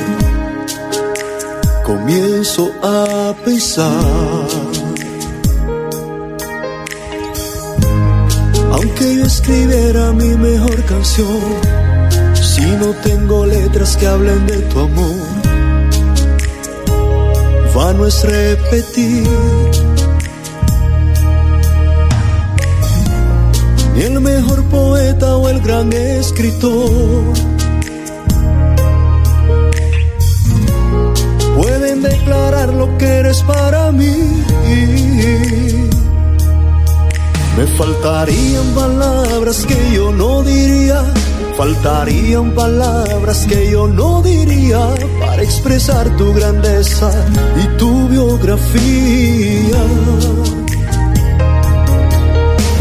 Comienzo 1.84 2.70
a 2.82 3.34
pensar. 3.44 4.46
Aunque 8.72 9.16
yo 9.16 9.24
escribiera 9.24 10.12
mi 10.12 10.28
mejor 10.28 10.82
canción, 10.84 11.40
si 12.34 12.62
no 12.62 12.92
tengo 13.02 13.44
letras 13.44 13.96
que 13.98 14.06
hablen 14.06 14.46
de 14.46 14.58
tu 14.70 14.80
amor, 14.80 15.26
vano 17.74 18.06
es 18.06 18.22
repetir. 18.24 19.83
Gran 25.64 25.90
escritor 25.92 27.32
pueden 31.56 32.02
declarar 32.02 32.74
lo 32.74 32.98
que 32.98 33.06
eres 33.06 33.42
para 33.42 33.90
mí. 33.92 34.14
Me 37.56 37.66
faltarían 37.78 38.66
palabras 38.74 39.64
que 39.64 39.92
yo 39.94 40.12
no 40.12 40.42
diría, 40.42 41.02
faltarían 41.56 42.50
palabras 42.54 43.46
que 43.46 43.70
yo 43.70 43.86
no 43.86 44.20
diría 44.22 44.80
para 45.20 45.42
expresar 45.42 46.14
tu 46.16 46.34
grandeza 46.34 47.10
y 47.62 47.78
tu 47.78 48.08
biografía. 48.08 49.82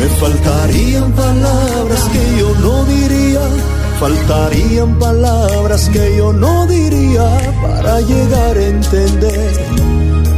Me 0.04 0.10
faltarían 0.10 1.14
palabras 1.14 2.10
que 2.12 2.38
yo 2.38 2.54
no 2.56 2.84
diría, 2.84 3.40
faltarían 4.02 5.00
palabras 5.00 5.88
que 5.94 6.18
yo 6.18 6.34
no 6.34 6.68
diría 6.68 7.26
para 7.62 8.02
llegar 8.02 8.58
a 8.58 8.66
entender 8.68 9.52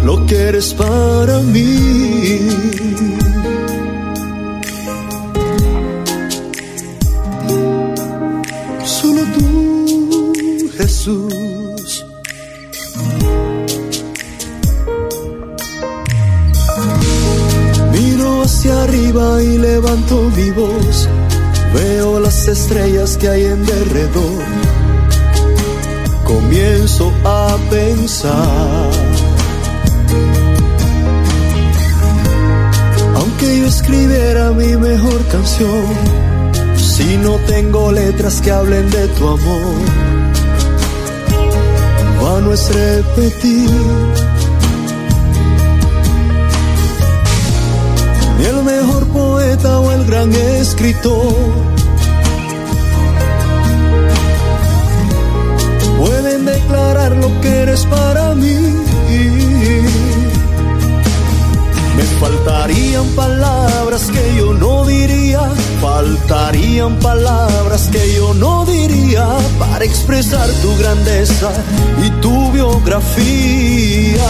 lo 0.04 0.24
que 0.28 0.36
eres 0.50 0.72
para 0.76 1.40
mí. 1.40 2.48
Levanto 19.76 20.32
mi 20.38 20.52
voz. 20.52 21.10
Veo 21.74 22.20
las 22.22 22.48
estrellas 22.48 23.18
que 23.18 23.28
hay 23.28 23.44
en 23.46 23.66
derredor. 23.66 24.44
comienzo 26.24 27.12
a 27.26 27.58
pensar. 27.70 28.92
Aunque 33.20 33.48
yo 33.60 33.66
escribiera 33.68 34.52
mi 34.52 34.72
mejor 34.78 35.20
canción, 35.34 35.88
si 36.78 37.18
no 37.18 37.34
tengo 37.54 37.92
letras 37.92 38.40
que 38.42 38.52
hablen 38.52 38.90
de 38.90 39.08
tu 39.16 39.24
amor, 39.28 39.76
vano 42.22 42.54
es 42.54 42.64
repetir. 42.74 44.15
Gran 50.16 50.34
escritor 50.34 51.36
pueden 55.98 56.46
declarar 56.46 57.12
lo 57.18 57.30
que 57.42 57.50
eres 57.64 57.86
para 57.86 58.34
mí. 58.34 58.58
Me 61.98 62.04
faltarían 62.22 63.08
palabras 63.10 64.10
que 64.14 64.36
yo 64.38 64.54
no 64.54 64.86
diría, 64.86 65.42
faltarían 65.82 66.98
palabras 67.00 67.90
que 67.92 68.14
yo 68.16 68.34
no 68.36 68.66
diría 68.66 69.28
para 69.60 69.84
expresar 69.84 70.48
tu 70.62 70.78
grandeza 70.78 71.52
y 72.06 72.10
tu 72.22 72.54
biografía. 72.54 74.30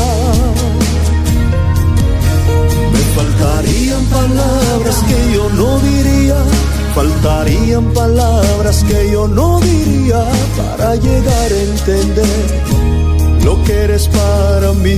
Faltarían 3.16 4.06
palabras 4.08 5.04
que 5.08 5.34
yo 5.34 5.50
no 5.52 5.80
diría, 5.80 6.36
faltarían 6.94 7.94
palabras 7.94 8.84
que 8.84 9.12
yo 9.12 9.28
no 9.28 9.60
diría 9.62 10.26
para 10.58 10.96
llegar 10.96 11.52
a 11.54 11.62
entender 11.62 12.64
lo 13.46 13.64
que 13.64 13.74
eres 13.74 14.10
para 14.10 14.74
mí. 14.74 14.98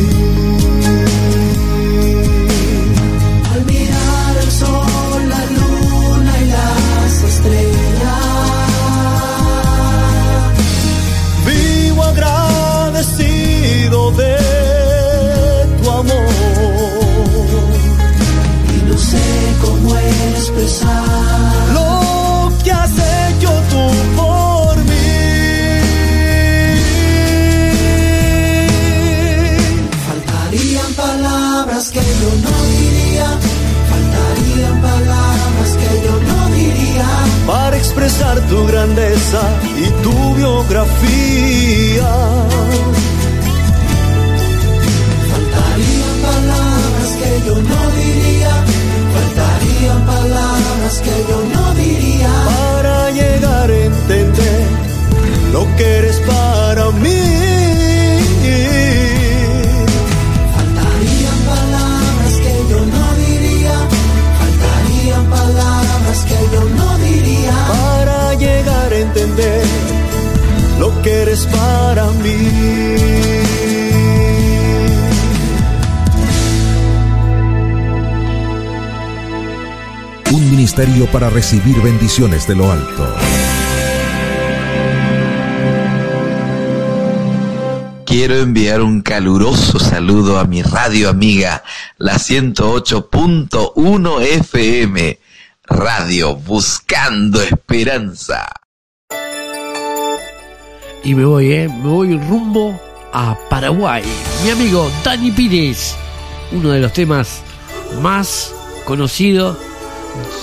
Lo 20.58 22.52
que 22.64 22.72
has 22.72 22.92
hecho 22.92 23.50
tú 23.70 23.84
por 24.16 24.78
mí. 24.78 25.08
Faltarían 30.08 30.94
palabras 30.96 31.92
que 31.92 32.00
yo 32.00 32.30
no 32.46 32.56
diría, 32.74 33.28
faltarían 33.92 34.82
palabras 34.82 35.72
que 35.82 35.92
yo 36.06 36.14
no 36.28 36.40
diría. 36.56 37.06
para 37.46 37.78
expresar 37.78 38.40
tu 38.50 38.66
grandeza 38.66 39.42
y 39.78 40.04
tu 40.04 40.36
biografía. 40.36 42.10
Faltarían 45.32 46.16
palabras 46.30 47.10
que 47.20 47.32
yo 47.46 47.56
no 47.56 47.82
diría, 48.00 48.37
faltarían 49.78 50.06
palabras 50.06 51.02
que 51.02 51.26
yo 51.30 51.44
no 51.54 51.74
diría. 51.76 52.30
Para 52.46 53.12
llegar 53.12 53.70
a 53.70 53.78
entender 53.78 54.68
lo 55.52 55.68
que 55.76 55.98
eres 55.98 56.20
para 56.22 56.92
mí. 56.92 57.22
Faltarían 60.56 61.40
palabras 61.54 62.34
que 62.44 62.56
yo 62.70 62.80
no 62.86 63.06
diría, 63.26 63.76
faltarían 64.40 65.26
palabras 65.30 66.26
que 66.30 66.56
yo 66.56 66.64
no 66.64 66.98
diría. 66.98 67.68
Para 67.68 68.34
llegar 68.36 68.94
a 68.94 68.98
entender 68.98 69.66
lo 70.80 71.02
que 71.02 71.22
eres 71.22 71.46
para 71.48 72.06
mí. 72.24 73.47
Ministerio 80.78 81.12
para 81.12 81.32
recibir 81.32 81.82
bendiciones 81.82 82.48
de 82.48 82.56
lo 82.56 82.72
alto. 82.72 83.16
Quiero 88.06 88.36
enviar 88.36 88.84
un 88.84 89.02
caluroso 89.02 89.80
saludo 89.80 90.38
a 90.38 90.46
mi 90.46 90.62
radio 90.62 91.10
amiga, 91.10 91.64
la 91.98 92.18
108.1 92.18 94.22
FM, 94.22 95.18
Radio 95.64 96.36
Buscando 96.36 97.42
Esperanza. 97.42 98.48
Y 101.04 101.16
me 101.16 101.26
voy, 101.26 101.54
¿eh? 101.54 101.70
Me 101.70 101.90
voy 101.90 102.20
rumbo 102.20 102.80
a 103.14 103.36
Paraguay. 103.50 104.04
Mi 104.44 104.52
amigo 104.52 104.92
Dani 105.04 105.32
Pires, 105.32 105.96
uno 106.52 106.70
de 106.70 106.82
los 106.82 106.94
temas 106.94 107.42
más 108.00 108.54
conocidos 108.86 109.58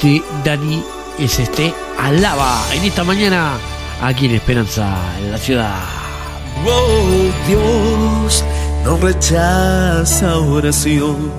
de 0.03 0.23
Dani 0.45 0.83
es 1.19 1.39
este 1.39 1.73
Alaba 1.99 2.63
en 2.73 2.85
esta 2.85 3.05
mañana 3.05 3.59
aquí 4.03 4.27
en 4.27 4.35
Esperanza, 4.35 4.97
en 5.19 5.33
la 5.33 5.39
ciudad. 5.39 6.05
Oh 6.67 7.31
Dios, 7.47 8.45
no 8.85 8.97
rechaza 8.97 10.39
oración. 10.39 11.31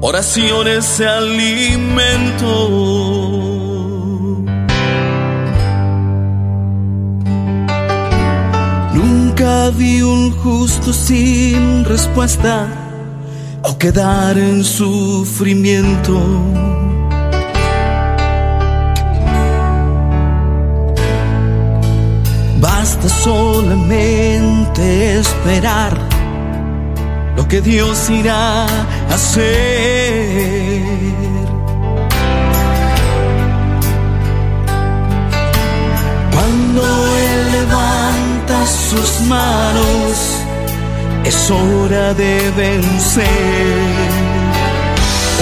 Oración 0.00 0.68
es 0.68 1.00
alimento. 1.00 2.68
Nunca 8.92 9.70
vi 9.70 10.02
un 10.02 10.32
justo 10.32 10.92
sin 10.92 11.84
respuesta 11.84 12.68
o 13.62 13.78
quedar 13.78 14.38
en 14.38 14.64
sufrimiento. 14.64 16.65
Solamente 23.26 25.18
esperar 25.18 25.92
lo 27.36 27.42
que 27.48 27.60
Dios 27.60 28.08
irá 28.08 28.66
a 29.10 29.14
hacer. 29.14 30.80
Cuando 36.34 36.82
Él 37.30 37.40
levanta 37.58 38.56
sus 38.88 39.10
manos, 39.34 40.12
es 41.24 41.50
hora 41.50 42.14
de 42.14 42.32
vencer. 42.62 43.90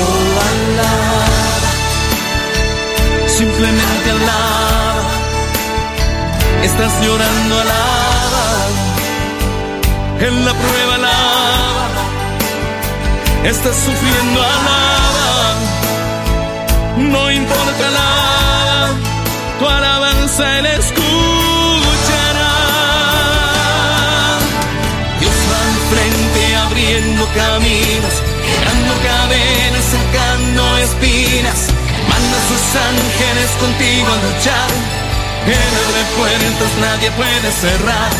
Oh, 0.02 0.26
alaba, 0.48 1.72
simplemente 3.38 4.10
alaba. 4.10 4.53
Estás 6.64 6.92
llorando, 7.04 7.60
alaba. 7.60 8.46
En 10.18 10.44
la 10.46 10.52
prueba, 10.54 10.94
alaba. 10.94 12.02
Estás 13.44 13.76
sufriendo, 13.76 14.42
alaba. 14.42 15.54
No 16.96 17.30
importa 17.30 17.90
nada, 18.00 18.88
tu 19.58 19.68
alabanza 19.68 20.58
Él 20.58 20.66
escuchará. 20.80 22.54
Dios 25.20 25.38
va 25.50 25.58
al 25.68 25.78
frente 25.92 26.56
abriendo 26.66 27.22
caminos, 27.42 28.14
quebrando 28.46 28.94
cadenas, 29.08 29.84
sacando 29.94 30.62
espinas. 30.78 31.60
Manda 32.08 32.36
a 32.40 32.44
sus 32.48 32.64
ángeles 32.90 33.50
contigo 33.60 34.08
a 34.08 34.18
luchar. 34.24 35.03
Él 35.46 35.72
abre 35.86 36.04
puertas, 36.16 36.72
nadie 36.80 37.10
puede 37.12 37.48
cerrar. 37.52 38.10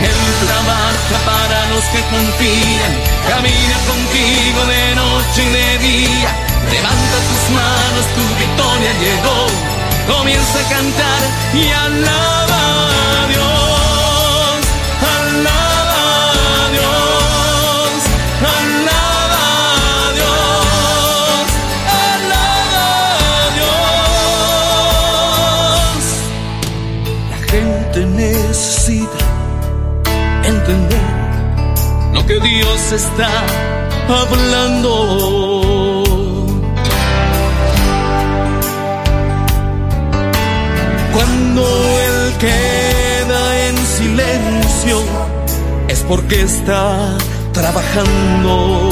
Él 0.00 0.20
trabaja 0.44 1.18
para 1.24 1.58
los 1.72 1.84
que 1.92 2.00
confían, 2.12 2.92
camina 3.28 3.76
contigo 3.88 4.60
de 4.66 4.94
noche 4.94 5.40
y 5.44 5.50
de 5.58 5.78
día. 5.78 6.30
Levanta 6.70 7.16
tus 7.28 7.44
manos, 7.56 8.04
tu 8.16 8.24
victoria 8.42 8.92
llegó. 9.00 9.40
Comienza 10.16 10.58
a 10.58 10.68
cantar 10.68 11.22
y 11.54 11.70
alaba 11.70 12.62
a 13.22 13.26
Dios, 13.28 13.51
Dios 32.42 32.92
está 32.92 33.30
hablando. 34.08 36.02
Cuando 41.12 41.62
Él 42.06 42.34
queda 42.38 43.68
en 43.68 43.76
silencio 43.86 45.02
es 45.88 46.00
porque 46.00 46.42
está 46.42 47.16
trabajando. 47.52 48.90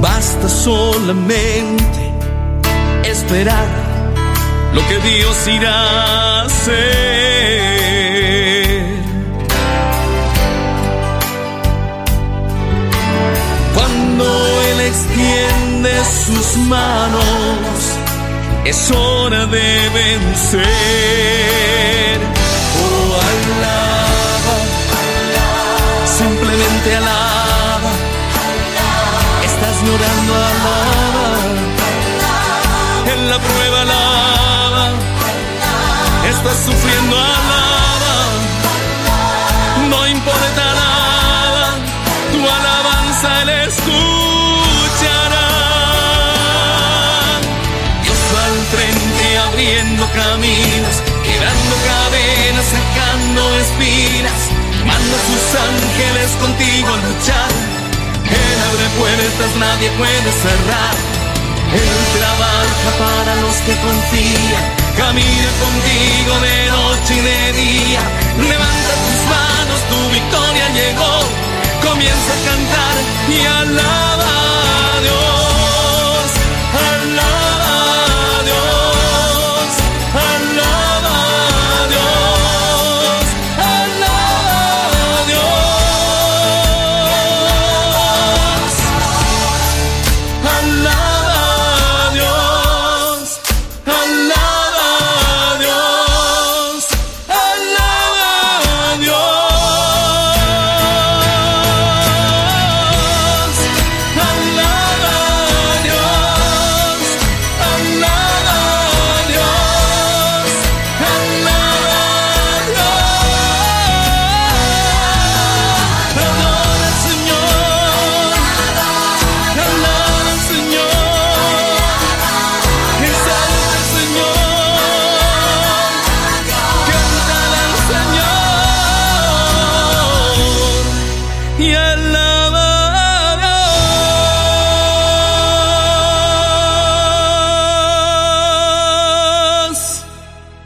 Basta 0.00 0.48
solamente 0.48 2.12
esperar 3.04 3.77
lo 4.74 4.86
que 4.88 4.98
Dios 4.98 5.48
irá 5.48 5.72
a 5.72 6.42
hacer. 6.42 7.68
Cuando 13.74 14.24
Él 14.70 14.80
extiende 14.80 15.92
sus 16.26 16.56
manos, 16.66 17.78
es 18.64 18.90
hora 18.90 19.46
de 19.46 19.88
vencer. 20.00 20.68
Oh, 22.80 23.10
alaba, 23.32 24.56
simplemente 26.18 26.96
alaba. 26.96 27.92
Estás 29.44 29.76
llorando, 29.86 30.32
alaba. 30.34 30.78
En 33.12 33.20
la 33.30 33.38
prueba, 33.38 33.66
alaba. 33.66 33.67
Estás 36.48 36.64
sufriendo, 36.64 37.14
alaba. 37.14 38.16
No 39.90 40.06
importa 40.08 40.64
nada, 40.82 41.76
tu 42.32 42.40
alabanza 42.40 43.42
Él 43.42 43.50
escuchará. 43.68 45.48
Dios 48.02 48.20
va 48.32 48.42
al 48.46 48.60
frente 48.72 49.38
abriendo 49.46 50.02
caminos, 50.12 50.96
quebrando 51.22 51.74
cadenas, 51.84 52.66
sacando 52.72 53.40
espinas. 53.58 54.40
Manda 54.86 55.16
a 55.20 55.24
sus 55.28 55.44
ángeles 55.68 56.30
contigo 56.40 56.88
a 56.88 57.00
luchar. 57.08 57.52
Él 58.24 58.58
abre 58.68 58.88
puertas, 58.96 59.52
nadie 59.60 59.90
puede 59.98 60.30
cerrar. 60.32 60.96
Él 61.74 61.98
trabaja 62.16 62.90
para 62.96 63.32
los 63.36 63.56
que 63.66 63.74
confían. 63.84 64.87
Camina 64.98 65.50
contigo 65.62 66.40
de 66.40 66.70
noche 66.70 67.14
y 67.14 67.20
de 67.20 67.52
día. 67.52 68.00
Levanta 68.36 68.92
tus 69.06 69.20
manos, 69.30 69.80
tu 69.90 70.00
victoria 70.10 70.68
llegó. 70.74 71.14
Comienza 71.88 72.32
a 72.34 72.40
cantar 72.50 72.96
y 73.30 73.46
alaba 73.46 74.37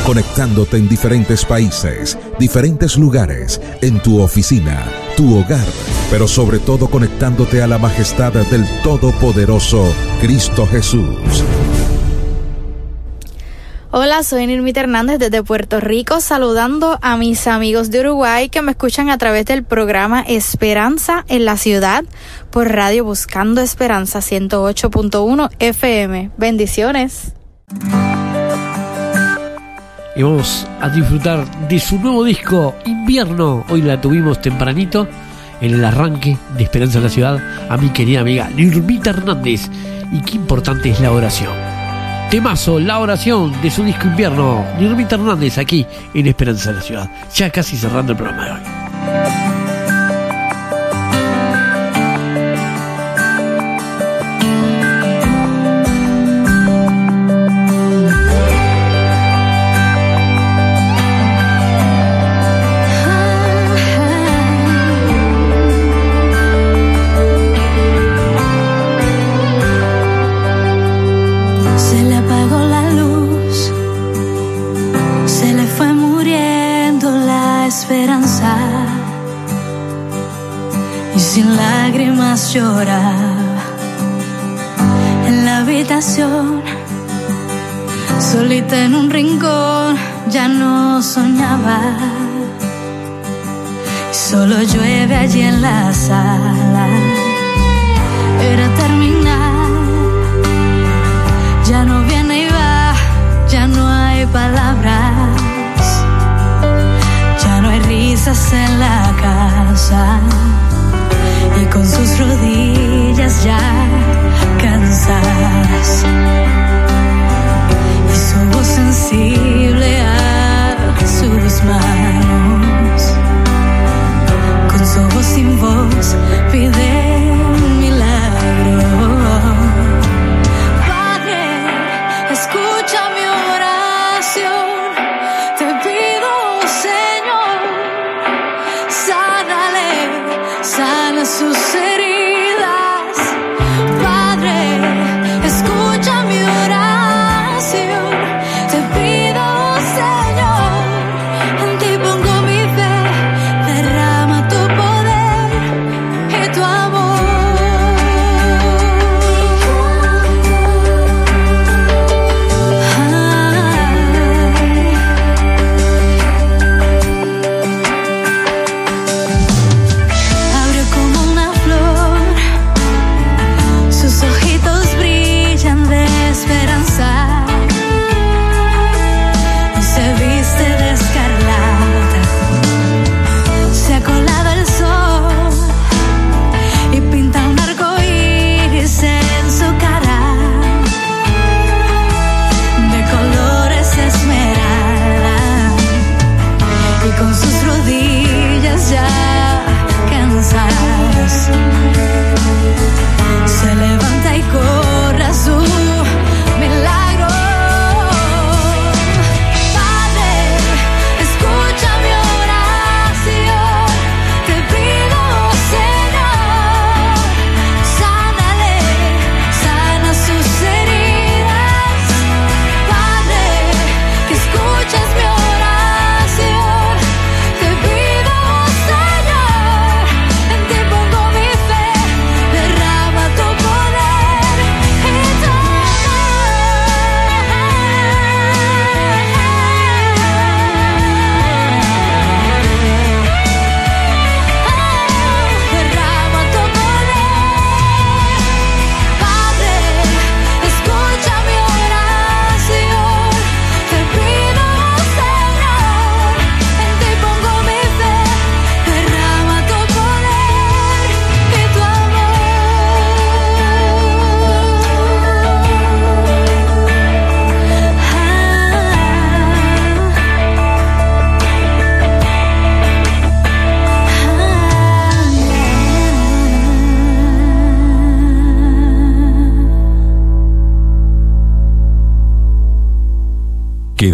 Conectándote 0.07 0.79
en 0.79 0.89
diferentes 0.89 1.45
países, 1.45 2.19
diferentes 2.37 2.97
lugares, 2.97 3.61
en 3.83 4.03
tu 4.03 4.21
oficina, 4.21 4.85
tu 5.17 5.39
hogar, 5.39 5.65
pero 6.11 6.27
sobre 6.27 6.59
todo 6.59 6.91
conectándote 6.91 7.63
a 7.63 7.69
la 7.69 7.79
majestad 7.79 8.33
del 8.33 8.67
Todopoderoso 8.83 9.95
Cristo 10.21 10.67
Jesús. 10.67 11.45
Hola, 13.93 14.25
soy 14.25 14.47
Nirmita 14.49 14.81
Hernández 14.81 15.21
desde 15.21 15.45
Puerto 15.45 15.79
Rico, 15.79 16.21
saludando 16.21 16.99
a 17.01 17.17
mis 17.17 17.47
amigos 17.47 17.93
de 17.93 18.01
Uruguay 18.01 18.49
que 18.49 18.61
me 18.61 18.73
escuchan 18.73 19.09
a 19.09 19.19
través 19.19 19.45
del 19.47 19.63
programa 19.63 20.23
Esperanza 20.23 21.25
en 21.29 21.45
la 21.45 21.57
Ciudad 21.57 22.03
por 22.51 22.69
Radio 22.73 23.05
Buscando 23.05 23.61
Esperanza 23.61 24.19
108.1 24.19 25.51
FM. 25.61 26.31
Bendiciones. 26.37 27.35
Y 30.15 30.23
vamos 30.23 30.67
a 30.81 30.91
disfrutar 30.91 31.47
de 31.69 31.79
su 31.79 31.99
nuevo 31.99 32.23
disco, 32.25 32.77
Invierno. 32.85 33.65
Hoy 33.71 33.81
la 33.81 34.01
tuvimos 34.01 34.43
tempranito 34.43 35.09
en 35.61 35.75
el 35.75 35.85
arranque 35.85 36.37
de 36.57 36.65
Esperanza 36.65 36.99
en 36.99 37.05
la 37.05 37.11
Ciudad 37.11 37.39
a 37.71 37.77
mi 37.79 37.89
querida 37.91 38.21
amiga 38.21 38.51
Nirmita 38.51 39.11
Hernández. 39.11 39.71
Y 40.13 40.21
qué 40.21 40.37
importante 40.37 40.91
es 40.91 41.01
la 41.01 41.13
oración. 41.13 41.55
Temazo, 42.31 42.79
la 42.79 42.99
oración 42.99 43.55
de 43.63 43.71
su 43.71 43.85
disco 43.85 44.07
Invierno. 44.07 44.67
Nirmita 44.79 45.15
Hernández 45.15 45.57
aquí 45.57 45.87
en 46.13 46.27
Esperanza 46.27 46.71
en 46.71 46.77
la 46.77 46.83
Ciudad. 46.83 47.11
Ya 47.35 47.49
casi 47.49 47.77
cerrando 47.79 48.13
el 48.13 48.19
programa 48.19 48.45
de 48.45 48.53
hoy. 48.53 48.82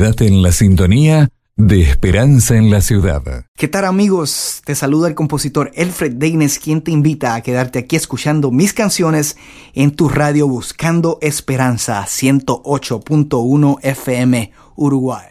Quédate 0.09 0.27
en 0.27 0.41
la 0.41 0.53
sintonía 0.53 1.29
de 1.55 1.83
Esperanza 1.83 2.57
en 2.57 2.71
la 2.71 2.81
Ciudad. 2.81 3.45
¿Qué 3.59 3.69
tal 3.69 3.85
amigos? 3.85 4.63
Te 4.65 4.75
saluda 4.75 5.07
el 5.07 5.15
compositor 5.15 5.71
Alfred 5.77 6.15
Deines 6.15 6.59
quien 6.59 6.81
te 6.81 6.93
invita 6.93 7.35
a 7.35 7.43
quedarte 7.43 7.81
aquí 7.81 7.97
escuchando 7.97 8.51
mis 8.51 8.73
canciones 8.73 9.37
en 9.75 9.91
tu 9.91 10.09
radio 10.09 10.49
Buscando 10.49 11.19
Esperanza 11.21 12.03
108.1 12.07 13.81
FM 13.83 14.51
Uruguay. 14.77 15.27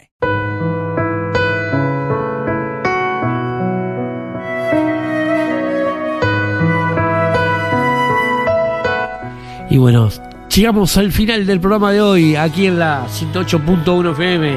Y 9.71 9.79
bueno, 9.79 10.09
llegamos 10.53 10.97
al 10.97 11.11
final 11.11 11.45
del 11.45 11.59
programa 11.59 11.91
de 11.91 12.01
hoy, 12.01 12.35
aquí 12.35 12.65
en 12.65 12.79
la 12.79 13.05
108.1 13.07 14.11
FM. 14.11 14.55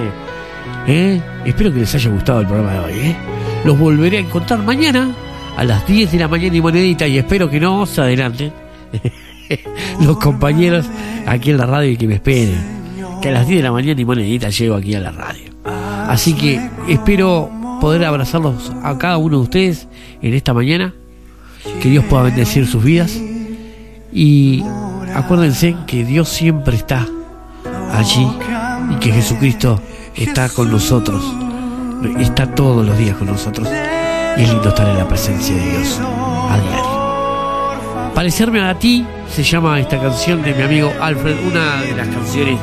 ¿Eh? 0.86 1.20
Espero 1.44 1.72
que 1.72 1.80
les 1.80 1.94
haya 1.94 2.10
gustado 2.10 2.40
el 2.40 2.46
programa 2.46 2.72
de 2.72 2.78
hoy. 2.80 2.92
¿eh? 2.92 3.16
Los 3.64 3.78
volveré 3.78 4.18
a 4.18 4.20
encontrar 4.20 4.62
mañana 4.62 5.10
a 5.56 5.64
las 5.64 5.86
10 5.86 6.12
de 6.12 6.18
la 6.18 6.28
mañana 6.28 6.56
y 6.56 6.60
monedita 6.60 7.06
y 7.06 7.18
espero 7.18 7.50
que 7.50 7.60
no 7.60 7.84
se 7.86 8.00
adelanten 8.00 8.52
los 10.00 10.16
compañeros 10.18 10.86
aquí 11.26 11.50
en 11.50 11.58
la 11.58 11.66
radio 11.66 11.90
y 11.90 11.96
que 11.96 12.06
me 12.06 12.14
esperen. 12.14 12.80
Que 13.20 13.28
a 13.28 13.32
las 13.32 13.46
10 13.46 13.58
de 13.58 13.64
la 13.64 13.72
mañana 13.72 14.00
y 14.00 14.04
monedita 14.04 14.48
llego 14.48 14.76
aquí 14.76 14.94
a 14.94 15.00
la 15.00 15.10
radio. 15.10 15.50
Así 15.64 16.32
que 16.34 16.60
espero 16.88 17.50
poder 17.80 18.04
abrazarlos 18.04 18.72
a 18.82 18.96
cada 18.96 19.18
uno 19.18 19.38
de 19.38 19.42
ustedes 19.42 19.88
en 20.22 20.34
esta 20.34 20.54
mañana. 20.54 20.94
Que 21.82 21.90
Dios 21.90 22.04
pueda 22.06 22.24
bendecir 22.24 22.66
sus 22.66 22.82
vidas. 22.82 23.20
Y 24.12 24.64
acuérdense 25.14 25.76
que 25.86 26.04
Dios 26.04 26.28
siempre 26.28 26.76
está 26.76 27.06
allí 27.92 28.26
y 28.90 28.94
que 28.96 29.12
Jesucristo 29.12 29.80
está 30.14 30.48
con 30.48 30.70
nosotros. 30.70 31.22
Está 32.18 32.46
todos 32.54 32.86
los 32.86 32.96
días 32.96 33.16
con 33.16 33.28
nosotros. 33.28 33.68
Y 34.36 34.42
es 34.42 34.48
lindo 34.48 34.68
estar 34.68 34.88
en 34.88 34.98
la 34.98 35.08
presencia 35.08 35.54
de 35.54 35.70
Dios 35.70 36.00
a 36.00 36.58
diario. 36.60 38.12
Parecerme 38.14 38.60
a 38.62 38.78
ti 38.78 39.06
se 39.28 39.42
llama 39.42 39.78
esta 39.80 40.00
canción 40.00 40.42
de 40.42 40.54
mi 40.54 40.62
amigo 40.62 40.92
Alfred, 41.00 41.36
una 41.46 41.82
de 41.82 41.94
las 41.94 42.08
canciones 42.08 42.58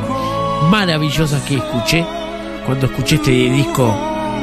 maravillosas 0.69 1.41
que 1.43 1.55
escuché. 1.55 2.05
Cuando 2.65 2.87
escuché 2.87 3.15
este 3.15 3.31
disco 3.31 3.95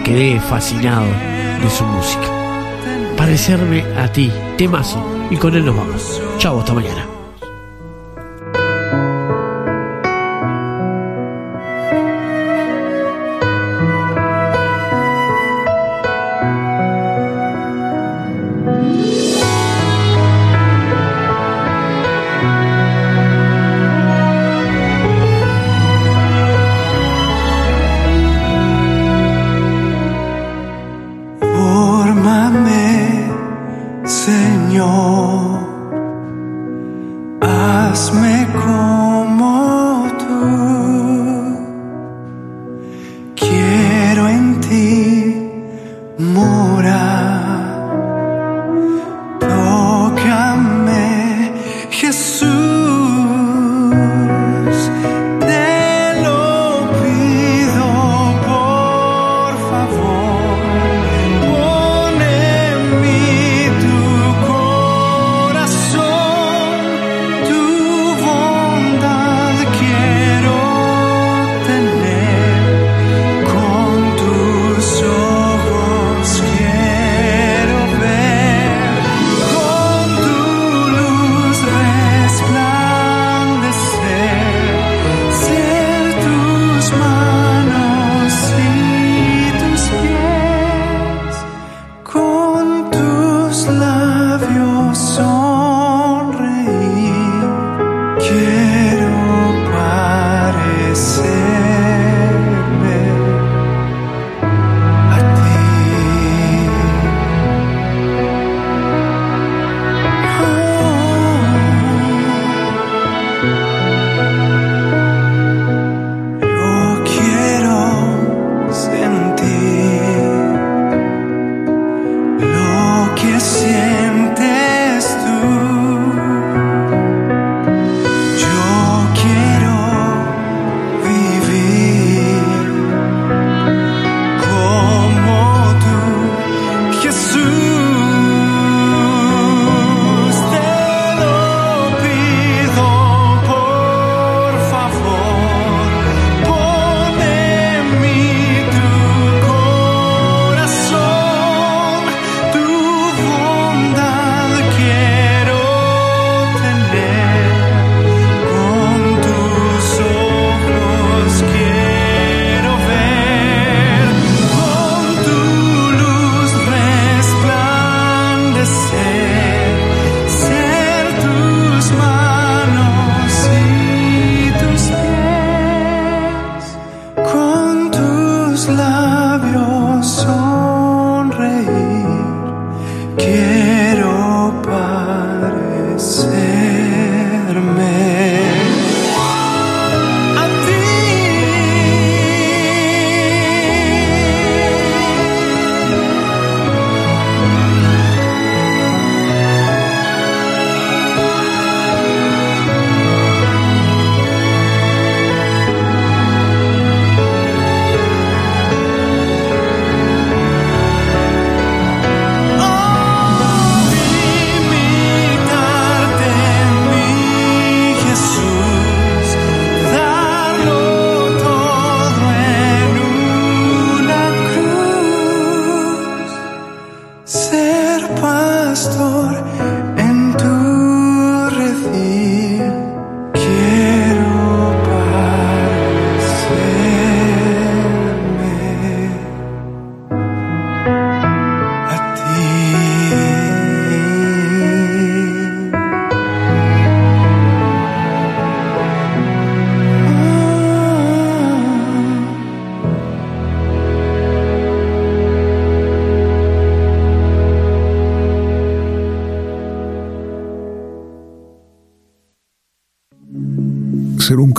quedé 0.04 0.40
fascinado 0.40 1.06
de 1.62 1.70
su 1.70 1.84
música. 1.84 2.26
Parecerme 3.16 3.84
a 3.96 4.08
ti, 4.08 4.30
temazo. 4.56 5.02
Y 5.30 5.36
con 5.36 5.54
él 5.54 5.64
nos 5.64 5.76
vamos. 5.76 6.20
Chao, 6.38 6.60
hasta 6.60 6.74
mañana. 6.74 7.13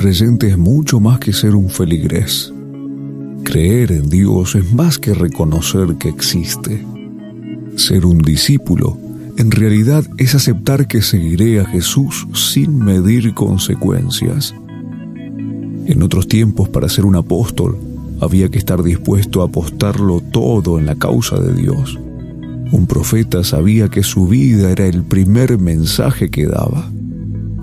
Creyente 0.06 0.50
es 0.50 0.58
mucho 0.60 1.00
más 1.00 1.18
que 1.18 1.34
ser 1.34 1.56
un 1.56 1.68
feligrés. 1.68 2.54
Creer 3.44 3.92
en 3.92 4.08
Dios 4.08 4.54
es 4.54 4.72
más 4.72 5.00
que 5.00 5.16
reconocer 5.16 5.96
que 5.96 6.10
existe. 6.10 6.86
Ser 7.76 8.06
un 8.06 8.20
discípulo 8.20 9.00
en 9.36 9.50
realidad 9.50 10.06
es 10.20 10.36
aceptar 10.36 10.88
que 10.88 11.02
seguiré 11.02 11.60
a 11.60 11.66
Jesús 11.66 12.28
sin 12.36 12.78
medir 12.78 13.34
consecuencias. 13.34 14.54
En 15.88 16.04
otros 16.04 16.28
tiempos, 16.28 16.70
para 16.70 16.88
ser 16.88 17.08
un 17.08 17.16
apóstol, 17.16 17.76
había 18.22 18.50
que 18.50 18.60
estar 18.60 18.84
dispuesto 18.84 19.42
a 19.42 19.46
apostarlo 19.46 20.22
todo 20.22 20.78
en 20.78 20.86
la 20.86 20.94
causa 20.94 21.40
de 21.40 21.56
Dios. 21.56 21.98
Un 22.72 22.86
profeta 22.86 23.44
sabía 23.44 23.90
que 23.90 24.04
su 24.04 24.28
vida 24.28 24.70
era 24.70 24.86
el 24.86 25.02
primer 25.02 25.58
mensaje 25.58 26.30
que 26.30 26.46
daba. 26.46 26.92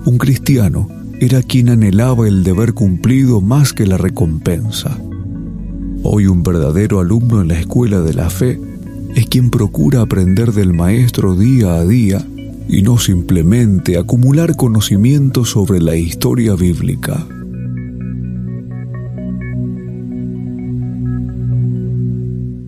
Un 0.05 0.17
cristiano 0.17 1.02
era 1.23 1.41
quien 1.41 1.69
anhelaba 1.69 2.27
el 2.27 2.43
deber 2.43 2.73
cumplido 2.73 3.39
más 3.39 3.71
que 3.71 3.85
la 3.85 3.97
recompensa. 3.97 4.97
Hoy 6.03 6.27
un 6.27 6.43
verdadero 6.43 6.99
alumno 6.99 7.41
en 7.41 7.47
la 7.47 7.59
escuela 7.59 8.01
de 8.01 8.13
la 8.13 8.29
fe 8.29 8.59
es 9.15 9.27
quien 9.27 9.49
procura 9.49 10.01
aprender 10.01 10.51
del 10.51 10.73
maestro 10.73 11.35
día 11.35 11.75
a 11.75 11.85
día 11.85 12.25
y 12.67 12.81
no 12.81 12.97
simplemente 12.97 13.97
acumular 13.97 14.57
conocimiento 14.57 15.45
sobre 15.45 15.79
la 15.79 15.95
historia 15.95 16.55
bíblica. 16.55 17.25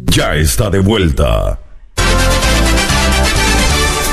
Ya 0.08 0.36
está 0.36 0.70
de 0.70 0.80
vuelta. 0.80 1.60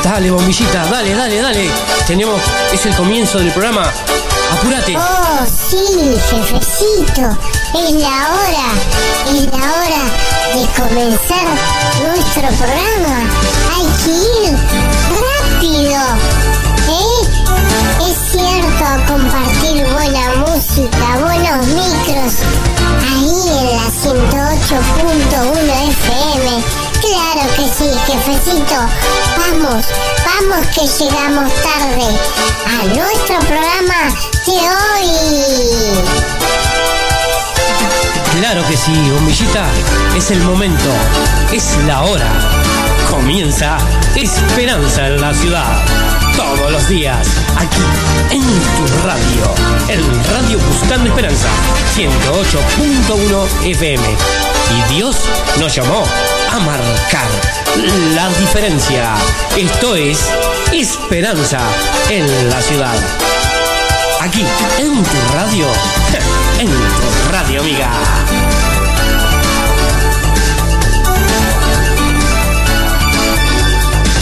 Dale, 0.02 0.32
bombillita, 0.32 0.84
dale, 0.90 1.14
dale, 1.14 1.36
dale. 1.36 1.70
Tenemos, 2.08 2.40
es 2.72 2.84
el 2.86 2.94
comienzo 2.96 3.38
del 3.38 3.52
programa. 3.52 3.84
Apúrate. 4.52 4.96
Oh, 4.96 5.46
sí, 5.46 6.16
jefecito. 6.30 7.26
Es 7.74 7.90
la 7.92 8.16
hora. 8.32 8.68
Es 9.28 9.46
la 9.46 9.62
hora 9.78 10.02
de 10.54 10.62
comenzar 10.76 11.46
nuestro 12.06 12.48
programa. 12.58 13.16
Hay 13.74 13.86
que 14.04 14.12
ir 14.12 14.52
rápido. 15.24 16.00
¿Eh? 16.88 17.20
Es 18.08 18.16
cierto, 18.30 18.84
compartir 19.08 19.86
buena 19.92 20.24
música, 20.46 21.04
buenos 21.20 21.66
micros. 21.68 22.32
Ahí 23.08 23.38
en 23.58 23.66
la 23.76 23.86
108.1 24.02 25.70
FM. 25.88 26.81
Claro 27.12 27.46
que 27.56 27.68
sí, 27.68 27.90
jefecito. 28.06 28.74
Vamos, 29.36 29.84
vamos 30.24 30.66
que 30.68 31.04
llegamos 31.04 31.52
tarde 31.60 32.06
a 32.64 32.84
nuestro 32.86 33.38
programa 33.40 34.08
de 34.46 34.52
hoy. 34.52 35.10
Claro 38.38 38.66
que 38.66 38.76
sí, 38.78 38.92
bombillita. 39.10 39.66
Es 40.16 40.30
el 40.30 40.40
momento. 40.40 40.90
Es 41.52 41.76
la 41.86 42.02
hora. 42.02 42.32
Comienza 43.10 43.76
Esperanza 44.16 45.08
en 45.08 45.20
la 45.20 45.34
ciudad. 45.34 45.84
Todos 46.34 46.72
los 46.72 46.88
días, 46.88 47.28
aquí 47.58 47.82
en 48.30 48.40
tu 48.40 49.06
radio. 49.06 49.54
El 49.88 50.02
Radio 50.32 50.58
Buscando 50.66 51.10
Esperanza, 51.10 51.48
108.1 51.94 53.66
FM. 53.66 54.02
Y 54.70 54.94
Dios 54.94 55.16
nos 55.58 55.74
llamó 55.74 56.04
a 56.52 56.58
marcar 56.60 57.28
la 58.14 58.28
diferencia. 58.38 59.14
Esto 59.56 59.96
es 59.96 60.30
Esperanza 60.72 61.60
en 62.10 62.50
la 62.50 62.60
ciudad. 62.60 62.94
Aquí, 64.20 64.44
en 64.78 65.02
tu 65.02 65.34
radio. 65.34 65.66
En 66.60 66.68
tu 66.68 67.32
radio, 67.32 67.60
amiga. 67.60 67.90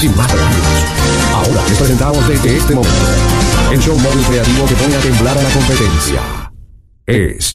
Sin 0.00 0.16
más 0.16 0.28
presentamos 1.76 2.26
desde 2.28 2.56
este 2.56 2.74
momento 2.74 2.96
el 3.70 3.80
show 3.80 3.98
móvil 3.98 4.24
creativo 4.24 4.66
que 4.66 4.74
pone 4.74 4.96
a 4.96 5.00
temblar 5.00 5.36
a 5.36 5.42
la 5.42 5.50
competencia. 5.50 6.20
Es 7.06 7.48